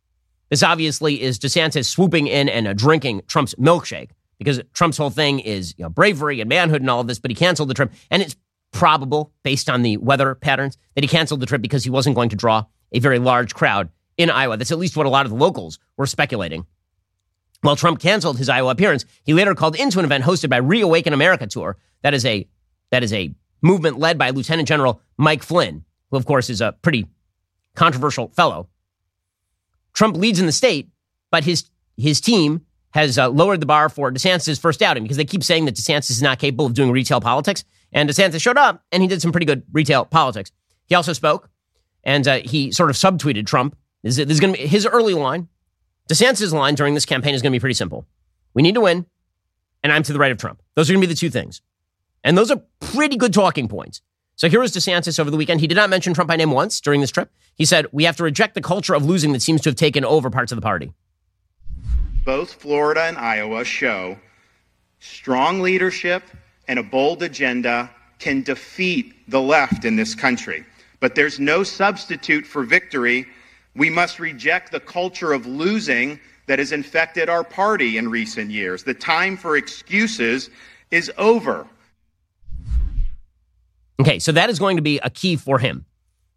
This 0.50 0.64
obviously 0.64 1.22
is 1.22 1.38
DeSantis 1.38 1.86
swooping 1.86 2.28
in 2.28 2.50
and 2.50 2.68
uh, 2.68 2.74
drinking 2.74 3.24
Trump's 3.28 3.54
milkshake 3.56 4.10
because 4.38 4.62
Trump's 4.74 4.98
whole 4.98 5.10
thing 5.10 5.40
is 5.40 5.74
you 5.78 5.84
know, 5.84 5.90
bravery 5.90 6.42
and 6.42 6.50
manhood 6.50 6.82
and 6.82 6.90
all 6.90 7.02
of 7.02 7.08
this, 7.08 7.20
but 7.20 7.32
he 7.32 7.36
canceled 7.36 7.70
the 7.70 7.74
trip. 7.74 7.92
And 8.12 8.22
it's 8.22 8.36
probable, 8.72 9.34
based 9.44 9.70
on 9.70 9.82
the 9.82 9.98
weather 9.98 10.36
patterns, 10.36 10.78
that 10.96 11.04
he 11.04 11.08
canceled 11.08 11.40
the 11.40 11.46
trip 11.46 11.62
because 11.62 11.84
he 11.84 11.90
wasn't 11.90 12.16
going 12.16 12.30
to 12.30 12.36
draw 12.36 12.66
a 12.92 13.00
very 13.00 13.20
large 13.20 13.56
crowd 13.56 13.90
in 14.18 14.30
Iowa. 14.30 14.58
That's 14.58 14.72
at 14.72 14.80
least 14.80 14.98
what 14.98 15.06
a 15.06 15.10
lot 15.10 15.26
of 15.26 15.32
the 15.32 15.38
locals 15.38 15.80
were 15.96 16.06
speculating. 16.06 16.66
While 17.62 17.76
Trump 17.76 18.00
canceled 18.00 18.38
his 18.38 18.50
Iowa 18.50 18.72
appearance, 18.72 19.06
he 19.24 19.34
later 19.34 19.56
called 19.56 19.76
into 19.76 20.00
an 20.00 20.06
event 20.06 20.24
hosted 20.24 20.50
by 20.50 20.58
Reawaken 20.58 21.14
America 21.14 21.48
Tour. 21.48 21.78
That 22.04 22.14
is 22.14 22.26
a 22.26 22.48
that 22.92 23.04
is 23.04 23.12
a 23.12 23.34
movement 23.62 24.00
led 24.00 24.18
by 24.18 24.30
Lieutenant 24.30 24.68
General 24.68 25.02
Mike 25.18 25.44
Flynn, 25.44 25.84
who 26.12 26.18
of 26.18 26.26
course 26.26 26.50
is 26.50 26.62
a 26.62 26.74
pretty 26.82 27.08
controversial 27.76 28.30
fellow. 28.30 28.70
Trump 29.94 30.16
leads 30.16 30.40
in 30.40 30.46
the 30.46 30.52
state, 30.52 30.90
but 31.32 31.44
his 31.44 31.70
his 31.98 32.22
team 32.22 32.62
has 32.92 33.18
uh, 33.18 33.30
lowered 33.30 33.60
the 33.60 33.66
bar 33.66 33.90
for 33.90 34.12
DeSantis' 34.12 34.60
first 34.60 34.82
outing 34.82 35.04
because 35.04 35.18
they 35.18 35.26
keep 35.26 35.44
saying 35.44 35.66
that 35.66 35.76
DeSantis 35.76 36.10
is 36.10 36.22
not 36.22 36.40
capable 36.40 36.66
of 36.66 36.74
doing 36.74 36.92
retail 36.92 37.22
politics. 37.22 37.64
And 37.92 38.10
DeSantis 38.10 38.42
showed 38.42 38.58
up 38.58 38.84
and 38.92 39.02
he 39.02 39.08
did 39.08 39.22
some 39.22 39.32
pretty 39.32 39.46
good 39.46 39.64
retail 39.72 40.06
politics. 40.06 40.52
He 40.86 40.96
also 40.96 41.14
spoke 41.14 41.50
and 42.04 42.28
uh, 42.28 42.40
he 42.44 42.72
sort 42.72 42.90
of 42.90 42.96
subtweeted 42.96 43.46
Trump. 43.46 43.78
This 44.04 44.18
is, 44.18 44.40
going 44.40 44.54
to 44.54 44.60
be 44.60 44.68
his 44.68 44.86
early 44.86 45.14
line. 45.14 45.48
DeSantis' 46.10 46.54
line 46.54 46.76
during 46.76 46.94
this 46.94 47.06
campaign 47.06 47.36
is 47.36 47.42
going 47.42 47.52
to 47.52 47.56
be 47.56 47.60
pretty 47.60 47.74
simple. 47.74 48.08
We 48.54 48.62
need 48.62 48.76
to 48.76 48.82
win, 48.82 49.06
and 49.84 49.92
I'm 49.92 50.04
to 50.04 50.14
the 50.14 50.20
right 50.20 50.32
of 50.32 50.38
Trump. 50.38 50.62
Those 50.76 50.90
are 50.90 50.94
going 50.94 51.02
to 51.02 51.08
be 51.08 51.14
the 51.14 51.20
two 51.20 51.30
things. 51.30 51.62
And 52.24 52.38
those 52.38 52.50
are 52.50 52.62
pretty 52.80 53.18
good 53.18 53.34
talking 53.34 53.68
points. 53.68 54.02
So 54.36 54.50
here 54.50 54.60
was 54.60 54.72
DeSantis 54.72 55.20
over 55.20 55.30
the 55.30 55.38
weekend. 55.38 55.62
He 55.62 55.68
did 55.68 55.76
not 55.76 55.90
mention 55.90 56.14
Trump 56.14 56.28
by 56.28 56.36
name 56.36 56.52
once 56.52 56.80
during 56.80 57.02
this 57.02 57.12
trip. 57.12 57.32
He 57.56 57.66
said, 57.66 57.88
We 57.92 58.06
have 58.06 58.16
to 58.18 58.24
reject 58.24 58.54
the 58.54 58.62
culture 58.62 58.94
of 58.94 59.04
losing 59.04 59.34
that 59.34 59.42
seems 59.42 59.62
to 59.62 59.70
have 59.70 59.76
taken 59.76 60.06
over 60.06 60.30
parts 60.30 60.52
of 60.52 60.56
the 60.56 60.62
party. 60.62 60.94
Both 62.28 62.56
Florida 62.56 63.04
and 63.04 63.18
Iowa 63.18 63.64
show 63.64 64.18
strong 65.00 65.62
leadership 65.62 66.24
and 66.68 66.78
a 66.78 66.84
bold 66.84 67.24
agenda 67.24 67.90
can 68.20 68.42
defeat 68.42 69.14
the 69.30 69.42
left 69.42 69.86
in 69.86 69.96
this 69.96 70.14
country. 70.14 70.66
But 71.00 71.16
there's 71.16 71.40
no 71.40 71.64
substitute 71.64 72.46
for 72.46 72.64
victory. 72.64 73.28
We 73.78 73.90
must 73.90 74.20
reject 74.20 74.74
the 74.74 74.82
culture 74.82 75.32
of 75.32 75.46
losing 75.46 76.20
that 76.48 76.60
has 76.60 76.74
infected 76.74 77.30
our 77.30 77.46
party 77.46 77.98
in 77.98 78.10
recent 78.10 78.52
years. 78.52 78.84
The 78.84 78.94
time 78.94 79.38
for 79.38 79.56
excuses 79.56 80.50
is 80.92 81.10
over. 81.18 81.66
Okay, 84.02 84.20
so 84.20 84.34
that 84.34 84.50
is 84.50 84.60
going 84.60 84.76
to 84.76 84.84
be 84.84 85.00
a 85.00 85.10
key 85.10 85.38
for 85.38 85.60
him. 85.60 85.86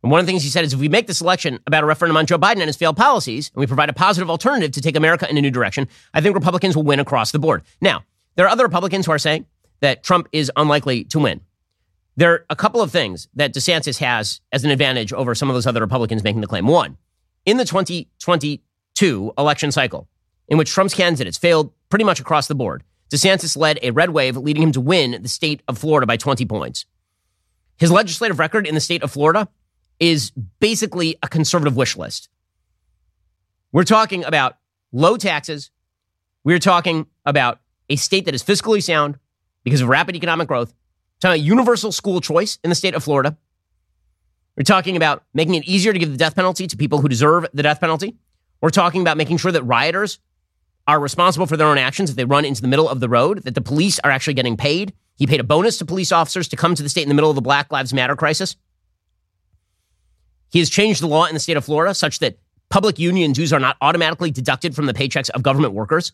And 0.02 0.10
one 0.10 0.20
of 0.20 0.26
the 0.26 0.32
things 0.32 0.42
he 0.42 0.48
said 0.48 0.64
is 0.64 0.72
if 0.72 0.80
we 0.80 0.88
make 0.88 1.06
this 1.06 1.20
election 1.20 1.58
about 1.66 1.82
a 1.82 1.86
referendum 1.86 2.16
on 2.16 2.26
Joe 2.26 2.38
Biden 2.38 2.58
and 2.58 2.62
his 2.62 2.76
failed 2.76 2.96
policies, 2.96 3.50
and 3.54 3.60
we 3.60 3.66
provide 3.66 3.90
a 3.90 3.92
positive 3.92 4.30
alternative 4.30 4.72
to 4.72 4.80
take 4.80 4.96
America 4.96 5.28
in 5.28 5.36
a 5.36 5.42
new 5.42 5.50
direction, 5.50 5.88
I 6.14 6.20
think 6.20 6.34
Republicans 6.34 6.74
will 6.74 6.84
win 6.84 7.00
across 7.00 7.32
the 7.32 7.38
board. 7.38 7.62
Now, 7.80 8.04
there 8.36 8.46
are 8.46 8.50
other 8.50 8.64
Republicans 8.64 9.06
who 9.06 9.12
are 9.12 9.18
saying 9.18 9.46
that 9.80 10.02
Trump 10.02 10.28
is 10.32 10.50
unlikely 10.56 11.04
to 11.04 11.18
win. 11.18 11.42
There 12.16 12.32
are 12.32 12.46
a 12.50 12.56
couple 12.56 12.80
of 12.80 12.90
things 12.90 13.28
that 13.34 13.54
DeSantis 13.54 13.98
has 13.98 14.40
as 14.52 14.64
an 14.64 14.70
advantage 14.70 15.12
over 15.12 15.34
some 15.34 15.48
of 15.48 15.54
those 15.54 15.66
other 15.66 15.80
Republicans 15.80 16.24
making 16.24 16.40
the 16.40 16.46
claim. 16.46 16.66
One, 16.66 16.96
in 17.44 17.56
the 17.56 17.64
2022 17.64 19.32
election 19.38 19.72
cycle, 19.72 20.08
in 20.48 20.58
which 20.58 20.70
Trump's 20.70 20.94
candidates 20.94 21.38
failed 21.38 21.72
pretty 21.88 22.04
much 22.04 22.20
across 22.20 22.48
the 22.48 22.54
board, 22.54 22.84
DeSantis 23.10 23.56
led 23.56 23.78
a 23.82 23.90
red 23.90 24.10
wave, 24.10 24.36
leading 24.36 24.62
him 24.62 24.72
to 24.72 24.80
win 24.80 25.22
the 25.22 25.28
state 25.28 25.62
of 25.66 25.78
Florida 25.78 26.06
by 26.06 26.16
20 26.16 26.44
points. 26.46 26.84
His 27.78 27.90
legislative 27.90 28.38
record 28.38 28.66
in 28.66 28.74
the 28.74 28.80
state 28.80 29.02
of 29.02 29.10
Florida 29.10 29.48
is 30.00 30.32
basically 30.58 31.16
a 31.22 31.28
conservative 31.28 31.76
wish 31.76 31.96
list. 31.96 32.28
We're 33.70 33.84
talking 33.84 34.24
about 34.24 34.56
low 34.92 35.16
taxes. 35.16 35.70
We're 36.42 36.58
talking 36.58 37.06
about 37.24 37.60
a 37.88 37.96
state 37.96 38.24
that 38.24 38.34
is 38.34 38.42
fiscally 38.42 38.82
sound 38.82 39.18
because 39.62 39.82
of 39.82 39.88
rapid 39.88 40.16
economic 40.16 40.48
growth. 40.48 40.70
We're 40.70 41.28
talking 41.28 41.40
about 41.40 41.46
universal 41.46 41.92
school 41.92 42.20
choice 42.20 42.58
in 42.64 42.70
the 42.70 42.74
state 42.74 42.94
of 42.94 43.04
Florida. 43.04 43.36
We're 44.56 44.64
talking 44.64 44.96
about 44.96 45.22
making 45.34 45.54
it 45.54 45.64
easier 45.64 45.92
to 45.92 45.98
give 45.98 46.10
the 46.10 46.16
death 46.16 46.34
penalty 46.34 46.66
to 46.66 46.76
people 46.76 47.00
who 47.00 47.08
deserve 47.08 47.46
the 47.52 47.62
death 47.62 47.80
penalty. 47.80 48.16
We're 48.60 48.70
talking 48.70 49.02
about 49.02 49.16
making 49.16 49.36
sure 49.36 49.52
that 49.52 49.62
rioters 49.62 50.18
are 50.86 50.98
responsible 50.98 51.46
for 51.46 51.56
their 51.56 51.66
own 51.66 51.78
actions 51.78 52.10
if 52.10 52.16
they 52.16 52.24
run 52.24 52.44
into 52.44 52.62
the 52.62 52.68
middle 52.68 52.88
of 52.88 53.00
the 53.00 53.08
road, 53.08 53.44
that 53.44 53.54
the 53.54 53.60
police 53.60 53.98
are 54.00 54.10
actually 54.10 54.34
getting 54.34 54.56
paid. 54.56 54.92
He 55.16 55.26
paid 55.26 55.40
a 55.40 55.44
bonus 55.44 55.78
to 55.78 55.84
police 55.84 56.10
officers 56.10 56.48
to 56.48 56.56
come 56.56 56.74
to 56.74 56.82
the 56.82 56.88
state 56.88 57.02
in 57.02 57.08
the 57.08 57.14
middle 57.14 57.30
of 57.30 57.36
the 57.36 57.42
Black 57.42 57.70
Lives 57.70 57.94
Matter 57.94 58.16
crisis. 58.16 58.56
He 60.50 60.58
has 60.58 60.68
changed 60.68 61.00
the 61.02 61.06
law 61.06 61.26
in 61.26 61.34
the 61.34 61.40
state 61.40 61.56
of 61.56 61.64
Florida 61.64 61.94
such 61.94 62.18
that 62.18 62.38
public 62.68 62.98
union 62.98 63.32
dues 63.32 63.52
are 63.52 63.60
not 63.60 63.76
automatically 63.80 64.30
deducted 64.30 64.74
from 64.74 64.86
the 64.86 64.94
paychecks 64.94 65.30
of 65.30 65.42
government 65.42 65.74
workers. 65.74 66.12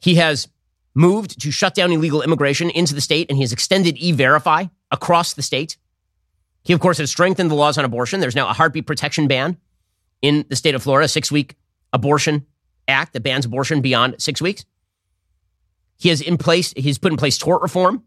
He 0.00 0.16
has 0.16 0.48
moved 0.94 1.40
to 1.40 1.50
shut 1.50 1.74
down 1.74 1.92
illegal 1.92 2.22
immigration 2.22 2.70
into 2.70 2.94
the 2.94 3.00
state, 3.00 3.28
and 3.28 3.36
he 3.36 3.42
has 3.42 3.52
extended 3.52 3.96
e 3.98 4.12
verify 4.12 4.66
across 4.90 5.34
the 5.34 5.42
state. 5.42 5.76
He, 6.62 6.72
of 6.72 6.80
course, 6.80 6.98
has 6.98 7.10
strengthened 7.10 7.50
the 7.50 7.54
laws 7.54 7.76
on 7.76 7.84
abortion. 7.84 8.20
There's 8.20 8.36
now 8.36 8.48
a 8.48 8.52
heartbeat 8.52 8.86
protection 8.86 9.28
ban 9.28 9.58
in 10.22 10.44
the 10.48 10.56
state 10.56 10.74
of 10.74 10.82
Florida, 10.82 11.04
a 11.04 11.08
six 11.08 11.30
week 11.30 11.56
abortion 11.92 12.46
act 12.88 13.12
that 13.12 13.22
bans 13.22 13.44
abortion 13.44 13.80
beyond 13.80 14.20
six 14.20 14.40
weeks. 14.40 14.64
He 15.98 16.08
has 16.08 16.20
in 16.20 16.38
place, 16.38 16.72
he's 16.76 16.98
put 16.98 17.12
in 17.12 17.18
place 17.18 17.38
tort 17.38 17.62
reform. 17.62 18.04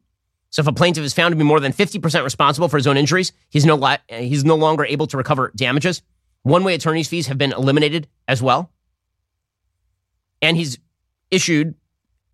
So 0.49 0.61
if 0.61 0.67
a 0.67 0.73
plaintiff 0.73 1.03
is 1.03 1.13
found 1.13 1.33
to 1.33 1.35
be 1.35 1.43
more 1.43 1.59
than 1.59 1.73
50% 1.73 2.23
responsible 2.23 2.69
for 2.69 2.77
his 2.77 2.87
own 2.87 2.97
injuries, 2.97 3.33
he's 3.49 3.65
no, 3.65 3.75
li- 3.75 3.97
he's 4.09 4.45
no 4.45 4.55
longer 4.55 4.85
able 4.85 5.07
to 5.07 5.17
recover 5.17 5.51
damages. 5.55 6.01
One 6.43 6.63
way 6.63 6.73
attorney's 6.73 7.07
fees 7.07 7.27
have 7.27 7.37
been 7.37 7.51
eliminated 7.51 8.07
as 8.27 8.41
well. 8.41 8.71
And 10.41 10.55
he's 10.55 10.79
issued, 11.31 11.75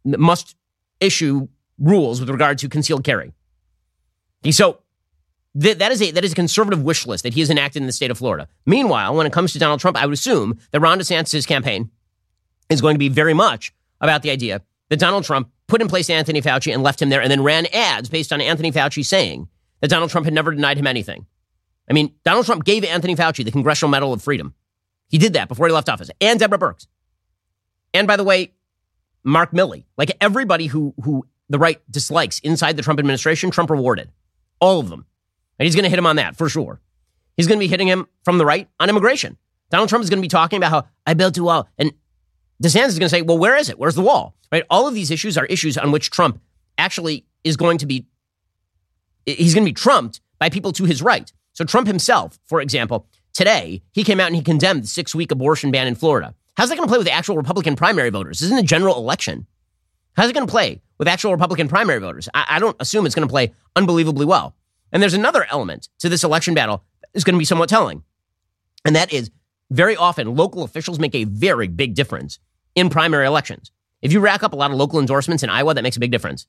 must 0.05 0.55
issue 0.99 1.47
rules 1.79 2.19
with 2.19 2.29
regard 2.29 2.59
to 2.59 2.69
concealed 2.69 3.03
carry. 3.03 3.33
So 4.51 4.79
th- 5.59 5.77
that 5.77 5.91
is 5.91 6.01
a 6.01 6.11
that 6.11 6.23
is 6.23 6.33
a 6.33 6.35
conservative 6.35 6.83
wish 6.83 7.07
list 7.07 7.23
that 7.23 7.33
he 7.33 7.39
has 7.39 7.49
enacted 7.49 7.81
in 7.81 7.87
the 7.87 7.93
state 7.93 8.11
of 8.11 8.17
Florida. 8.17 8.47
Meanwhile, 8.65 9.15
when 9.15 9.25
it 9.25 9.33
comes 9.33 9.53
to 9.53 9.59
Donald 9.59 9.79
Trump, 9.79 9.97
I 9.97 10.05
would 10.05 10.13
assume 10.13 10.59
that 10.71 10.81
Ron 10.81 10.99
DeSantis' 10.99 11.47
campaign 11.47 11.89
is 12.69 12.81
going 12.81 12.95
to 12.95 12.99
be 12.99 13.09
very 13.09 13.33
much 13.33 13.73
about 14.01 14.21
the 14.21 14.31
idea 14.31 14.61
that 14.93 14.99
Donald 14.99 15.23
Trump 15.23 15.49
put 15.65 15.81
in 15.81 15.87
place 15.87 16.07
Anthony 16.07 16.39
Fauci 16.39 16.71
and 16.71 16.83
left 16.83 17.01
him 17.01 17.09
there 17.09 17.19
and 17.19 17.31
then 17.31 17.41
ran 17.41 17.65
ads 17.73 18.09
based 18.09 18.31
on 18.31 18.39
Anthony 18.39 18.71
Fauci 18.71 19.03
saying 19.03 19.47
that 19.81 19.89
Donald 19.89 20.11
Trump 20.11 20.25
had 20.25 20.35
never 20.35 20.51
denied 20.51 20.77
him 20.77 20.85
anything. 20.85 21.25
I 21.89 21.93
mean, 21.93 22.13
Donald 22.23 22.45
Trump 22.45 22.63
gave 22.63 22.83
Anthony 22.83 23.15
Fauci 23.15 23.43
the 23.43 23.49
Congressional 23.49 23.89
Medal 23.89 24.13
of 24.13 24.21
Freedom. 24.21 24.53
He 25.09 25.17
did 25.17 25.33
that 25.33 25.47
before 25.47 25.65
he 25.65 25.73
left 25.73 25.89
office, 25.89 26.11
and 26.21 26.39
Deborah 26.39 26.59
Birx. 26.59 26.85
And 27.91 28.05
by 28.05 28.17
the 28.17 28.23
way, 28.23 28.53
Mark 29.23 29.49
Milley, 29.49 29.85
like 29.97 30.15
everybody 30.21 30.67
who 30.67 30.93
who 31.03 31.25
the 31.49 31.57
right 31.57 31.81
dislikes 31.89 32.37
inside 32.41 32.77
the 32.77 32.83
Trump 32.83 32.99
administration, 32.99 33.49
Trump 33.49 33.71
rewarded 33.71 34.11
all 34.59 34.79
of 34.79 34.89
them, 34.89 35.07
and 35.57 35.65
he's 35.65 35.73
going 35.73 35.85
to 35.85 35.89
hit 35.89 35.97
him 35.97 36.05
on 36.05 36.17
that 36.17 36.35
for 36.35 36.49
sure. 36.49 36.79
He's 37.35 37.47
going 37.47 37.57
to 37.57 37.63
be 37.63 37.67
hitting 37.67 37.87
him 37.87 38.07
from 38.23 38.37
the 38.37 38.45
right 38.45 38.69
on 38.79 38.89
immigration. 38.89 39.37
Donald 39.71 39.89
Trump 39.89 40.03
is 40.03 40.11
going 40.11 40.19
to 40.19 40.21
be 40.21 40.27
talking 40.27 40.57
about 40.57 40.69
how 40.69 40.85
I 41.07 41.15
built 41.15 41.35
a 41.39 41.43
wall, 41.43 41.67
and 41.79 41.93
DeSantis 42.61 42.89
is 42.89 42.99
going 42.99 43.07
to 43.07 43.09
say, 43.09 43.21
"Well, 43.21 43.37
where 43.37 43.55
is 43.55 43.69
it? 43.69 43.79
Where's 43.79 43.95
the 43.95 44.01
wall?" 44.01 44.35
Right? 44.51 44.63
All 44.69 44.87
of 44.87 44.93
these 44.93 45.11
issues 45.11 45.37
are 45.37 45.45
issues 45.45 45.77
on 45.77 45.91
which 45.91 46.11
Trump 46.11 46.41
actually 46.77 47.25
is 47.43 47.57
going 47.57 47.77
to 47.79 47.85
be. 47.85 48.05
He's 49.25 49.53
going 49.53 49.65
to 49.65 49.69
be 49.69 49.73
trumped 49.73 50.19
by 50.39 50.49
people 50.49 50.73
to 50.73 50.83
his 50.83 51.01
right. 51.01 51.31
So 51.53 51.63
Trump 51.63 51.87
himself, 51.87 52.39
for 52.45 52.59
example, 52.59 53.07
today 53.33 53.81
he 53.91 54.03
came 54.03 54.19
out 54.19 54.27
and 54.27 54.35
he 54.35 54.41
condemned 54.41 54.83
the 54.83 54.87
six-week 54.87 55.31
abortion 55.31 55.71
ban 55.71 55.87
in 55.87 55.95
Florida. 55.95 56.35
How's 56.55 56.69
that 56.69 56.75
going 56.75 56.87
to 56.87 56.91
play 56.91 56.97
with 56.97 57.07
actual 57.07 57.37
Republican 57.37 57.75
primary 57.75 58.09
voters? 58.09 58.39
This 58.39 58.47
isn't 58.47 58.59
a 58.59 58.63
general 58.63 58.97
election. 58.97 59.47
How's 60.15 60.29
it 60.29 60.33
going 60.33 60.45
to 60.45 60.51
play 60.51 60.81
with 60.99 61.07
actual 61.07 61.31
Republican 61.31 61.67
primary 61.67 61.99
voters? 61.99 62.29
I, 62.33 62.45
I 62.49 62.59
don't 62.59 62.75
assume 62.79 63.05
it's 63.05 63.15
going 63.15 63.27
to 63.27 63.31
play 63.31 63.53
unbelievably 63.75 64.25
well. 64.25 64.55
And 64.91 65.01
there's 65.01 65.15
another 65.15 65.47
element 65.49 65.89
to 65.99 66.09
this 66.09 66.23
election 66.23 66.53
battle 66.53 66.83
that 67.01 67.09
is 67.13 67.23
going 67.23 67.33
to 67.33 67.39
be 67.39 67.45
somewhat 67.45 67.69
telling, 67.69 68.03
and 68.85 68.95
that 68.95 69.11
is 69.11 69.31
very 69.73 69.95
often 69.95 70.35
local 70.35 70.63
officials 70.63 70.99
make 70.99 71.15
a 71.15 71.23
very 71.23 71.67
big 71.67 71.95
difference 71.95 72.37
in 72.75 72.89
primary 72.89 73.25
elections. 73.25 73.71
If 74.01 74.13
you 74.13 74.19
rack 74.19 74.43
up 74.43 74.53
a 74.53 74.55
lot 74.55 74.69
of 74.69 74.77
local 74.77 74.99
endorsements 74.99 75.43
in 75.43 75.49
Iowa, 75.49 75.73
that 75.73 75.81
makes 75.81 75.97
a 75.97 75.99
big 75.99 76.11
difference. 76.11 76.45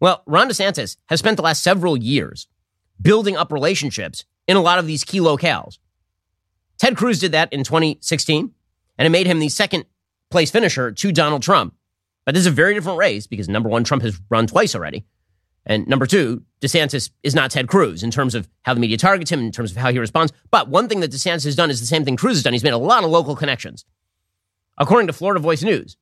Well, 0.00 0.22
Ron 0.26 0.48
DeSantis 0.48 0.96
has 1.06 1.20
spent 1.20 1.36
the 1.36 1.42
last 1.42 1.62
several 1.62 1.96
years 1.96 2.48
building 3.00 3.36
up 3.36 3.52
relationships 3.52 4.24
in 4.48 4.56
a 4.56 4.60
lot 4.60 4.78
of 4.78 4.86
these 4.86 5.04
key 5.04 5.20
locales. 5.20 5.78
Ted 6.78 6.96
Cruz 6.96 7.20
did 7.20 7.32
that 7.32 7.52
in 7.52 7.62
2016, 7.62 8.50
and 8.98 9.06
it 9.06 9.10
made 9.10 9.26
him 9.26 9.38
the 9.38 9.48
second 9.48 9.84
place 10.30 10.50
finisher 10.50 10.90
to 10.90 11.12
Donald 11.12 11.42
Trump. 11.42 11.74
But 12.26 12.34
this 12.34 12.40
is 12.40 12.46
a 12.46 12.50
very 12.50 12.74
different 12.74 12.98
race 12.98 13.26
because 13.26 13.48
number 13.48 13.68
one, 13.68 13.84
Trump 13.84 14.02
has 14.02 14.18
run 14.30 14.46
twice 14.46 14.74
already. 14.74 15.04
And 15.66 15.86
number 15.86 16.06
two, 16.06 16.42
DeSantis 16.60 17.10
is 17.22 17.34
not 17.34 17.50
Ted 17.50 17.68
Cruz 17.68 18.02
in 18.02 18.10
terms 18.10 18.34
of 18.34 18.48
how 18.62 18.74
the 18.74 18.80
media 18.80 18.96
targets 18.96 19.30
him, 19.30 19.40
in 19.40 19.52
terms 19.52 19.70
of 19.70 19.76
how 19.76 19.90
he 19.90 19.98
responds. 19.98 20.32
But 20.50 20.68
one 20.68 20.88
thing 20.88 21.00
that 21.00 21.10
DeSantis 21.10 21.44
has 21.44 21.56
done 21.56 21.70
is 21.70 21.80
the 21.80 21.86
same 21.86 22.04
thing 22.04 22.16
Cruz 22.16 22.36
has 22.36 22.42
done. 22.42 22.52
He's 22.52 22.64
made 22.64 22.72
a 22.72 22.78
lot 22.78 23.04
of 23.04 23.10
local 23.10 23.34
connections. 23.34 23.84
According 24.76 25.06
to 25.06 25.12
Florida 25.12 25.40
Voice 25.40 25.62
News, 25.62 25.96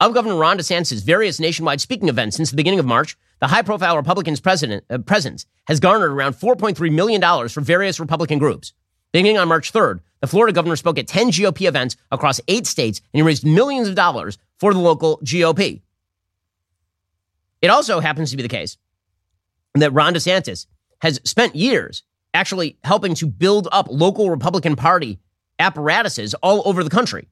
of 0.00 0.14
Governor 0.14 0.36
Ron 0.36 0.58
DeSantis' 0.58 1.02
various 1.02 1.40
nationwide 1.40 1.80
speaking 1.80 2.08
events 2.08 2.36
since 2.36 2.50
the 2.50 2.56
beginning 2.56 2.78
of 2.78 2.86
March, 2.86 3.16
the 3.40 3.48
high-profile 3.48 3.96
Republicans' 3.96 4.40
president, 4.40 4.84
uh, 4.90 4.98
presence 4.98 5.46
has 5.66 5.80
garnered 5.80 6.12
around 6.12 6.34
$4.3 6.34 6.92
million 6.92 7.48
for 7.48 7.60
various 7.60 7.98
Republican 7.98 8.38
groups. 8.38 8.72
Beginning 9.12 9.38
on 9.38 9.48
March 9.48 9.72
3rd, 9.72 10.00
the 10.20 10.26
Florida 10.26 10.52
governor 10.52 10.76
spoke 10.76 10.98
at 10.98 11.08
10 11.08 11.30
GOP 11.30 11.66
events 11.66 11.96
across 12.10 12.40
eight 12.48 12.66
states 12.66 13.00
and 13.12 13.18
he 13.18 13.22
raised 13.22 13.44
millions 13.44 13.88
of 13.88 13.94
dollars 13.94 14.38
for 14.58 14.72
the 14.72 14.80
local 14.80 15.18
GOP. 15.24 15.80
It 17.62 17.68
also 17.68 18.00
happens 18.00 18.30
to 18.30 18.36
be 18.36 18.42
the 18.42 18.48
case 18.48 18.76
that 19.80 19.92
Ron 19.92 20.14
DeSantis 20.14 20.66
has 21.00 21.20
spent 21.24 21.54
years 21.54 22.02
actually 22.34 22.78
helping 22.84 23.14
to 23.14 23.26
build 23.26 23.68
up 23.72 23.86
local 23.88 24.30
Republican 24.30 24.76
Party 24.76 25.18
apparatuses 25.58 26.34
all 26.34 26.62
over 26.66 26.84
the 26.84 26.90
country. 26.90 27.28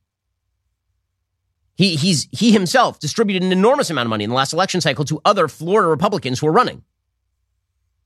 He, 1.76 1.96
he's, 1.96 2.26
he 2.32 2.52
himself 2.52 2.98
distributed 2.98 3.42
an 3.42 3.52
enormous 3.52 3.90
amount 3.90 4.06
of 4.06 4.10
money 4.10 4.24
in 4.24 4.30
the 4.30 4.36
last 4.36 4.52
election 4.52 4.80
cycle 4.80 5.04
to 5.04 5.20
other 5.24 5.46
Florida 5.46 5.88
Republicans 5.88 6.40
who 6.40 6.46
are 6.46 6.52
running. 6.52 6.82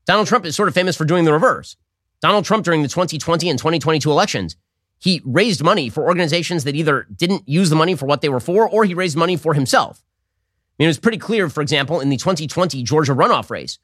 Donald 0.06 0.26
Trump 0.26 0.44
is 0.44 0.56
sort 0.56 0.68
of 0.68 0.74
famous 0.74 0.96
for 0.96 1.04
doing 1.04 1.24
the 1.24 1.32
reverse. 1.32 1.76
Donald 2.20 2.44
Trump, 2.44 2.64
during 2.64 2.82
the 2.82 2.88
2020 2.88 3.48
and 3.48 3.58
2022 3.58 4.10
elections, 4.10 4.56
he 4.98 5.22
raised 5.24 5.62
money 5.62 5.88
for 5.88 6.04
organizations 6.04 6.64
that 6.64 6.74
either 6.74 7.06
didn't 7.14 7.48
use 7.48 7.70
the 7.70 7.76
money 7.76 7.94
for 7.94 8.06
what 8.06 8.20
they 8.20 8.28
were 8.28 8.40
for 8.40 8.68
or 8.68 8.84
he 8.84 8.92
raised 8.92 9.16
money 9.16 9.36
for 9.36 9.54
himself. 9.54 10.02
I 10.02 10.82
mean, 10.82 10.86
it 10.86 10.90
was 10.90 10.98
pretty 10.98 11.18
clear, 11.18 11.48
for 11.48 11.62
example, 11.62 12.00
in 12.00 12.10
the 12.10 12.16
2020 12.16 12.82
Georgia 12.82 13.14
runoff 13.14 13.50
race, 13.50 13.78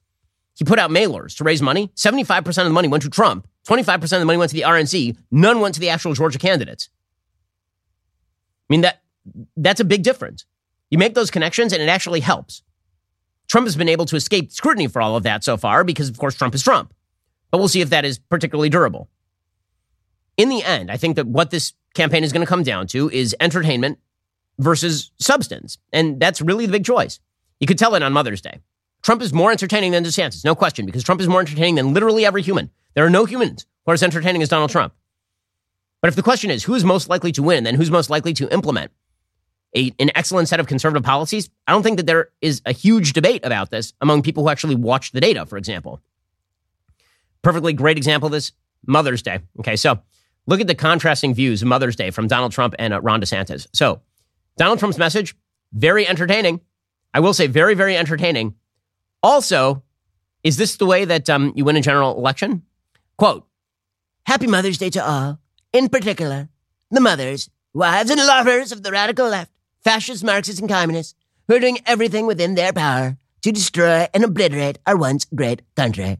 he 0.56 0.64
put 0.64 0.78
out 0.78 0.90
mailers 0.90 1.36
to 1.36 1.44
raise 1.44 1.60
money. 1.60 1.90
75% 1.94 2.46
of 2.48 2.54
the 2.64 2.70
money 2.70 2.88
went 2.88 3.02
to 3.02 3.10
Trump, 3.10 3.46
25% 3.68 4.02
of 4.02 4.10
the 4.10 4.24
money 4.24 4.38
went 4.38 4.50
to 4.50 4.56
the 4.56 4.62
RNC, 4.62 5.16
none 5.30 5.60
went 5.60 5.74
to 5.74 5.80
the 5.80 5.90
actual 5.90 6.14
Georgia 6.14 6.38
candidates. 6.38 6.88
I 8.68 8.72
mean, 8.72 8.80
that 8.80 9.02
that's 9.56 9.80
a 9.80 9.84
big 9.84 10.02
difference. 10.02 10.44
You 10.90 10.98
make 10.98 11.14
those 11.14 11.30
connections 11.30 11.72
and 11.72 11.82
it 11.82 11.88
actually 11.88 12.20
helps. 12.20 12.62
Trump 13.48 13.66
has 13.66 13.76
been 13.76 13.88
able 13.88 14.06
to 14.06 14.16
escape 14.16 14.50
scrutiny 14.50 14.86
for 14.86 15.00
all 15.00 15.16
of 15.16 15.22
that 15.24 15.44
so 15.44 15.56
far 15.56 15.84
because, 15.84 16.08
of 16.08 16.18
course, 16.18 16.34
Trump 16.34 16.54
is 16.54 16.62
Trump. 16.62 16.92
But 17.50 17.58
we'll 17.58 17.68
see 17.68 17.80
if 17.80 17.90
that 17.90 18.04
is 18.04 18.18
particularly 18.18 18.68
durable. 18.68 19.08
In 20.36 20.48
the 20.48 20.62
end, 20.62 20.90
I 20.90 20.96
think 20.96 21.16
that 21.16 21.26
what 21.26 21.50
this 21.50 21.72
campaign 21.94 22.24
is 22.24 22.32
going 22.32 22.44
to 22.44 22.48
come 22.48 22.62
down 22.62 22.86
to 22.88 23.08
is 23.10 23.36
entertainment 23.40 23.98
versus 24.58 25.10
substance. 25.18 25.78
And 25.92 26.20
that's 26.20 26.40
really 26.40 26.66
the 26.66 26.72
big 26.72 26.84
choice. 26.84 27.20
You 27.60 27.66
could 27.66 27.78
tell 27.78 27.94
it 27.94 28.02
on 28.02 28.12
Mother's 28.12 28.40
Day. 28.40 28.60
Trump 29.06 29.22
is 29.22 29.32
more 29.32 29.52
entertaining 29.52 29.92
than 29.92 30.02
DeSantis, 30.02 30.44
no 30.44 30.56
question, 30.56 30.84
because 30.84 31.04
Trump 31.04 31.20
is 31.20 31.28
more 31.28 31.38
entertaining 31.38 31.76
than 31.76 31.94
literally 31.94 32.26
every 32.26 32.42
human. 32.42 32.72
There 32.94 33.06
are 33.06 33.10
no 33.10 33.24
humans 33.24 33.64
who 33.84 33.92
are 33.92 33.94
as 33.94 34.02
entertaining 34.02 34.42
as 34.42 34.48
Donald 34.48 34.70
Trump. 34.70 34.94
But 36.02 36.08
if 36.08 36.16
the 36.16 36.24
question 36.24 36.50
is 36.50 36.64
who 36.64 36.74
is 36.74 36.82
most 36.82 37.08
likely 37.08 37.30
to 37.30 37.42
win, 37.44 37.62
then 37.62 37.76
who's 37.76 37.88
most 37.88 38.10
likely 38.10 38.34
to 38.34 38.52
implement 38.52 38.90
a, 39.76 39.94
an 40.00 40.10
excellent 40.16 40.48
set 40.48 40.58
of 40.58 40.66
conservative 40.66 41.04
policies, 41.04 41.50
I 41.68 41.72
don't 41.72 41.84
think 41.84 41.98
that 41.98 42.06
there 42.06 42.30
is 42.40 42.62
a 42.66 42.72
huge 42.72 43.12
debate 43.12 43.44
about 43.44 43.70
this 43.70 43.92
among 44.00 44.22
people 44.22 44.42
who 44.42 44.48
actually 44.48 44.74
watch 44.74 45.12
the 45.12 45.20
data, 45.20 45.46
for 45.46 45.56
example. 45.56 46.00
Perfectly 47.42 47.74
great 47.74 47.98
example 47.98 48.26
of 48.26 48.32
this 48.32 48.50
Mother's 48.88 49.22
Day. 49.22 49.38
Okay, 49.60 49.76
so 49.76 50.00
look 50.48 50.60
at 50.60 50.66
the 50.66 50.74
contrasting 50.74 51.32
views 51.32 51.62
of 51.62 51.68
Mother's 51.68 51.94
Day 51.94 52.10
from 52.10 52.26
Donald 52.26 52.50
Trump 52.50 52.74
and 52.76 52.92
uh, 52.92 53.00
Ron 53.00 53.20
DeSantis. 53.20 53.68
So, 53.72 54.00
Donald 54.56 54.80
Trump's 54.80 54.98
message, 54.98 55.36
very 55.72 56.08
entertaining. 56.08 56.60
I 57.14 57.20
will 57.20 57.34
say, 57.34 57.46
very, 57.46 57.74
very 57.74 57.96
entertaining. 57.96 58.56
Also, 59.22 59.82
is 60.42 60.56
this 60.56 60.76
the 60.76 60.86
way 60.86 61.04
that 61.04 61.28
um, 61.28 61.52
you 61.56 61.64
win 61.64 61.76
a 61.76 61.80
general 61.80 62.16
election? 62.16 62.62
Quote 63.16 63.46
Happy 64.26 64.46
Mother's 64.46 64.78
Day 64.78 64.90
to 64.90 65.04
all, 65.04 65.40
in 65.72 65.88
particular, 65.88 66.48
the 66.90 67.00
mothers, 67.00 67.50
wives, 67.74 68.10
and 68.10 68.20
lovers 68.20 68.72
of 68.72 68.82
the 68.82 68.90
radical 68.90 69.28
left, 69.28 69.52
fascists, 69.82 70.24
Marxists, 70.24 70.60
and 70.60 70.68
communists, 70.68 71.14
who 71.48 71.54
are 71.54 71.60
doing 71.60 71.78
everything 71.86 72.26
within 72.26 72.54
their 72.54 72.72
power 72.72 73.16
to 73.42 73.52
destroy 73.52 74.06
and 74.12 74.24
obliterate 74.24 74.78
our 74.86 74.96
once 74.96 75.24
great 75.34 75.62
country. 75.76 76.18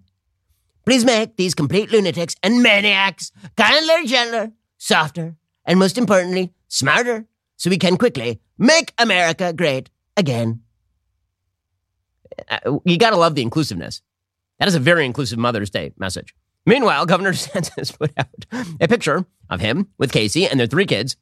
Please 0.85 1.05
make 1.05 1.37
these 1.37 1.55
complete 1.55 1.91
lunatics 1.91 2.37
and 2.43 2.63
maniacs 2.63 3.33
kinder, 3.57 4.07
gentler, 4.07 4.53
softer, 4.79 5.37
and 5.65 5.79
most 5.79 5.99
importantly, 5.99 6.53
smarter, 6.69 7.27
so 7.57 7.71
we 7.71 7.79
can 7.79 7.97
quickly 7.97 8.41
make 8.57 8.93
America 8.99 9.53
great 9.53 9.91
again. 10.17 10.63
Uh, 12.49 12.79
you 12.85 12.99
got 12.99 13.11
to 13.11 13.16
love 13.16 13.35
the 13.35 13.43
inclusiveness. 13.43 14.03
That 14.59 14.68
is 14.68 14.74
a 14.74 14.81
very 14.81 15.05
inclusive 15.05 15.39
Mother's 15.39 15.70
Day 15.70 15.93
message. 15.99 16.35
Meanwhile, 16.64 17.07
Governor 17.07 17.33
DeSantis 17.35 17.97
put 17.97 18.12
out 18.16 18.47
a 18.81 18.89
picture 18.89 19.24
of 19.49 19.61
him 19.61 19.89
with 19.99 20.12
Casey 20.12 20.47
and 20.47 20.59
their 20.59 20.66
three 20.66 20.87
kids. 20.87 21.16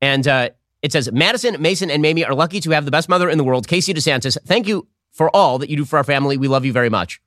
And 0.00 0.26
uh, 0.26 0.50
it 0.82 0.92
says, 0.92 1.10
Madison, 1.12 1.60
Mason, 1.62 1.90
and 1.90 2.02
Mamie 2.02 2.24
are 2.24 2.34
lucky 2.34 2.60
to 2.60 2.70
have 2.70 2.84
the 2.84 2.90
best 2.90 3.08
mother 3.08 3.30
in 3.30 3.38
the 3.38 3.44
world, 3.44 3.68
Casey 3.68 3.94
DeSantis. 3.94 4.36
Thank 4.44 4.66
you 4.66 4.88
for 5.12 5.34
all 5.34 5.58
that 5.58 5.70
you 5.70 5.76
do 5.76 5.84
for 5.84 5.96
our 5.96 6.04
family. 6.04 6.36
We 6.36 6.48
love 6.48 6.64
you 6.64 6.72
very 6.72 6.90
much. 6.90 7.22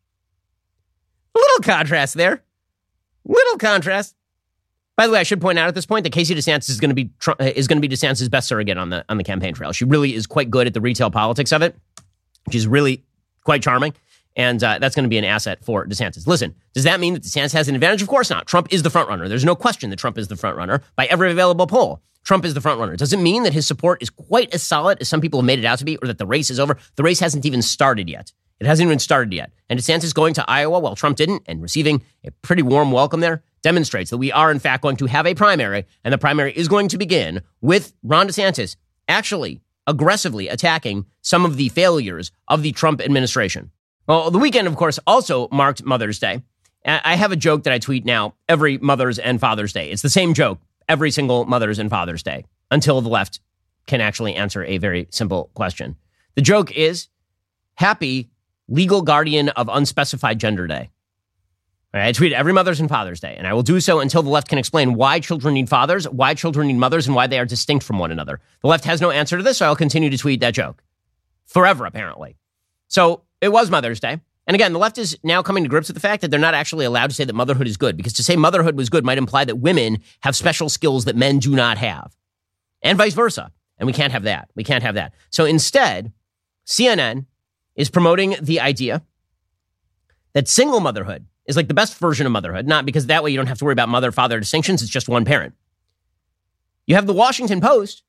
Little 1.34 1.60
contrast 1.64 2.16
there. 2.16 2.44
Little 3.26 3.58
contrast. 3.58 4.16
By 4.96 5.06
the 5.06 5.14
way, 5.14 5.20
I 5.20 5.24
should 5.24 5.40
point 5.40 5.60
out 5.60 5.68
at 5.68 5.76
this 5.76 5.86
point 5.86 6.04
that 6.04 6.12
Casey 6.12 6.34
DeSantis 6.34 6.70
is 6.70 6.80
going 6.80 6.90
to 6.90 6.96
be 6.96 7.12
is 7.56 7.68
going 7.68 7.80
to 7.80 7.88
be 7.88 7.94
DeSantis' 7.94 8.30
best 8.30 8.48
surrogate 8.48 8.78
on 8.78 8.90
the 8.90 9.06
on 9.10 9.18
the 9.18 9.24
campaign 9.24 9.54
trail. 9.54 9.72
She 9.72 9.86
really 9.86 10.16
is 10.16 10.26
quite 10.26 10.50
good 10.50 10.66
at 10.66 10.74
the 10.74 10.82
retail 10.82 11.12
politics 11.12 11.52
of 11.54 11.62
it. 11.62 11.76
She's 12.52 12.68
really 12.68 13.04
quite 13.44 13.62
charming, 13.62 13.94
and 14.36 14.64
uh, 14.64 14.80
that's 14.80 14.96
going 14.96 15.04
to 15.04 15.10
be 15.10 15.18
an 15.18 15.24
asset 15.24 15.64
for 15.64 15.86
DeSantis. 15.86 16.28
Listen, 16.28 16.56
does 16.74 16.84
that 16.84 17.00
mean 17.00 17.14
that 17.14 17.24
DeSantis 17.24 17.54
has 17.54 17.68
an 17.68 17.76
advantage? 17.76 18.02
Of 18.02 18.08
course 18.08 18.30
not. 18.30 18.48
Trump 18.48 18.68
is 18.72 18.84
the 18.84 18.90
front 18.90 19.10
runner. 19.10 19.28
There's 19.28 19.46
no 19.46 19.56
question 19.56 19.90
that 19.90 20.00
Trump 20.00 20.18
is 20.18 20.28
the 20.28 20.36
front 20.36 20.58
runner 20.58 20.82
by 20.96 21.06
every 21.06 21.32
available 21.32 21.68
poll. 21.68 22.02
Trump 22.24 22.44
is 22.44 22.54
the 22.54 22.62
front 22.62 22.80
runner. 22.80 22.98
Does 22.98 23.14
it 23.14 23.20
mean 23.20 23.44
that 23.44 23.54
his 23.54 23.66
support 23.66 24.02
is 24.02 24.10
quite 24.10 24.54
as 24.54 24.62
solid 24.62 24.98
as 25.00 25.08
some 25.08 25.22
people 25.22 25.40
have 25.40 25.46
made 25.46 25.60
it 25.60 25.66
out 25.66 25.80
to 25.80 25.86
be, 25.86 25.98
or 25.98 26.08
that 26.08 26.18
the 26.18 26.26
race 26.26 26.50
is 26.50 26.60
over? 26.60 26.78
The 26.96 27.04
race 27.04 27.22
hasn't 27.22 27.46
even 27.46 27.62
started 27.62 28.10
yet. 28.10 28.34
It 28.60 28.66
hasn't 28.66 28.86
even 28.86 29.00
started 29.00 29.34
yet. 29.34 29.52
And 29.70 29.80
DeSantis 29.80 30.14
going 30.14 30.34
to 30.34 30.50
Iowa 30.50 30.80
while 30.80 30.96
Trump 30.96 31.16
didn't 31.16 31.44
and 31.46 31.62
receiving 31.62 32.02
a 32.26 32.32
pretty 32.42 32.64
warm 32.64 32.92
welcome 32.92 33.22
there 33.22 33.44
demonstrates 33.62 34.10
that 34.10 34.18
we 34.18 34.32
are, 34.32 34.52
in 34.52 34.60
fact, 34.60 34.84
going 34.84 34.98
to 34.98 35.06
have 35.06 35.26
a 35.26 35.36
primary. 35.36 35.86
And 36.04 36.14
the 36.14 36.18
primary 36.18 36.52
is 36.52 36.68
going 36.68 36.90
to 36.90 36.98
begin 36.98 37.42
with 37.62 37.94
Ron 38.04 38.28
DeSantis 38.28 38.76
actually 39.08 39.62
aggressively 39.88 40.48
attacking 40.50 41.06
some 41.22 41.46
of 41.46 41.58
the 41.58 41.70
failures 41.70 42.32
of 42.48 42.62
the 42.62 42.74
Trump 42.74 43.02
administration. 43.02 43.72
Well, 44.06 44.30
the 44.30 44.38
weekend, 44.38 44.68
of 44.68 44.76
course, 44.76 45.00
also 45.08 45.48
marked 45.52 45.84
Mother's 45.84 46.20
Day. 46.20 46.44
I 46.86 47.16
have 47.16 47.32
a 47.32 47.36
joke 47.36 47.64
that 47.64 47.74
I 47.74 47.80
tweet 47.80 48.06
now 48.06 48.36
every 48.48 48.78
Mother's 48.78 49.20
and 49.20 49.40
Father's 49.40 49.74
Day. 49.74 49.90
It's 49.90 50.02
the 50.02 50.10
same 50.10 50.34
joke 50.34 50.60
every 50.88 51.12
single 51.12 51.46
Mother's 51.46 51.80
and 51.80 51.90
Father's 51.90 52.24
Day 52.24 52.46
until 52.72 53.02
the 53.02 53.10
left 53.10 53.40
can 53.88 54.00
actually 54.00 54.36
answer 54.36 54.64
a 54.64 54.78
very 54.78 55.08
simple 55.10 55.50
question. 55.54 55.96
The 56.36 56.42
joke 56.42 56.72
is 56.72 57.08
happy 57.76 58.30
legal 58.68 59.02
guardian 59.02 59.50
of 59.50 59.70
unspecified 59.72 60.40
gender 60.40 60.68
day. 60.68 60.90
I 61.94 62.12
tweet 62.12 62.34
every 62.34 62.54
Mother's 62.54 62.80
and 62.80 62.90
Father's 62.90 63.20
Day, 63.20 63.36
and 63.38 63.48
I 63.48 63.54
will 63.54 63.64
do 63.64 63.80
so 63.80 64.00
until 64.00 64.22
the 64.22 64.30
left 64.30 64.50
can 64.50 64.58
explain 64.58 64.94
why 64.94 65.20
children 65.20 65.54
need 65.54 65.70
fathers, 65.70 66.08
why 66.08 66.34
children 66.34 66.68
need 66.68 66.76
mothers, 66.78 67.08
and 67.08 67.16
why 67.16 67.28
they 67.28 67.40
are 67.40 67.46
distinct 67.46 67.86
from 67.86 67.98
one 67.98 68.12
another. 68.12 68.40
The 68.62 68.68
left 68.68 68.86
has 68.86 69.02
no 69.02 69.10
answer 69.10 69.38
to 69.38 69.44
this, 69.44 69.58
so 69.58 69.66
I'll 69.66 69.76
continue 69.76 70.10
to 70.10 70.18
tweet 70.18 70.42
that 70.42 70.54
joke. 70.54 70.84
Forever, 71.46 71.86
apparently. 71.86 72.38
So 72.88 73.24
it 73.42 73.50
was 73.50 73.72
Mother's 73.72 74.00
Day. 74.00 74.20
And 74.46 74.56
again, 74.56 74.74
the 74.74 74.80
left 74.80 74.98
is 74.98 75.18
now 75.24 75.42
coming 75.42 75.64
to 75.64 75.70
grips 75.70 75.88
with 75.88 75.96
the 75.96 76.02
fact 76.02 76.22
that 76.22 76.32
they're 76.32 76.40
not 76.40 76.54
actually 76.54 76.86
allowed 76.86 77.10
to 77.10 77.16
say 77.16 77.26
that 77.26 77.34
motherhood 77.34 77.68
is 77.68 77.78
good, 77.78 77.98
because 77.98 78.14
to 78.14 78.24
say 78.24 78.36
motherhood 78.36 78.78
was 78.78 78.90
good 78.90 79.04
might 79.04 79.18
imply 79.18 79.46
that 79.46 79.58
women 79.58 80.00
have 80.22 80.36
special 80.36 80.70
skills 80.70 81.06
that 81.06 81.16
men 81.16 81.40
do 81.40 81.56
not 81.56 81.78
have, 81.78 82.16
and 82.82 82.98
vice 82.98 83.14
versa. 83.14 83.52
And 83.80 83.86
we 83.86 83.94
can't 83.94 84.14
have 84.14 84.24
that. 84.24 84.50
We 84.56 84.64
can't 84.64 84.84
have 84.84 84.96
that. 84.96 85.14
So 85.30 85.46
instead, 85.46 86.12
CNN 86.66 87.26
is 87.76 87.90
promoting 87.90 88.36
the 88.42 88.60
idea 88.60 89.04
that 90.34 90.48
single 90.48 90.80
motherhood 90.80 91.26
is 91.48 91.56
like 91.56 91.68
the 91.68 91.74
best 91.74 91.98
version 91.98 92.26
of 92.26 92.32
motherhood, 92.32 92.68
not 92.68 92.86
because 92.86 93.08
that 93.08 93.24
way 93.24 93.32
you 93.32 93.38
don't 93.38 93.48
have 93.48 93.58
to 93.60 93.66
worry 93.66 93.74
about 93.74 93.90
mother 93.90 94.12
father 94.12 94.40
distinctions, 94.40 94.82
it's 94.82 94.92
just 94.92 95.10
one 95.10 95.26
parent. 95.26 95.56
You 96.86 96.96
have 96.96 97.08
the 97.08 97.14
Washington 97.14 97.62
Post 97.62 98.04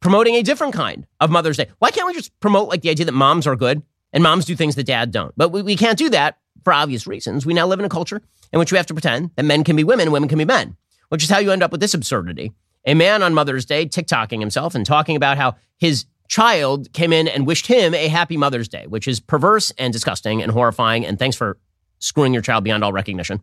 promoting 0.00 0.34
a 0.34 0.42
different 0.42 0.74
kind 0.74 1.06
of 1.20 1.30
Mother's 1.30 1.56
Day. 1.56 1.68
Why 1.78 1.90
can't 1.90 2.06
we 2.06 2.14
just 2.14 2.38
promote 2.40 2.68
like 2.68 2.82
the 2.82 2.90
idea 2.90 3.06
that 3.06 3.12
moms 3.12 3.46
are 3.46 3.56
good 3.56 3.82
and 4.12 4.22
moms 4.22 4.44
do 4.44 4.54
things 4.56 4.74
that 4.74 4.84
dad 4.84 5.10
don't? 5.10 5.32
But 5.36 5.50
we, 5.50 5.62
we 5.62 5.76
can't 5.76 5.98
do 5.98 6.10
that 6.10 6.38
for 6.62 6.72
obvious 6.72 7.06
reasons. 7.06 7.46
We 7.46 7.54
now 7.54 7.66
live 7.66 7.78
in 7.78 7.84
a 7.84 7.90
culture 7.90 8.22
in 8.52 8.58
which 8.58 8.72
we 8.72 8.76
have 8.78 8.86
to 8.86 8.94
pretend 8.94 9.30
that 9.36 9.44
men 9.44 9.64
can 9.64 9.76
be 9.76 9.84
women 9.84 10.06
and 10.06 10.12
women 10.12 10.28
can 10.28 10.38
be 10.38 10.44
men, 10.44 10.76
which 11.08 11.22
is 11.22 11.30
how 11.30 11.38
you 11.38 11.52
end 11.52 11.62
up 11.62 11.72
with 11.72 11.80
this 11.80 11.94
absurdity. 11.94 12.52
a 12.86 12.94
man 12.94 13.22
on 13.22 13.34
Mother's 13.34 13.64
Day 13.64 13.86
TikToking 13.86 14.40
himself 14.40 14.74
and 14.74 14.84
talking 14.84 15.16
about 15.16 15.36
how 15.36 15.56
his 15.78 16.06
child 16.28 16.92
came 16.92 17.12
in 17.12 17.28
and 17.28 17.46
wished 17.46 17.66
him 17.66 17.94
a 17.94 18.08
happy 18.08 18.36
Mother's 18.36 18.68
Day, 18.68 18.86
which 18.86 19.08
is 19.08 19.20
perverse 19.20 19.72
and 19.78 19.92
disgusting 19.92 20.42
and 20.42 20.52
horrifying. 20.52 21.04
And 21.06 21.18
thanks 21.18 21.36
for 21.36 21.58
screwing 22.04 22.34
your 22.34 22.42
child 22.42 22.64
beyond 22.64 22.84
all 22.84 22.92
recognition. 22.92 23.40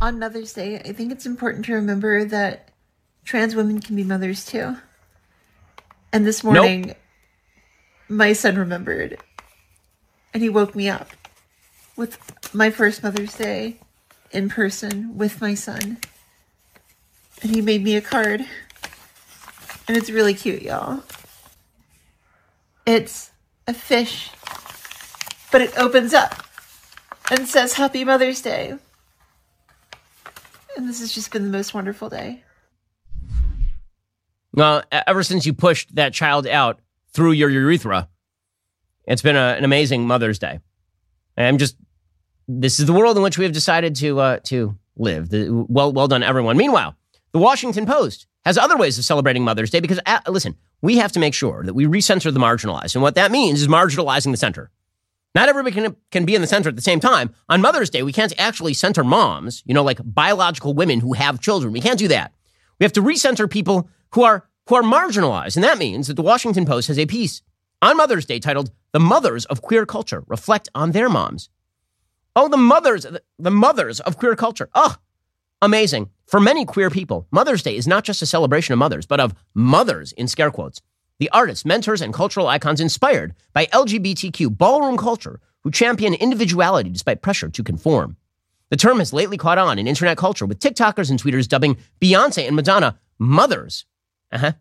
On 0.00 0.18
Mother's 0.18 0.52
Day, 0.52 0.80
I 0.80 0.92
think 0.92 1.12
it's 1.12 1.26
important 1.26 1.64
to 1.66 1.74
remember 1.74 2.24
that 2.24 2.70
trans 3.24 3.54
women 3.54 3.80
can 3.80 3.94
be 3.94 4.02
mothers 4.02 4.44
too. 4.44 4.76
And 6.12 6.26
this 6.26 6.42
morning, 6.42 6.88
nope. 6.88 6.96
my 8.08 8.32
son 8.32 8.56
remembered 8.56 9.18
and 10.34 10.42
he 10.42 10.48
woke 10.48 10.74
me 10.74 10.88
up 10.88 11.10
with 11.96 12.18
my 12.52 12.70
first 12.70 13.02
Mother's 13.02 13.34
Day 13.36 13.78
in 14.32 14.48
person 14.48 15.16
with 15.16 15.40
my 15.40 15.54
son. 15.54 15.98
And 17.40 17.54
he 17.54 17.60
made 17.60 17.84
me 17.84 17.94
a 17.96 18.00
card. 18.00 18.44
And 19.86 19.96
it's 19.96 20.10
really 20.10 20.34
cute, 20.34 20.62
y'all. 20.62 21.04
It's 22.84 23.30
a 23.68 23.74
fish, 23.74 24.30
but 25.52 25.60
it 25.60 25.76
opens 25.78 26.12
up 26.12 26.34
and 27.30 27.46
says 27.48 27.72
Happy 27.74 28.04
Mother's 28.04 28.40
Day. 28.40 28.74
And 30.76 30.88
this 30.88 31.00
has 31.00 31.12
just 31.12 31.30
been 31.30 31.44
the 31.44 31.50
most 31.50 31.74
wonderful 31.74 32.08
day. 32.08 32.42
Well, 34.54 34.82
ever 34.90 35.22
since 35.22 35.46
you 35.46 35.52
pushed 35.52 35.94
that 35.94 36.12
child 36.12 36.46
out 36.46 36.80
through 37.12 37.32
your 37.32 37.50
urethra, 37.50 38.08
it's 39.04 39.22
been 39.22 39.36
a, 39.36 39.54
an 39.56 39.64
amazing 39.64 40.06
Mother's 40.06 40.38
Day. 40.38 40.60
I'm 41.36 41.58
just, 41.58 41.76
this 42.46 42.78
is 42.78 42.86
the 42.86 42.92
world 42.92 43.16
in 43.16 43.22
which 43.22 43.38
we 43.38 43.44
have 43.44 43.52
decided 43.52 43.94
to 43.96 44.20
uh, 44.20 44.38
to 44.44 44.76
live. 44.96 45.30
The, 45.30 45.48
well, 45.50 45.92
well 45.92 46.08
done, 46.08 46.22
everyone. 46.22 46.56
Meanwhile, 46.56 46.94
the 47.32 47.38
Washington 47.38 47.86
Post 47.86 48.26
has 48.44 48.58
other 48.58 48.76
ways 48.76 48.98
of 48.98 49.04
celebrating 49.04 49.44
Mother's 49.44 49.70
Day 49.70 49.80
because, 49.80 50.00
uh, 50.04 50.20
listen, 50.28 50.56
we 50.82 50.98
have 50.98 51.12
to 51.12 51.20
make 51.20 51.32
sure 51.32 51.64
that 51.64 51.74
we 51.74 51.86
recenter 51.86 52.32
the 52.32 52.40
marginalized. 52.40 52.94
And 52.94 53.02
what 53.02 53.14
that 53.14 53.30
means 53.30 53.62
is 53.62 53.68
marginalizing 53.68 54.32
the 54.32 54.36
center. 54.36 54.70
Not 55.34 55.48
everybody 55.48 55.74
can, 55.74 55.96
can 56.10 56.24
be 56.24 56.34
in 56.34 56.42
the 56.42 56.46
center 56.46 56.68
at 56.68 56.76
the 56.76 56.82
same 56.82 57.00
time. 57.00 57.34
On 57.48 57.60
Mother's 57.60 57.90
Day, 57.90 58.02
we 58.02 58.12
can't 58.12 58.32
actually 58.38 58.74
center 58.74 59.02
moms, 59.02 59.62
you 59.64 59.72
know, 59.72 59.82
like 59.82 60.00
biological 60.04 60.74
women 60.74 61.00
who 61.00 61.14
have 61.14 61.40
children. 61.40 61.72
We 61.72 61.80
can't 61.80 61.98
do 61.98 62.08
that. 62.08 62.32
We 62.78 62.84
have 62.84 62.92
to 62.94 63.02
recenter 63.02 63.48
people 63.50 63.88
who 64.12 64.22
are 64.22 64.46
who 64.68 64.76
are 64.76 64.82
marginalized. 64.82 65.56
And 65.56 65.64
that 65.64 65.78
means 65.78 66.06
that 66.06 66.14
the 66.14 66.22
Washington 66.22 66.66
Post 66.66 66.88
has 66.88 66.98
a 66.98 67.06
piece 67.06 67.42
on 67.80 67.96
Mother's 67.96 68.26
Day 68.26 68.38
titled 68.38 68.70
The 68.92 69.00
Mothers 69.00 69.44
of 69.46 69.62
Queer 69.62 69.86
Culture 69.86 70.22
Reflect 70.28 70.68
on 70.74 70.92
Their 70.92 71.08
Moms. 71.08 71.48
Oh, 72.34 72.48
the 72.48 72.56
mothers, 72.56 73.06
the 73.38 73.50
mothers 73.50 74.00
of 74.00 74.16
queer 74.16 74.34
culture. 74.36 74.70
Oh, 74.74 74.96
amazing. 75.60 76.10
For 76.26 76.40
many 76.40 76.64
queer 76.64 76.88
people, 76.88 77.26
Mother's 77.30 77.62
Day 77.62 77.76
is 77.76 77.86
not 77.86 78.04
just 78.04 78.22
a 78.22 78.26
celebration 78.26 78.72
of 78.72 78.78
mothers, 78.78 79.04
but 79.04 79.20
of 79.20 79.34
mothers 79.54 80.12
in 80.12 80.28
scare 80.28 80.50
quotes. 80.50 80.80
The 81.22 81.30
artists, 81.30 81.64
mentors, 81.64 82.02
and 82.02 82.12
cultural 82.12 82.48
icons 82.48 82.80
inspired 82.80 83.36
by 83.52 83.66
LGBTQ 83.66 84.58
ballroom 84.58 84.96
culture 84.96 85.38
who 85.62 85.70
champion 85.70 86.14
individuality 86.14 86.90
despite 86.90 87.22
pressure 87.22 87.48
to 87.48 87.62
conform. 87.62 88.16
The 88.70 88.76
term 88.76 88.98
has 88.98 89.12
lately 89.12 89.36
caught 89.36 89.56
on 89.56 89.78
in 89.78 89.86
internet 89.86 90.16
culture 90.18 90.46
with 90.46 90.58
TikTokers 90.58 91.10
and 91.10 91.22
tweeters 91.22 91.46
dubbing 91.46 91.76
Beyonce 92.00 92.44
and 92.48 92.56
Madonna 92.56 92.98
mothers. 93.20 93.84
Uh-huh. 94.32 94.54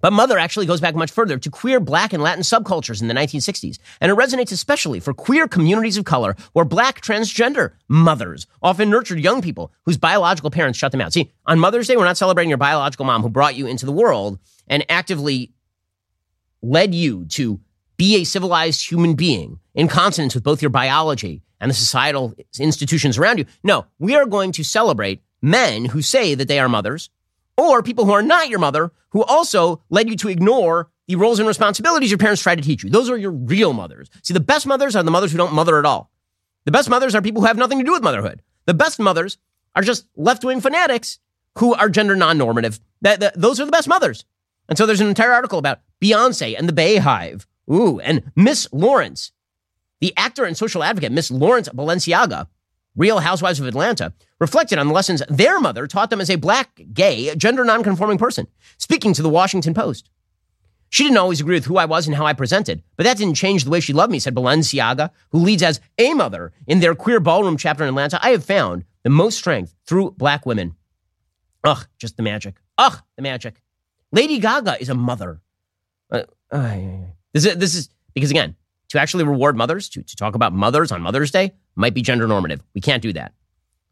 But 0.00 0.14
Mother 0.14 0.38
actually 0.38 0.64
goes 0.64 0.80
back 0.80 0.94
much 0.94 1.10
further 1.10 1.36
to 1.36 1.50
queer 1.50 1.80
black 1.80 2.14
and 2.14 2.22
Latin 2.22 2.42
subcultures 2.42 3.02
in 3.02 3.08
the 3.08 3.14
1960s, 3.14 3.78
and 4.00 4.10
it 4.10 4.16
resonates 4.16 4.52
especially 4.52 5.00
for 5.00 5.12
queer 5.12 5.46
communities 5.46 5.98
of 5.98 6.06
color 6.06 6.34
where 6.54 6.64
black 6.64 7.02
transgender 7.02 7.72
mothers 7.88 8.46
often 8.62 8.88
nurtured 8.88 9.20
young 9.20 9.42
people 9.42 9.70
whose 9.84 9.98
biological 9.98 10.50
parents 10.50 10.78
shut 10.78 10.92
them 10.92 11.02
out. 11.02 11.12
See, 11.12 11.30
on 11.44 11.58
Mother's 11.58 11.88
Day, 11.88 11.98
we're 11.98 12.06
not 12.06 12.16
celebrating 12.16 12.48
your 12.48 12.56
biological 12.56 13.04
mom 13.04 13.20
who 13.20 13.28
brought 13.28 13.54
you 13.54 13.66
into 13.66 13.84
the 13.84 13.92
world 13.92 14.38
and 14.68 14.84
actively 14.88 15.52
led 16.62 16.94
you 16.94 17.24
to 17.26 17.60
be 17.96 18.16
a 18.16 18.24
civilized 18.24 18.90
human 18.90 19.14
being 19.14 19.58
in 19.74 19.88
consonance 19.88 20.34
with 20.34 20.44
both 20.44 20.62
your 20.62 20.70
biology 20.70 21.42
and 21.60 21.70
the 21.70 21.74
societal 21.74 22.34
institutions 22.58 23.18
around 23.18 23.38
you. 23.38 23.44
No, 23.62 23.86
we 23.98 24.16
are 24.16 24.26
going 24.26 24.52
to 24.52 24.64
celebrate 24.64 25.22
men 25.40 25.86
who 25.86 26.02
say 26.02 26.34
that 26.34 26.48
they 26.48 26.58
are 26.58 26.68
mothers 26.68 27.10
or 27.56 27.82
people 27.82 28.04
who 28.04 28.12
are 28.12 28.22
not 28.22 28.48
your 28.48 28.58
mother 28.58 28.92
who 29.10 29.22
also 29.22 29.82
led 29.90 30.08
you 30.08 30.16
to 30.16 30.28
ignore 30.28 30.90
the 31.06 31.16
roles 31.16 31.38
and 31.38 31.48
responsibilities 31.48 32.10
your 32.10 32.18
parents 32.18 32.42
tried 32.42 32.56
to 32.56 32.62
teach 32.62 32.82
you. 32.82 32.90
Those 32.90 33.10
are 33.10 33.16
your 33.16 33.32
real 33.32 33.72
mothers. 33.72 34.08
See, 34.22 34.34
the 34.34 34.40
best 34.40 34.66
mothers 34.66 34.96
are 34.96 35.02
the 35.02 35.10
mothers 35.10 35.32
who 35.32 35.38
don't 35.38 35.52
mother 35.52 35.78
at 35.78 35.84
all. 35.84 36.10
The 36.64 36.72
best 36.72 36.88
mothers 36.88 37.14
are 37.14 37.22
people 37.22 37.42
who 37.42 37.48
have 37.48 37.58
nothing 37.58 37.78
to 37.78 37.84
do 37.84 37.92
with 37.92 38.02
motherhood. 38.02 38.42
The 38.66 38.74
best 38.74 38.98
mothers 38.98 39.38
are 39.74 39.82
just 39.82 40.06
left 40.16 40.44
wing 40.44 40.60
fanatics 40.60 41.18
who 41.58 41.74
are 41.74 41.88
gender 41.88 42.16
non 42.16 42.38
normative. 42.38 42.80
Those 43.00 43.60
are 43.60 43.64
the 43.64 43.72
best 43.72 43.88
mothers. 43.88 44.24
And 44.72 44.78
so 44.78 44.86
there's 44.86 45.02
an 45.02 45.08
entire 45.08 45.32
article 45.32 45.58
about 45.58 45.80
Beyonce 46.00 46.56
and 46.58 46.66
the 46.66 46.72
BeyHive. 46.72 47.44
Ooh, 47.70 48.00
and 48.00 48.32
Miss 48.34 48.66
Lawrence, 48.72 49.30
the 50.00 50.14
actor 50.16 50.46
and 50.46 50.56
social 50.56 50.82
advocate, 50.82 51.12
Miss 51.12 51.30
Lawrence 51.30 51.68
Balenciaga, 51.68 52.46
Real 52.96 53.18
Housewives 53.18 53.60
of 53.60 53.66
Atlanta, 53.66 54.14
reflected 54.40 54.78
on 54.78 54.88
the 54.88 54.94
lessons 54.94 55.22
their 55.28 55.60
mother 55.60 55.86
taught 55.86 56.08
them 56.08 56.22
as 56.22 56.30
a 56.30 56.36
black, 56.36 56.80
gay, 56.94 57.34
gender 57.34 57.66
nonconforming 57.66 58.16
person, 58.16 58.46
speaking 58.78 59.12
to 59.12 59.20
the 59.20 59.28
Washington 59.28 59.74
Post. 59.74 60.08
She 60.88 61.04
didn't 61.04 61.18
always 61.18 61.42
agree 61.42 61.56
with 61.56 61.66
who 61.66 61.76
I 61.76 61.84
was 61.84 62.06
and 62.06 62.16
how 62.16 62.24
I 62.24 62.32
presented, 62.32 62.82
but 62.96 63.04
that 63.04 63.18
didn't 63.18 63.34
change 63.34 63.64
the 63.64 63.70
way 63.70 63.80
she 63.80 63.92
loved 63.92 64.10
me, 64.10 64.20
said 64.20 64.34
Balenciaga, 64.34 65.10
who 65.32 65.40
leads 65.40 65.62
as 65.62 65.82
a 65.98 66.14
mother 66.14 66.50
in 66.66 66.80
their 66.80 66.94
queer 66.94 67.20
ballroom 67.20 67.58
chapter 67.58 67.84
in 67.84 67.90
Atlanta. 67.90 68.18
I 68.22 68.30
have 68.30 68.46
found 68.46 68.84
the 69.02 69.10
most 69.10 69.36
strength 69.36 69.74
through 69.84 70.12
black 70.12 70.46
women. 70.46 70.76
Ugh, 71.62 71.86
just 71.98 72.16
the 72.16 72.22
magic. 72.22 72.54
Ugh, 72.78 72.98
the 73.16 73.22
magic. 73.22 73.60
Lady 74.12 74.38
Gaga 74.38 74.80
is 74.80 74.88
a 74.88 74.94
mother. 74.94 75.40
Uh, 76.10 76.22
uh, 76.50 76.76
this, 77.32 77.46
is, 77.46 77.56
this 77.56 77.74
is 77.74 77.88
because, 78.14 78.30
again, 78.30 78.54
to 78.90 79.00
actually 79.00 79.24
reward 79.24 79.56
mothers, 79.56 79.88
to, 79.88 80.02
to 80.02 80.16
talk 80.16 80.34
about 80.34 80.52
mothers 80.52 80.92
on 80.92 81.00
Mother's 81.00 81.30
Day, 81.30 81.52
might 81.74 81.94
be 81.94 82.02
gender 82.02 82.28
normative. 82.28 82.62
We 82.74 82.82
can't 82.82 83.02
do 83.02 83.12
that. 83.14 83.32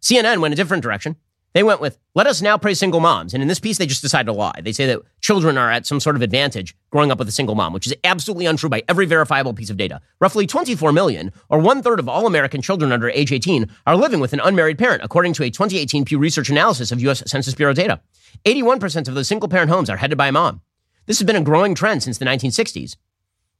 CNN 0.03 0.41
went 0.41 0.53
a 0.53 0.57
different 0.57 0.83
direction. 0.83 1.17
They 1.53 1.65
went 1.65 1.81
with, 1.81 1.99
let 2.15 2.29
us 2.29 2.41
now 2.41 2.57
praise 2.57 2.79
single 2.79 3.01
moms. 3.01 3.35
And 3.35 3.43
in 3.43 3.49
this 3.49 3.59
piece, 3.59 3.79
they 3.79 3.87
just 3.87 4.03
decided 4.03 4.27
to 4.27 4.33
lie. 4.33 4.61
They 4.63 4.73
say 4.73 4.87
that 4.87 5.01
children 5.21 5.59
are 5.59 5.71
at 5.71 5.85
some 5.85 5.99
sort 5.99 6.15
of 6.15 6.23
advantage 6.23 6.77
growing 6.91 7.11
up 7.11 7.19
with 7.19 7.29
a 7.29 7.33
single 7.33 7.57
mom, 7.57 7.73
which 7.73 7.87
is 7.87 7.95
absolutely 8.05 8.47
untrue 8.47 8.69
by 8.69 8.85
every 8.89 9.05
verifiable 9.05 9.53
piece 9.53 9.71
of 9.71 9.77
data. 9.77 10.01
Roughly 10.21 10.47
24 10.47 10.93
million, 10.93 11.33
or 11.49 11.59
one 11.59 11.83
third 11.83 11.99
of 11.99 12.09
all 12.09 12.27
American 12.27 12.63
children 12.63 12.93
under 12.93 13.11
age 13.11 13.33
18, 13.33 13.69
are 13.87 13.97
living 13.97 14.21
with 14.21 14.33
an 14.33 14.41
unmarried 14.41 14.79
parent, 14.79 15.03
according 15.03 15.33
to 15.35 15.43
a 15.43 15.51
2018 15.51 16.05
Pew 16.05 16.19
Research 16.19 16.51
analysis 16.51 16.93
of 16.93 17.01
U.S. 17.03 17.23
Census 17.27 17.55
Bureau 17.55 17.73
data. 17.73 18.01
81% 18.45 19.09
of 19.09 19.15
those 19.15 19.27
single 19.27 19.49
parent 19.49 19.71
homes 19.71 19.91
are 19.91 19.97
headed 19.97 20.17
by 20.17 20.29
a 20.29 20.33
mom. 20.33 20.61
This 21.07 21.19
has 21.19 21.27
been 21.27 21.37
a 21.37 21.43
growing 21.43 21.75
trend 21.75 22.05
since 22.05 22.19
the 22.19 22.25
1960s. 22.25 22.95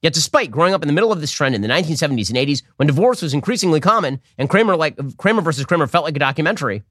Yet, 0.01 0.13
despite 0.13 0.49
growing 0.49 0.73
up 0.73 0.81
in 0.81 0.87
the 0.87 0.93
middle 0.93 1.11
of 1.11 1.21
this 1.21 1.31
trend 1.31 1.53
in 1.53 1.61
the 1.61 1.67
1970s 1.67 2.29
and 2.29 2.37
80s, 2.37 2.63
when 2.77 2.87
divorce 2.87 3.21
was 3.21 3.33
increasingly 3.33 3.79
common 3.79 4.19
and 4.37 4.49
Kramer 4.49 4.75
like 4.75 4.97
Kramer 5.17 5.41
versus 5.41 5.65
Kramer 5.65 5.85
felt 5.85 6.05
like 6.05 6.15
a 6.15 6.19
documentary, 6.19 6.83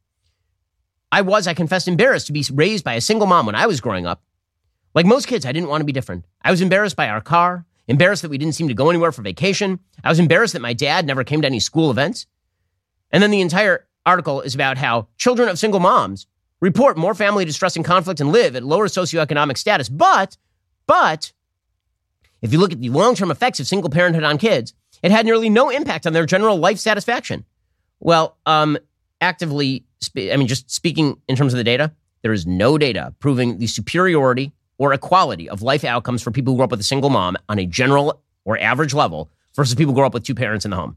I 1.12 1.22
was, 1.22 1.46
I 1.46 1.54
confessed, 1.54 1.88
embarrassed 1.88 2.26
to 2.28 2.32
be 2.32 2.44
raised 2.52 2.84
by 2.84 2.94
a 2.94 3.00
single 3.00 3.26
mom 3.26 3.46
when 3.46 3.54
I 3.54 3.66
was 3.66 3.80
growing 3.80 4.06
up. 4.06 4.22
Like 4.94 5.06
most 5.06 5.26
kids, 5.26 5.46
I 5.46 5.52
didn't 5.52 5.68
want 5.68 5.80
to 5.80 5.86
be 5.86 5.92
different. 5.92 6.24
I 6.42 6.50
was 6.50 6.60
embarrassed 6.60 6.96
by 6.96 7.08
our 7.08 7.20
car, 7.20 7.64
embarrassed 7.86 8.22
that 8.22 8.30
we 8.30 8.38
didn't 8.38 8.54
seem 8.54 8.68
to 8.68 8.74
go 8.74 8.90
anywhere 8.90 9.12
for 9.12 9.22
vacation. 9.22 9.80
I 10.02 10.08
was 10.08 10.18
embarrassed 10.18 10.52
that 10.52 10.62
my 10.62 10.72
dad 10.72 11.06
never 11.06 11.24
came 11.24 11.40
to 11.42 11.46
any 11.46 11.60
school 11.60 11.90
events. 11.90 12.26
And 13.10 13.22
then 13.22 13.30
the 13.30 13.40
entire 13.40 13.86
article 14.06 14.40
is 14.40 14.54
about 14.54 14.78
how 14.78 15.08
children 15.16 15.48
of 15.48 15.58
single 15.58 15.80
moms 15.80 16.26
report 16.60 16.96
more 16.96 17.14
family 17.14 17.44
distress 17.44 17.76
and 17.76 17.84
conflict 17.84 18.20
and 18.20 18.32
live 18.32 18.54
at 18.54 18.64
lower 18.64 18.86
socioeconomic 18.86 19.58
status. 19.58 19.88
But, 19.88 20.36
but 20.86 21.32
if 22.42 22.52
you 22.52 22.58
look 22.58 22.72
at 22.72 22.80
the 22.80 22.90
long 22.90 23.14
term 23.14 23.30
effects 23.30 23.60
of 23.60 23.66
single 23.66 23.90
parenthood 23.90 24.24
on 24.24 24.38
kids, 24.38 24.74
it 25.02 25.10
had 25.10 25.26
nearly 25.26 25.48
no 25.48 25.70
impact 25.70 26.06
on 26.06 26.12
their 26.12 26.26
general 26.26 26.56
life 26.56 26.78
satisfaction. 26.78 27.44
Well, 28.00 28.36
um, 28.46 28.78
actively, 29.20 29.84
I 30.16 30.36
mean, 30.36 30.46
just 30.46 30.70
speaking 30.70 31.20
in 31.28 31.36
terms 31.36 31.52
of 31.52 31.58
the 31.58 31.64
data, 31.64 31.92
there 32.22 32.32
is 32.32 32.46
no 32.46 32.78
data 32.78 33.14
proving 33.18 33.58
the 33.58 33.66
superiority 33.66 34.52
or 34.78 34.92
equality 34.92 35.48
of 35.48 35.62
life 35.62 35.84
outcomes 35.84 36.22
for 36.22 36.30
people 36.30 36.52
who 36.52 36.58
grew 36.58 36.64
up 36.64 36.70
with 36.70 36.80
a 36.80 36.84
single 36.84 37.10
mom 37.10 37.36
on 37.48 37.58
a 37.58 37.66
general 37.66 38.22
or 38.44 38.58
average 38.58 38.94
level 38.94 39.30
versus 39.54 39.74
people 39.74 39.92
who 39.92 39.96
grow 39.96 40.06
up 40.06 40.14
with 40.14 40.24
two 40.24 40.34
parents 40.34 40.64
in 40.64 40.70
the 40.70 40.76
home. 40.76 40.96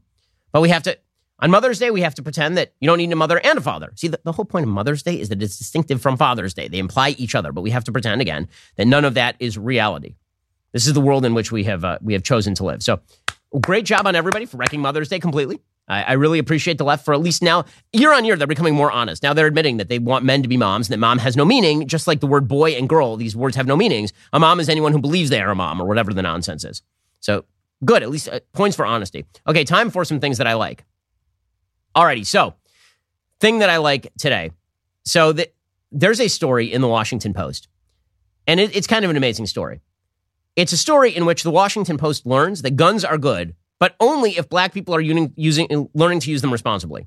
But 0.52 0.62
we 0.62 0.70
have 0.70 0.82
to, 0.84 0.96
on 1.40 1.50
Mother's 1.50 1.78
Day, 1.78 1.90
we 1.90 2.00
have 2.00 2.14
to 2.14 2.22
pretend 2.22 2.56
that 2.56 2.72
you 2.80 2.86
don't 2.86 2.98
need 2.98 3.12
a 3.12 3.16
mother 3.16 3.38
and 3.44 3.58
a 3.58 3.60
father. 3.60 3.92
See, 3.96 4.08
the, 4.08 4.20
the 4.24 4.32
whole 4.32 4.44
point 4.44 4.64
of 4.64 4.70
Mother's 4.70 5.02
Day 5.02 5.20
is 5.20 5.28
that 5.28 5.42
it's 5.42 5.58
distinctive 5.58 6.00
from 6.00 6.16
Father's 6.16 6.54
Day. 6.54 6.68
They 6.68 6.78
imply 6.78 7.10
each 7.10 7.34
other, 7.34 7.52
but 7.52 7.60
we 7.62 7.70
have 7.70 7.84
to 7.84 7.92
pretend 7.92 8.20
again 8.20 8.48
that 8.76 8.86
none 8.86 9.04
of 9.04 9.14
that 9.14 9.36
is 9.38 9.58
reality. 9.58 10.14
This 10.72 10.86
is 10.86 10.94
the 10.94 11.00
world 11.00 11.24
in 11.24 11.34
which 11.34 11.52
we 11.52 11.64
have 11.64 11.84
uh, 11.84 11.98
we 12.02 12.14
have 12.14 12.22
chosen 12.22 12.54
to 12.56 12.64
live. 12.64 12.82
So, 12.82 13.00
great 13.60 13.84
job 13.84 14.06
on 14.06 14.16
everybody 14.16 14.46
for 14.46 14.56
wrecking 14.56 14.80
Mother's 14.80 15.08
Day 15.08 15.20
completely. 15.20 15.60
I, 15.86 16.02
I, 16.02 16.12
really 16.12 16.38
appreciate 16.38 16.78
the 16.78 16.84
left 16.84 17.04
for 17.04 17.12
at 17.12 17.20
least 17.20 17.42
now, 17.42 17.66
year 17.92 18.14
on 18.14 18.24
year, 18.24 18.36
they're 18.36 18.46
becoming 18.46 18.74
more 18.74 18.90
honest. 18.90 19.22
Now 19.22 19.34
they're 19.34 19.46
admitting 19.46 19.76
that 19.76 19.88
they 19.88 19.98
want 19.98 20.24
men 20.24 20.42
to 20.42 20.48
be 20.48 20.56
moms 20.56 20.88
and 20.88 20.94
that 20.94 20.98
mom 20.98 21.18
has 21.18 21.36
no 21.36 21.44
meaning, 21.44 21.86
just 21.86 22.06
like 22.06 22.20
the 22.20 22.26
word 22.26 22.48
boy 22.48 22.72
and 22.72 22.88
girl. 22.88 23.16
These 23.16 23.36
words 23.36 23.56
have 23.56 23.66
no 23.66 23.76
meanings. 23.76 24.12
A 24.32 24.40
mom 24.40 24.60
is 24.60 24.68
anyone 24.68 24.92
who 24.92 24.98
believes 24.98 25.30
they 25.30 25.40
are 25.40 25.50
a 25.50 25.54
mom 25.54 25.80
or 25.80 25.86
whatever 25.86 26.14
the 26.14 26.22
nonsense 26.22 26.64
is. 26.64 26.82
So, 27.20 27.44
good. 27.84 28.02
At 28.02 28.10
least 28.10 28.28
uh, 28.28 28.40
points 28.52 28.76
for 28.76 28.86
honesty. 28.86 29.26
Okay, 29.46 29.64
time 29.64 29.90
for 29.90 30.04
some 30.04 30.20
things 30.20 30.38
that 30.38 30.46
I 30.46 30.54
like. 30.54 30.84
Alrighty, 31.94 32.26
so 32.26 32.54
thing 33.40 33.58
that 33.58 33.70
I 33.70 33.76
like 33.76 34.12
today. 34.18 34.50
So 35.04 35.32
the 35.32 35.50
there's 35.92 36.20
a 36.20 36.28
story 36.28 36.72
in 36.72 36.80
the 36.80 36.88
Washington 36.88 37.34
Post, 37.34 37.68
and 38.46 38.58
it, 38.58 38.74
it's 38.74 38.86
kind 38.86 39.04
of 39.04 39.10
an 39.10 39.16
amazing 39.16 39.46
story. 39.46 39.80
It's 40.56 40.72
a 40.72 40.76
story 40.76 41.14
in 41.14 41.24
which 41.26 41.42
the 41.42 41.50
Washington 41.50 41.98
Post 41.98 42.26
learns 42.26 42.62
that 42.62 42.76
guns 42.76 43.04
are 43.04 43.18
good, 43.18 43.54
but 43.84 43.96
only 44.00 44.38
if 44.38 44.48
black 44.48 44.72
people 44.72 44.94
are 44.94 45.00
using, 45.02 45.30
using 45.36 45.90
learning 45.92 46.18
to 46.18 46.30
use 46.30 46.40
them 46.40 46.50
responsibly. 46.50 47.06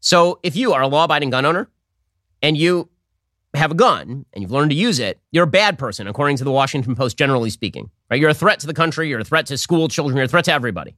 So 0.00 0.40
if 0.42 0.54
you 0.54 0.74
are 0.74 0.82
a 0.82 0.86
law 0.86 1.04
abiding 1.04 1.30
gun 1.30 1.46
owner 1.46 1.70
and 2.42 2.54
you 2.54 2.90
have 3.54 3.70
a 3.70 3.74
gun 3.74 4.26
and 4.34 4.42
you've 4.42 4.50
learned 4.50 4.72
to 4.72 4.76
use 4.76 4.98
it, 4.98 5.22
you're 5.30 5.44
a 5.44 5.46
bad 5.46 5.78
person, 5.78 6.06
according 6.06 6.36
to 6.36 6.44
the 6.44 6.50
Washington 6.50 6.94
Post, 6.94 7.16
generally 7.16 7.48
speaking. 7.48 7.88
Right? 8.10 8.20
You're 8.20 8.28
a 8.28 8.34
threat 8.34 8.60
to 8.60 8.66
the 8.66 8.74
country, 8.74 9.08
you're 9.08 9.20
a 9.20 9.24
threat 9.24 9.46
to 9.46 9.56
school 9.56 9.88
children, 9.88 10.18
you're 10.18 10.26
a 10.26 10.28
threat 10.28 10.44
to 10.44 10.52
everybody. 10.52 10.96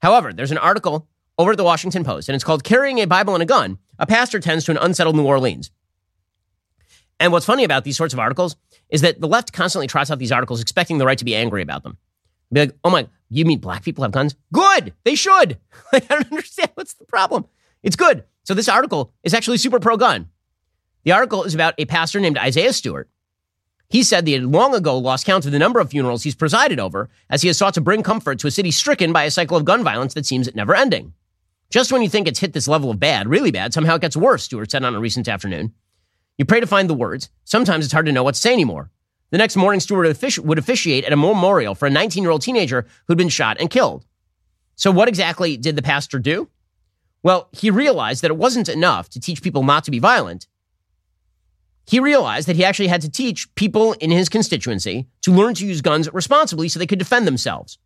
However, 0.00 0.32
there's 0.32 0.52
an 0.52 0.58
article 0.58 1.08
over 1.38 1.50
at 1.50 1.56
the 1.56 1.64
Washington 1.64 2.04
Post, 2.04 2.28
and 2.28 2.36
it's 2.36 2.44
called 2.44 2.62
Carrying 2.62 3.00
a 3.00 3.06
Bible 3.08 3.34
and 3.34 3.42
a 3.42 3.46
Gun. 3.46 3.78
A 3.98 4.06
pastor 4.06 4.38
tends 4.38 4.64
to 4.66 4.70
an 4.70 4.78
unsettled 4.78 5.16
New 5.16 5.26
Orleans. 5.26 5.72
And 7.18 7.32
what's 7.32 7.46
funny 7.46 7.64
about 7.64 7.82
these 7.82 7.96
sorts 7.96 8.14
of 8.14 8.20
articles 8.20 8.54
is 8.90 9.00
that 9.00 9.20
the 9.20 9.26
left 9.26 9.52
constantly 9.52 9.88
trots 9.88 10.12
out 10.12 10.20
these 10.20 10.30
articles 10.30 10.60
expecting 10.60 10.98
the 10.98 11.06
right 11.06 11.18
to 11.18 11.24
be 11.24 11.34
angry 11.34 11.62
about 11.62 11.82
them. 11.82 11.98
Be 12.52 12.60
like, 12.60 12.76
oh 12.84 12.90
my, 12.90 13.08
you 13.28 13.44
mean 13.44 13.58
black 13.58 13.82
people 13.82 14.02
have 14.02 14.12
guns? 14.12 14.36
Good. 14.52 14.92
They 15.04 15.14
should. 15.14 15.58
Like, 15.92 16.10
I 16.10 16.14
don't 16.14 16.32
understand. 16.32 16.70
What's 16.72 16.94
the 16.94 17.04
problem? 17.04 17.44
It's 17.82 17.96
good. 17.96 18.24
So 18.44 18.54
this 18.54 18.68
article 18.68 19.12
is 19.22 19.34
actually 19.34 19.58
super 19.58 19.78
pro 19.78 19.98
gun. 19.98 20.30
The 21.04 21.12
article 21.12 21.44
is 21.44 21.54
about 21.54 21.74
a 21.76 21.84
pastor 21.84 22.18
named 22.18 22.38
Isaiah 22.38 22.72
Stewart. 22.72 23.10
He 23.90 24.02
said 24.02 24.24
that 24.24 24.28
he 24.28 24.32
had 24.32 24.44
long 24.44 24.74
ago 24.74 24.96
lost 24.96 25.26
count 25.26 25.44
of 25.44 25.52
the 25.52 25.58
number 25.58 25.80
of 25.80 25.90
funerals 25.90 26.22
he's 26.22 26.34
presided 26.34 26.80
over 26.80 27.10
as 27.28 27.42
he 27.42 27.48
has 27.48 27.58
sought 27.58 27.74
to 27.74 27.82
bring 27.82 28.02
comfort 28.02 28.38
to 28.38 28.46
a 28.46 28.50
city 28.50 28.70
stricken 28.70 29.12
by 29.12 29.24
a 29.24 29.30
cycle 29.30 29.58
of 29.58 29.66
gun 29.66 29.84
violence 29.84 30.14
that 30.14 30.24
seems 30.24 30.52
never 30.54 30.74
ending. 30.74 31.12
Just 31.68 31.92
when 31.92 32.00
you 32.00 32.08
think 32.08 32.26
it's 32.26 32.40
hit 32.40 32.54
this 32.54 32.68
level 32.68 32.90
of 32.90 32.98
bad, 32.98 33.28
really 33.28 33.50
bad, 33.50 33.74
somehow 33.74 33.96
it 33.96 34.00
gets 34.00 34.16
worse, 34.16 34.44
Stewart 34.44 34.70
said 34.70 34.82
on 34.82 34.94
a 34.94 35.00
recent 35.00 35.28
afternoon. 35.28 35.74
You 36.38 36.46
pray 36.46 36.60
to 36.60 36.66
find 36.66 36.88
the 36.88 36.94
words. 36.94 37.28
Sometimes 37.44 37.84
it's 37.84 37.92
hard 37.92 38.06
to 38.06 38.12
know 38.12 38.22
what 38.22 38.34
to 38.34 38.40
say 38.40 38.54
anymore. 38.54 38.90
The 39.32 39.38
next 39.38 39.56
morning, 39.56 39.80
Stewart 39.80 40.06
would 40.44 40.58
officiate 40.58 41.06
at 41.06 41.12
a 41.12 41.16
memorial 41.16 41.74
for 41.74 41.86
a 41.86 41.90
19 41.90 42.22
year 42.22 42.30
old 42.30 42.42
teenager 42.42 42.86
who'd 43.08 43.16
been 43.16 43.30
shot 43.30 43.56
and 43.58 43.70
killed. 43.70 44.04
So, 44.76 44.90
what 44.90 45.08
exactly 45.08 45.56
did 45.56 45.74
the 45.74 45.82
pastor 45.82 46.18
do? 46.18 46.50
Well, 47.22 47.48
he 47.50 47.70
realized 47.70 48.20
that 48.22 48.30
it 48.30 48.36
wasn't 48.36 48.68
enough 48.68 49.08
to 49.08 49.20
teach 49.20 49.42
people 49.42 49.62
not 49.64 49.84
to 49.84 49.90
be 49.90 49.98
violent. 49.98 50.48
He 51.86 51.98
realized 51.98 52.46
that 52.46 52.56
he 52.56 52.64
actually 52.64 52.88
had 52.88 53.00
to 53.00 53.10
teach 53.10 53.52
people 53.54 53.94
in 53.94 54.10
his 54.10 54.28
constituency 54.28 55.08
to 55.22 55.32
learn 55.32 55.54
to 55.54 55.66
use 55.66 55.80
guns 55.80 56.12
responsibly 56.12 56.68
so 56.68 56.78
they 56.78 56.86
could 56.86 56.98
defend 56.98 57.26
themselves. 57.26 57.78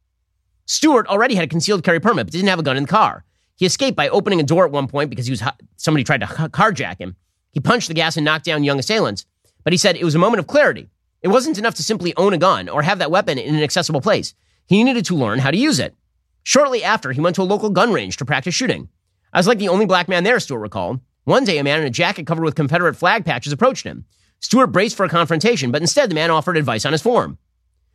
Stewart 0.66 1.06
already 1.06 1.36
had 1.36 1.44
a 1.44 1.48
concealed 1.48 1.84
carry 1.84 2.00
permit, 2.00 2.26
but 2.26 2.32
didn't 2.32 2.48
have 2.48 2.58
a 2.58 2.64
gun 2.64 2.76
in 2.76 2.82
the 2.82 2.88
car. 2.88 3.24
He 3.54 3.66
escaped 3.66 3.96
by 3.96 4.08
opening 4.08 4.40
a 4.40 4.42
door 4.42 4.64
at 4.64 4.72
one 4.72 4.88
point 4.88 5.10
because 5.10 5.26
he 5.26 5.30
was 5.30 5.44
somebody 5.76 6.02
tried 6.02 6.22
to 6.22 6.26
carjack 6.26 6.98
him. 6.98 7.14
He 7.52 7.60
punched 7.60 7.86
the 7.86 7.94
gas 7.94 8.16
and 8.16 8.24
knocked 8.24 8.46
down 8.46 8.64
young 8.64 8.80
assailants. 8.80 9.26
But 9.62 9.72
he 9.72 9.76
said 9.76 9.96
it 9.96 10.04
was 10.04 10.16
a 10.16 10.18
moment 10.18 10.40
of 10.40 10.48
clarity. 10.48 10.88
It 11.22 11.28
wasn't 11.28 11.58
enough 11.58 11.74
to 11.76 11.82
simply 11.82 12.14
own 12.16 12.32
a 12.32 12.38
gun 12.38 12.68
or 12.68 12.82
have 12.82 12.98
that 12.98 13.10
weapon 13.10 13.38
in 13.38 13.54
an 13.54 13.62
accessible 13.62 14.00
place. 14.00 14.34
He 14.66 14.84
needed 14.84 15.04
to 15.06 15.16
learn 15.16 15.38
how 15.38 15.50
to 15.50 15.56
use 15.56 15.78
it. 15.78 15.94
Shortly 16.42 16.84
after, 16.84 17.12
he 17.12 17.20
went 17.20 17.36
to 17.36 17.42
a 17.42 17.44
local 17.44 17.70
gun 17.70 17.92
range 17.92 18.16
to 18.18 18.24
practice 18.24 18.54
shooting. 18.54 18.88
I 19.32 19.38
was 19.38 19.46
like 19.46 19.58
the 19.58 19.68
only 19.68 19.86
black 19.86 20.08
man 20.08 20.24
there, 20.24 20.38
Stewart 20.38 20.60
recalled. 20.60 21.00
One 21.24 21.44
day, 21.44 21.58
a 21.58 21.64
man 21.64 21.80
in 21.80 21.86
a 21.86 21.90
jacket 21.90 22.26
covered 22.26 22.44
with 22.44 22.54
Confederate 22.54 22.94
flag 22.94 23.24
patches 23.24 23.52
approached 23.52 23.84
him. 23.84 24.04
Stewart 24.40 24.70
braced 24.70 24.96
for 24.96 25.04
a 25.04 25.08
confrontation, 25.08 25.72
but 25.72 25.82
instead, 25.82 26.10
the 26.10 26.14
man 26.14 26.30
offered 26.30 26.56
advice 26.56 26.84
on 26.84 26.92
his 26.92 27.02
form. 27.02 27.38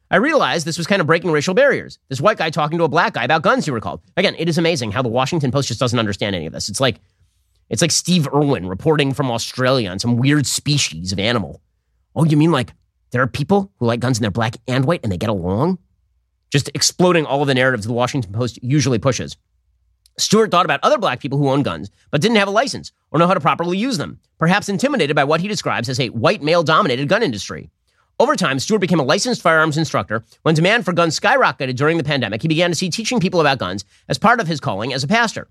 I 0.10 0.18
realized 0.18 0.68
this 0.68 0.78
was 0.78 0.88
kind 0.88 1.00
of 1.00 1.08
breaking 1.08 1.32
racial 1.32 1.54
barriers. 1.54 1.98
This 2.10 2.20
white 2.20 2.38
guy 2.38 2.50
talking 2.50 2.78
to 2.80 2.84
a 2.84 2.90
black 2.90 3.14
guy 3.14 3.24
about 3.24 3.44
guns, 3.44 3.64
he 3.64 3.72
recalled. 3.72 4.02
Again, 4.18 4.36
it 4.38 4.50
is 4.50 4.58
amazing 4.58 4.92
how 4.92 5.02
the 5.02 5.08
Washington 5.08 5.52
Post 5.52 5.70
just 5.70 5.80
doesn't 5.80 5.98
understand 5.98 6.36
any 6.36 6.46
of 6.46 6.52
this. 6.52 6.68
It's 6.68 6.82
like 6.82 7.00
it's 7.70 7.82
like 7.82 7.92
Steve 7.92 8.28
Irwin 8.28 8.68
reporting 8.68 9.14
from 9.14 9.32
Australia 9.32 9.90
on 9.90 10.00
some 10.00 10.18
weird 10.18 10.46
species 10.46 11.14
of 11.14 11.20
animal. 11.20 11.62
Oh, 12.14 12.26
you 12.26 12.36
mean 12.36 12.52
like 12.52 12.74
there 13.12 13.22
are 13.22 13.28
people 13.28 13.72
who 13.78 13.86
like 13.86 14.00
guns 14.00 14.18
and 14.18 14.24
they're 14.24 14.32
black 14.32 14.58
and 14.68 14.86
white 14.86 15.02
and 15.04 15.12
they 15.12 15.18
get 15.18 15.30
along? 15.30 15.78
Just 16.50 16.70
exploding 16.74 17.26
all 17.26 17.42
of 17.42 17.48
the 17.48 17.54
narratives 17.54 17.86
the 17.86 17.94
Washington 17.94 18.34
Post 18.34 18.60
usually 18.62 19.00
pushes. 19.00 19.38
Stewart 20.18 20.52
thought 20.52 20.66
about 20.66 20.82
other 20.84 20.98
black 20.98 21.20
people 21.20 21.38
who 21.38 21.50
own 21.50 21.64
guns 21.64 21.90
but 22.10 22.22
didn't 22.22 22.38
have 22.38 22.48
a 22.48 22.52
license 22.52 22.92
or 23.12 23.20
know 23.20 23.28
how 23.28 23.34
to 23.34 23.40
properly 23.40 23.78
use 23.78 23.98
them, 23.98 24.20
perhaps 24.38 24.70
intimidated 24.70 25.16
by 25.16 25.24
what 25.24 25.42
he 25.42 25.48
describes 25.48 25.90
as 25.90 26.00
a 26.00 26.10
white 26.10 26.42
male 26.42 26.64
dominated 26.64 27.08
gun 27.08 27.24
industry. 27.24 27.70
Over 28.20 28.36
time, 28.36 28.60
Stewart 28.60 28.82
became 28.82 29.00
a 29.00 29.04
licensed 29.04 29.42
firearms 29.42 29.78
instructor. 29.78 30.24
When 30.44 30.54
demand 30.54 30.86
for 30.86 30.94
guns 30.94 31.20
skyrocketed 31.20 31.76
during 31.76 31.98
the 31.98 32.04
pandemic, 32.04 32.42
he 32.44 32.48
began 32.48 32.70
to 32.70 32.76
see 32.76 32.90
teaching 32.90 33.20
people 33.20 33.42
about 33.42 33.58
guns 33.58 33.84
as 34.08 34.20
part 34.20 34.40
of 34.40 34.48
his 34.48 34.60
calling 34.60 34.94
as 34.94 35.04
a 35.04 35.08
pastor. 35.08 35.48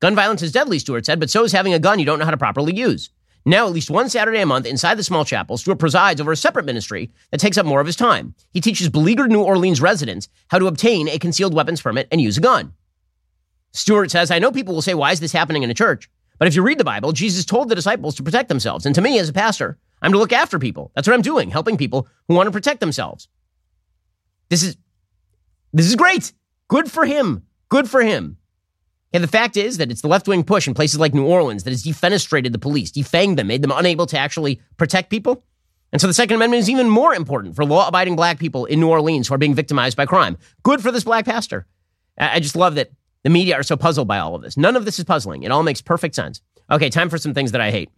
Gun 0.00 0.14
violence 0.14 0.40
is 0.40 0.50
deadly, 0.50 0.78
Stewart 0.78 1.04
said, 1.04 1.20
but 1.20 1.28
so 1.28 1.44
is 1.44 1.52
having 1.52 1.74
a 1.74 1.78
gun 1.78 1.98
you 1.98 2.06
don't 2.06 2.18
know 2.18 2.24
how 2.24 2.30
to 2.30 2.38
properly 2.38 2.74
use. 2.74 3.10
Now, 3.46 3.66
at 3.66 3.72
least 3.72 3.90
one 3.90 4.10
Saturday 4.10 4.42
a 4.42 4.46
month 4.46 4.66
inside 4.66 4.96
the 4.96 5.02
small 5.02 5.24
chapel, 5.24 5.56
Stewart 5.56 5.78
presides 5.78 6.20
over 6.20 6.32
a 6.32 6.36
separate 6.36 6.66
ministry 6.66 7.10
that 7.30 7.40
takes 7.40 7.56
up 7.56 7.64
more 7.64 7.80
of 7.80 7.86
his 7.86 7.96
time. 7.96 8.34
He 8.52 8.60
teaches 8.60 8.88
beleaguered 8.90 9.30
New 9.30 9.42
Orleans 9.42 9.80
residents 9.80 10.28
how 10.48 10.58
to 10.58 10.66
obtain 10.66 11.08
a 11.08 11.18
concealed 11.18 11.54
weapons 11.54 11.80
permit 11.80 12.08
and 12.10 12.20
use 12.20 12.36
a 12.36 12.42
gun. 12.42 12.74
Stewart 13.72 14.10
says, 14.10 14.30
I 14.30 14.40
know 14.40 14.52
people 14.52 14.74
will 14.74 14.82
say, 14.82 14.94
why 14.94 15.12
is 15.12 15.20
this 15.20 15.32
happening 15.32 15.62
in 15.62 15.70
a 15.70 15.74
church? 15.74 16.10
But 16.38 16.48
if 16.48 16.56
you 16.56 16.62
read 16.62 16.78
the 16.78 16.84
Bible, 16.84 17.12
Jesus 17.12 17.44
told 17.44 17.68
the 17.68 17.74
disciples 17.74 18.14
to 18.16 18.22
protect 18.22 18.48
themselves. 18.48 18.84
And 18.84 18.94
to 18.94 19.00
me, 19.00 19.18
as 19.18 19.28
a 19.28 19.32
pastor, 19.32 19.78
I'm 20.02 20.12
to 20.12 20.18
look 20.18 20.32
after 20.32 20.58
people. 20.58 20.90
That's 20.94 21.06
what 21.06 21.14
I'm 21.14 21.22
doing, 21.22 21.50
helping 21.50 21.76
people 21.76 22.08
who 22.28 22.34
want 22.34 22.46
to 22.46 22.52
protect 22.52 22.80
themselves. 22.80 23.28
This 24.48 24.62
is, 24.62 24.76
this 25.72 25.86
is 25.86 25.96
great. 25.96 26.32
Good 26.68 26.90
for 26.90 27.04
him. 27.06 27.44
Good 27.68 27.88
for 27.88 28.02
him. 28.02 28.38
And 29.12 29.24
the 29.24 29.28
fact 29.28 29.56
is 29.56 29.78
that 29.78 29.90
it's 29.90 30.02
the 30.02 30.08
left 30.08 30.28
wing 30.28 30.44
push 30.44 30.68
in 30.68 30.74
places 30.74 31.00
like 31.00 31.14
New 31.14 31.26
Orleans 31.26 31.64
that 31.64 31.70
has 31.70 31.82
defenestrated 31.82 32.52
the 32.52 32.58
police, 32.58 32.92
defanged 32.92 33.36
them, 33.36 33.48
made 33.48 33.62
them 33.62 33.72
unable 33.74 34.06
to 34.06 34.18
actually 34.18 34.60
protect 34.76 35.10
people. 35.10 35.44
And 35.92 36.00
so 36.00 36.06
the 36.06 36.14
Second 36.14 36.36
Amendment 36.36 36.60
is 36.60 36.70
even 36.70 36.88
more 36.88 37.14
important 37.14 37.56
for 37.56 37.64
law 37.64 37.88
abiding 37.88 38.14
black 38.14 38.38
people 38.38 38.66
in 38.66 38.78
New 38.78 38.88
Orleans 38.88 39.26
who 39.26 39.34
are 39.34 39.38
being 39.38 39.54
victimized 39.54 39.96
by 39.96 40.06
crime. 40.06 40.38
Good 40.62 40.80
for 40.80 40.92
this 40.92 41.02
black 41.02 41.24
pastor. 41.24 41.66
I 42.16 42.38
just 42.38 42.54
love 42.54 42.76
that 42.76 42.90
the 43.24 43.30
media 43.30 43.56
are 43.56 43.62
so 43.64 43.76
puzzled 43.76 44.06
by 44.06 44.18
all 44.18 44.36
of 44.36 44.42
this. 44.42 44.56
None 44.56 44.76
of 44.76 44.84
this 44.84 44.98
is 44.98 45.04
puzzling. 45.04 45.42
It 45.42 45.50
all 45.50 45.62
makes 45.62 45.80
perfect 45.80 46.14
sense. 46.14 46.40
Okay, 46.70 46.88
time 46.88 47.08
for 47.08 47.18
some 47.18 47.34
things 47.34 47.50
that 47.52 47.60
I 47.60 47.72
hate. 47.72 47.90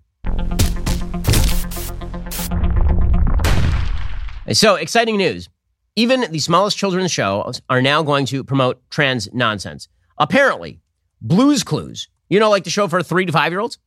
So, 4.53 4.75
exciting 4.75 5.17
news. 5.17 5.49
Even 5.95 6.27
the 6.31 6.39
smallest 6.39 6.77
children's 6.79 7.13
shows 7.13 7.61
are 7.69 7.83
now 7.83 8.03
going 8.03 8.27
to 8.27 8.43
promote 8.43 8.81
trans 8.91 9.29
nonsense. 9.33 9.89
Apparently, 10.19 10.81
Blues 11.23 11.63
Clues, 11.63 12.09
you 12.29 12.41
know, 12.41 12.51
like 12.51 12.65
the 12.65 12.71
show 12.71 12.89
for 12.89 13.03
three 13.03 13.25
to 13.25 13.33
five 13.33 13.53
year 13.53 13.61
olds. 13.61 13.79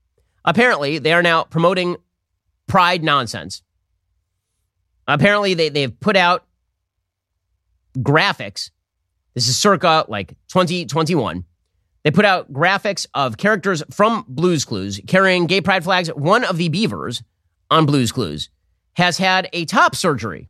Apparently, 0.46 0.98
they 1.00 1.14
are 1.14 1.22
now 1.22 1.44
promoting 1.44 1.98
pride 2.68 3.04
nonsense. 3.04 3.62
Apparently, 5.08 5.54
they, 5.54 5.70
they've 5.70 6.00
put 6.00 6.16
out 6.16 6.46
graphics. 7.98 8.72
This 9.34 9.48
is 9.48 9.58
circa 9.58 10.06
like 10.08 10.30
2021. 10.48 11.44
They 12.04 12.12
put 12.12 12.26
out 12.26 12.52
graphics 12.54 13.06
of 13.14 13.38
characters 13.38 13.84
from 13.92 14.26
Blues 14.28 14.64
Clues 14.64 15.02
carrying 15.08 15.46
gay 15.46 15.60
pride 15.60 15.84
flags. 15.84 16.08
One 16.10 16.46
of 16.46 16.58
the 16.58 16.70
beavers 16.70 17.22
on 17.70 17.86
Blues 17.86 18.12
Clues 18.12 18.50
has 18.94 19.18
had 19.18 19.50
a 19.52 19.66
top 19.66 19.96
surgery. 19.96 20.50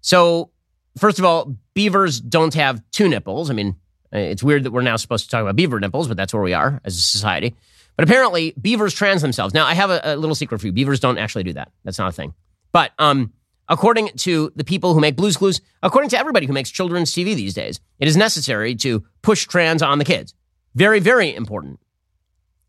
So, 0.00 0.50
first 0.98 1.18
of 1.18 1.24
all, 1.24 1.56
beavers 1.74 2.20
don't 2.20 2.54
have 2.54 2.82
two 2.90 3.08
nipples. 3.08 3.48
I 3.50 3.52
mean, 3.54 3.76
it's 4.14 4.42
weird 4.42 4.64
that 4.64 4.70
we're 4.70 4.82
now 4.82 4.96
supposed 4.96 5.24
to 5.24 5.30
talk 5.30 5.42
about 5.42 5.56
beaver 5.56 5.80
nipples, 5.80 6.08
but 6.08 6.16
that's 6.16 6.32
where 6.32 6.42
we 6.42 6.54
are 6.54 6.80
as 6.84 6.96
a 6.96 7.00
society. 7.00 7.54
But 7.96 8.04
apparently, 8.04 8.54
beavers 8.60 8.94
trans 8.94 9.22
themselves. 9.22 9.54
Now, 9.54 9.66
I 9.66 9.74
have 9.74 9.90
a, 9.90 10.00
a 10.04 10.16
little 10.16 10.34
secret 10.34 10.60
for 10.60 10.66
you. 10.66 10.72
Beavers 10.72 11.00
don't 11.00 11.18
actually 11.18 11.44
do 11.44 11.52
that. 11.54 11.70
That's 11.84 11.98
not 11.98 12.08
a 12.08 12.12
thing. 12.12 12.34
But 12.72 12.92
um, 12.98 13.32
according 13.68 14.08
to 14.18 14.52
the 14.56 14.64
people 14.64 14.94
who 14.94 15.00
make 15.00 15.16
Blues 15.16 15.36
Clues, 15.36 15.60
according 15.82 16.10
to 16.10 16.18
everybody 16.18 16.46
who 16.46 16.52
makes 16.52 16.70
children's 16.70 17.12
TV 17.12 17.34
these 17.34 17.54
days, 17.54 17.80
it 18.00 18.08
is 18.08 18.16
necessary 18.16 18.74
to 18.76 19.04
push 19.22 19.46
trans 19.46 19.82
on 19.82 19.98
the 19.98 20.04
kids. 20.04 20.34
Very, 20.74 20.98
very 20.98 21.34
important. 21.34 21.78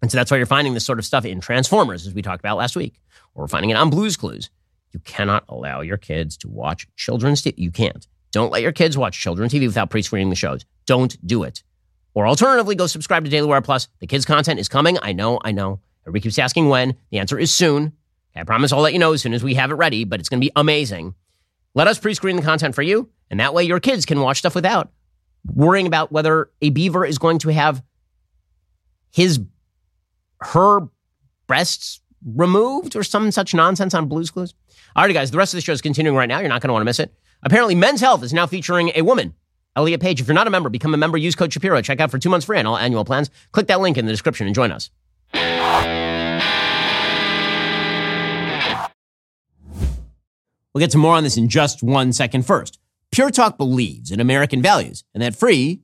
And 0.01 0.11
so 0.11 0.17
that's 0.17 0.29
why 0.29 0.37
you're 0.37 0.45
finding 0.45 0.75
this 0.75 0.85
sort 0.85 0.99
of 0.99 1.05
stuff 1.05 1.25
in 1.25 1.39
Transformers, 1.39 2.05
as 2.05 2.13
we 2.13 2.21
talked 2.21 2.41
about 2.41 2.57
last 2.57 2.75
week, 2.75 3.01
or 3.33 3.47
finding 3.47 3.71
it 3.71 3.77
on 3.77 3.89
Blues 3.89 4.15
Clues. 4.15 4.49
You 4.93 4.99
cannot 4.99 5.43
allow 5.49 5.81
your 5.81 5.97
kids 5.97 6.37
to 6.37 6.47
watch 6.47 6.87
children's 6.95 7.41
TV. 7.41 7.55
You 7.57 7.71
can't. 7.71 8.07
Don't 8.35 8.51
let 8.51 8.61
your 8.61 8.73
kids 8.73 8.97
watch 8.97 9.17
children's 9.17 9.53
TV 9.53 9.65
without 9.65 9.89
pre-screening 9.89 10.29
the 10.29 10.35
shows. 10.35 10.65
Don't 10.85 11.25
do 11.25 11.43
it. 11.43 11.63
Or 12.13 12.27
alternatively, 12.27 12.75
go 12.75 12.85
subscribe 12.85 13.23
to 13.23 13.29
Daily 13.29 13.47
Wire 13.47 13.61
Plus. 13.61 13.87
The 13.99 14.07
kids' 14.07 14.25
content 14.25 14.59
is 14.59 14.67
coming. 14.67 14.97
I 15.01 15.13
know, 15.13 15.39
I 15.45 15.53
know. 15.53 15.79
Everybody 16.03 16.23
keeps 16.23 16.37
asking 16.37 16.67
when. 16.67 16.95
The 17.11 17.19
answer 17.19 17.39
is 17.39 17.53
soon. 17.53 17.93
I 18.35 18.43
promise 18.43 18.73
I'll 18.73 18.81
let 18.81 18.91
you 18.91 18.99
know 18.99 19.13
as 19.13 19.21
soon 19.21 19.33
as 19.33 19.41
we 19.41 19.53
have 19.53 19.71
it 19.71 19.75
ready, 19.75 20.03
but 20.03 20.19
it's 20.19 20.27
going 20.27 20.41
to 20.41 20.45
be 20.45 20.51
amazing. 20.57 21.15
Let 21.75 21.87
us 21.87 21.97
pre-screen 21.97 22.35
the 22.35 22.41
content 22.41 22.75
for 22.75 22.81
you, 22.81 23.09
and 23.31 23.39
that 23.39 23.53
way 23.53 23.63
your 23.63 23.79
kids 23.79 24.05
can 24.05 24.19
watch 24.19 24.39
stuff 24.39 24.53
without 24.53 24.91
worrying 25.45 25.87
about 25.87 26.11
whether 26.11 26.49
a 26.61 26.71
beaver 26.71 27.05
is 27.05 27.17
going 27.17 27.39
to 27.39 27.53
have 27.53 27.81
his 29.13 29.39
her 30.41 30.81
breasts 31.47 32.01
removed 32.25 32.97
or 32.97 33.03
some 33.03 33.31
such 33.31 33.53
nonsense 33.53 33.93
on 33.93 34.09
Blues 34.09 34.29
Clues. 34.29 34.53
All 34.93 35.05
right, 35.05 35.13
guys, 35.13 35.31
the 35.31 35.37
rest 35.37 35.53
of 35.53 35.57
the 35.57 35.61
show 35.61 35.71
is 35.71 35.81
continuing 35.81 36.17
right 36.17 36.27
now. 36.27 36.39
You're 36.39 36.49
not 36.49 36.61
going 36.61 36.67
to 36.67 36.73
want 36.73 36.81
to 36.81 36.85
miss 36.85 36.99
it. 36.99 37.15
Apparently, 37.45 37.75
Men's 37.75 38.01
Health 38.01 38.23
is 38.23 38.33
now 38.33 38.47
featuring 38.47 38.91
a 38.95 39.03
woman, 39.03 39.35
Elliot 39.75 40.01
Page. 40.01 40.19
If 40.19 40.27
you're 40.27 40.33
not 40.33 40.47
a 40.47 40.49
member, 40.49 40.67
become 40.67 40.95
a 40.95 40.97
member. 40.97 41.15
Use 41.15 41.35
code 41.35 41.53
Shapiro. 41.53 41.79
Check 41.81 41.99
out 41.99 42.09
for 42.09 42.17
two 42.17 42.29
months 42.29 42.47
free 42.47 42.57
on 42.57 42.65
all 42.65 42.75
annual 42.75 43.05
plans. 43.05 43.29
Click 43.51 43.67
that 43.67 43.79
link 43.79 43.99
in 43.99 44.07
the 44.07 44.11
description 44.11 44.47
and 44.47 44.55
join 44.55 44.71
us. 44.71 44.89
We'll 50.73 50.79
get 50.79 50.89
to 50.91 50.97
more 50.97 51.15
on 51.15 51.23
this 51.23 51.37
in 51.37 51.47
just 51.47 51.83
one 51.83 52.11
second. 52.11 52.47
First, 52.47 52.79
Pure 53.11 53.31
Talk 53.31 53.57
believes 53.57 54.11
in 54.11 54.19
American 54.19 54.61
values 54.61 55.03
and 55.13 55.21
that 55.21 55.35
free 55.35 55.83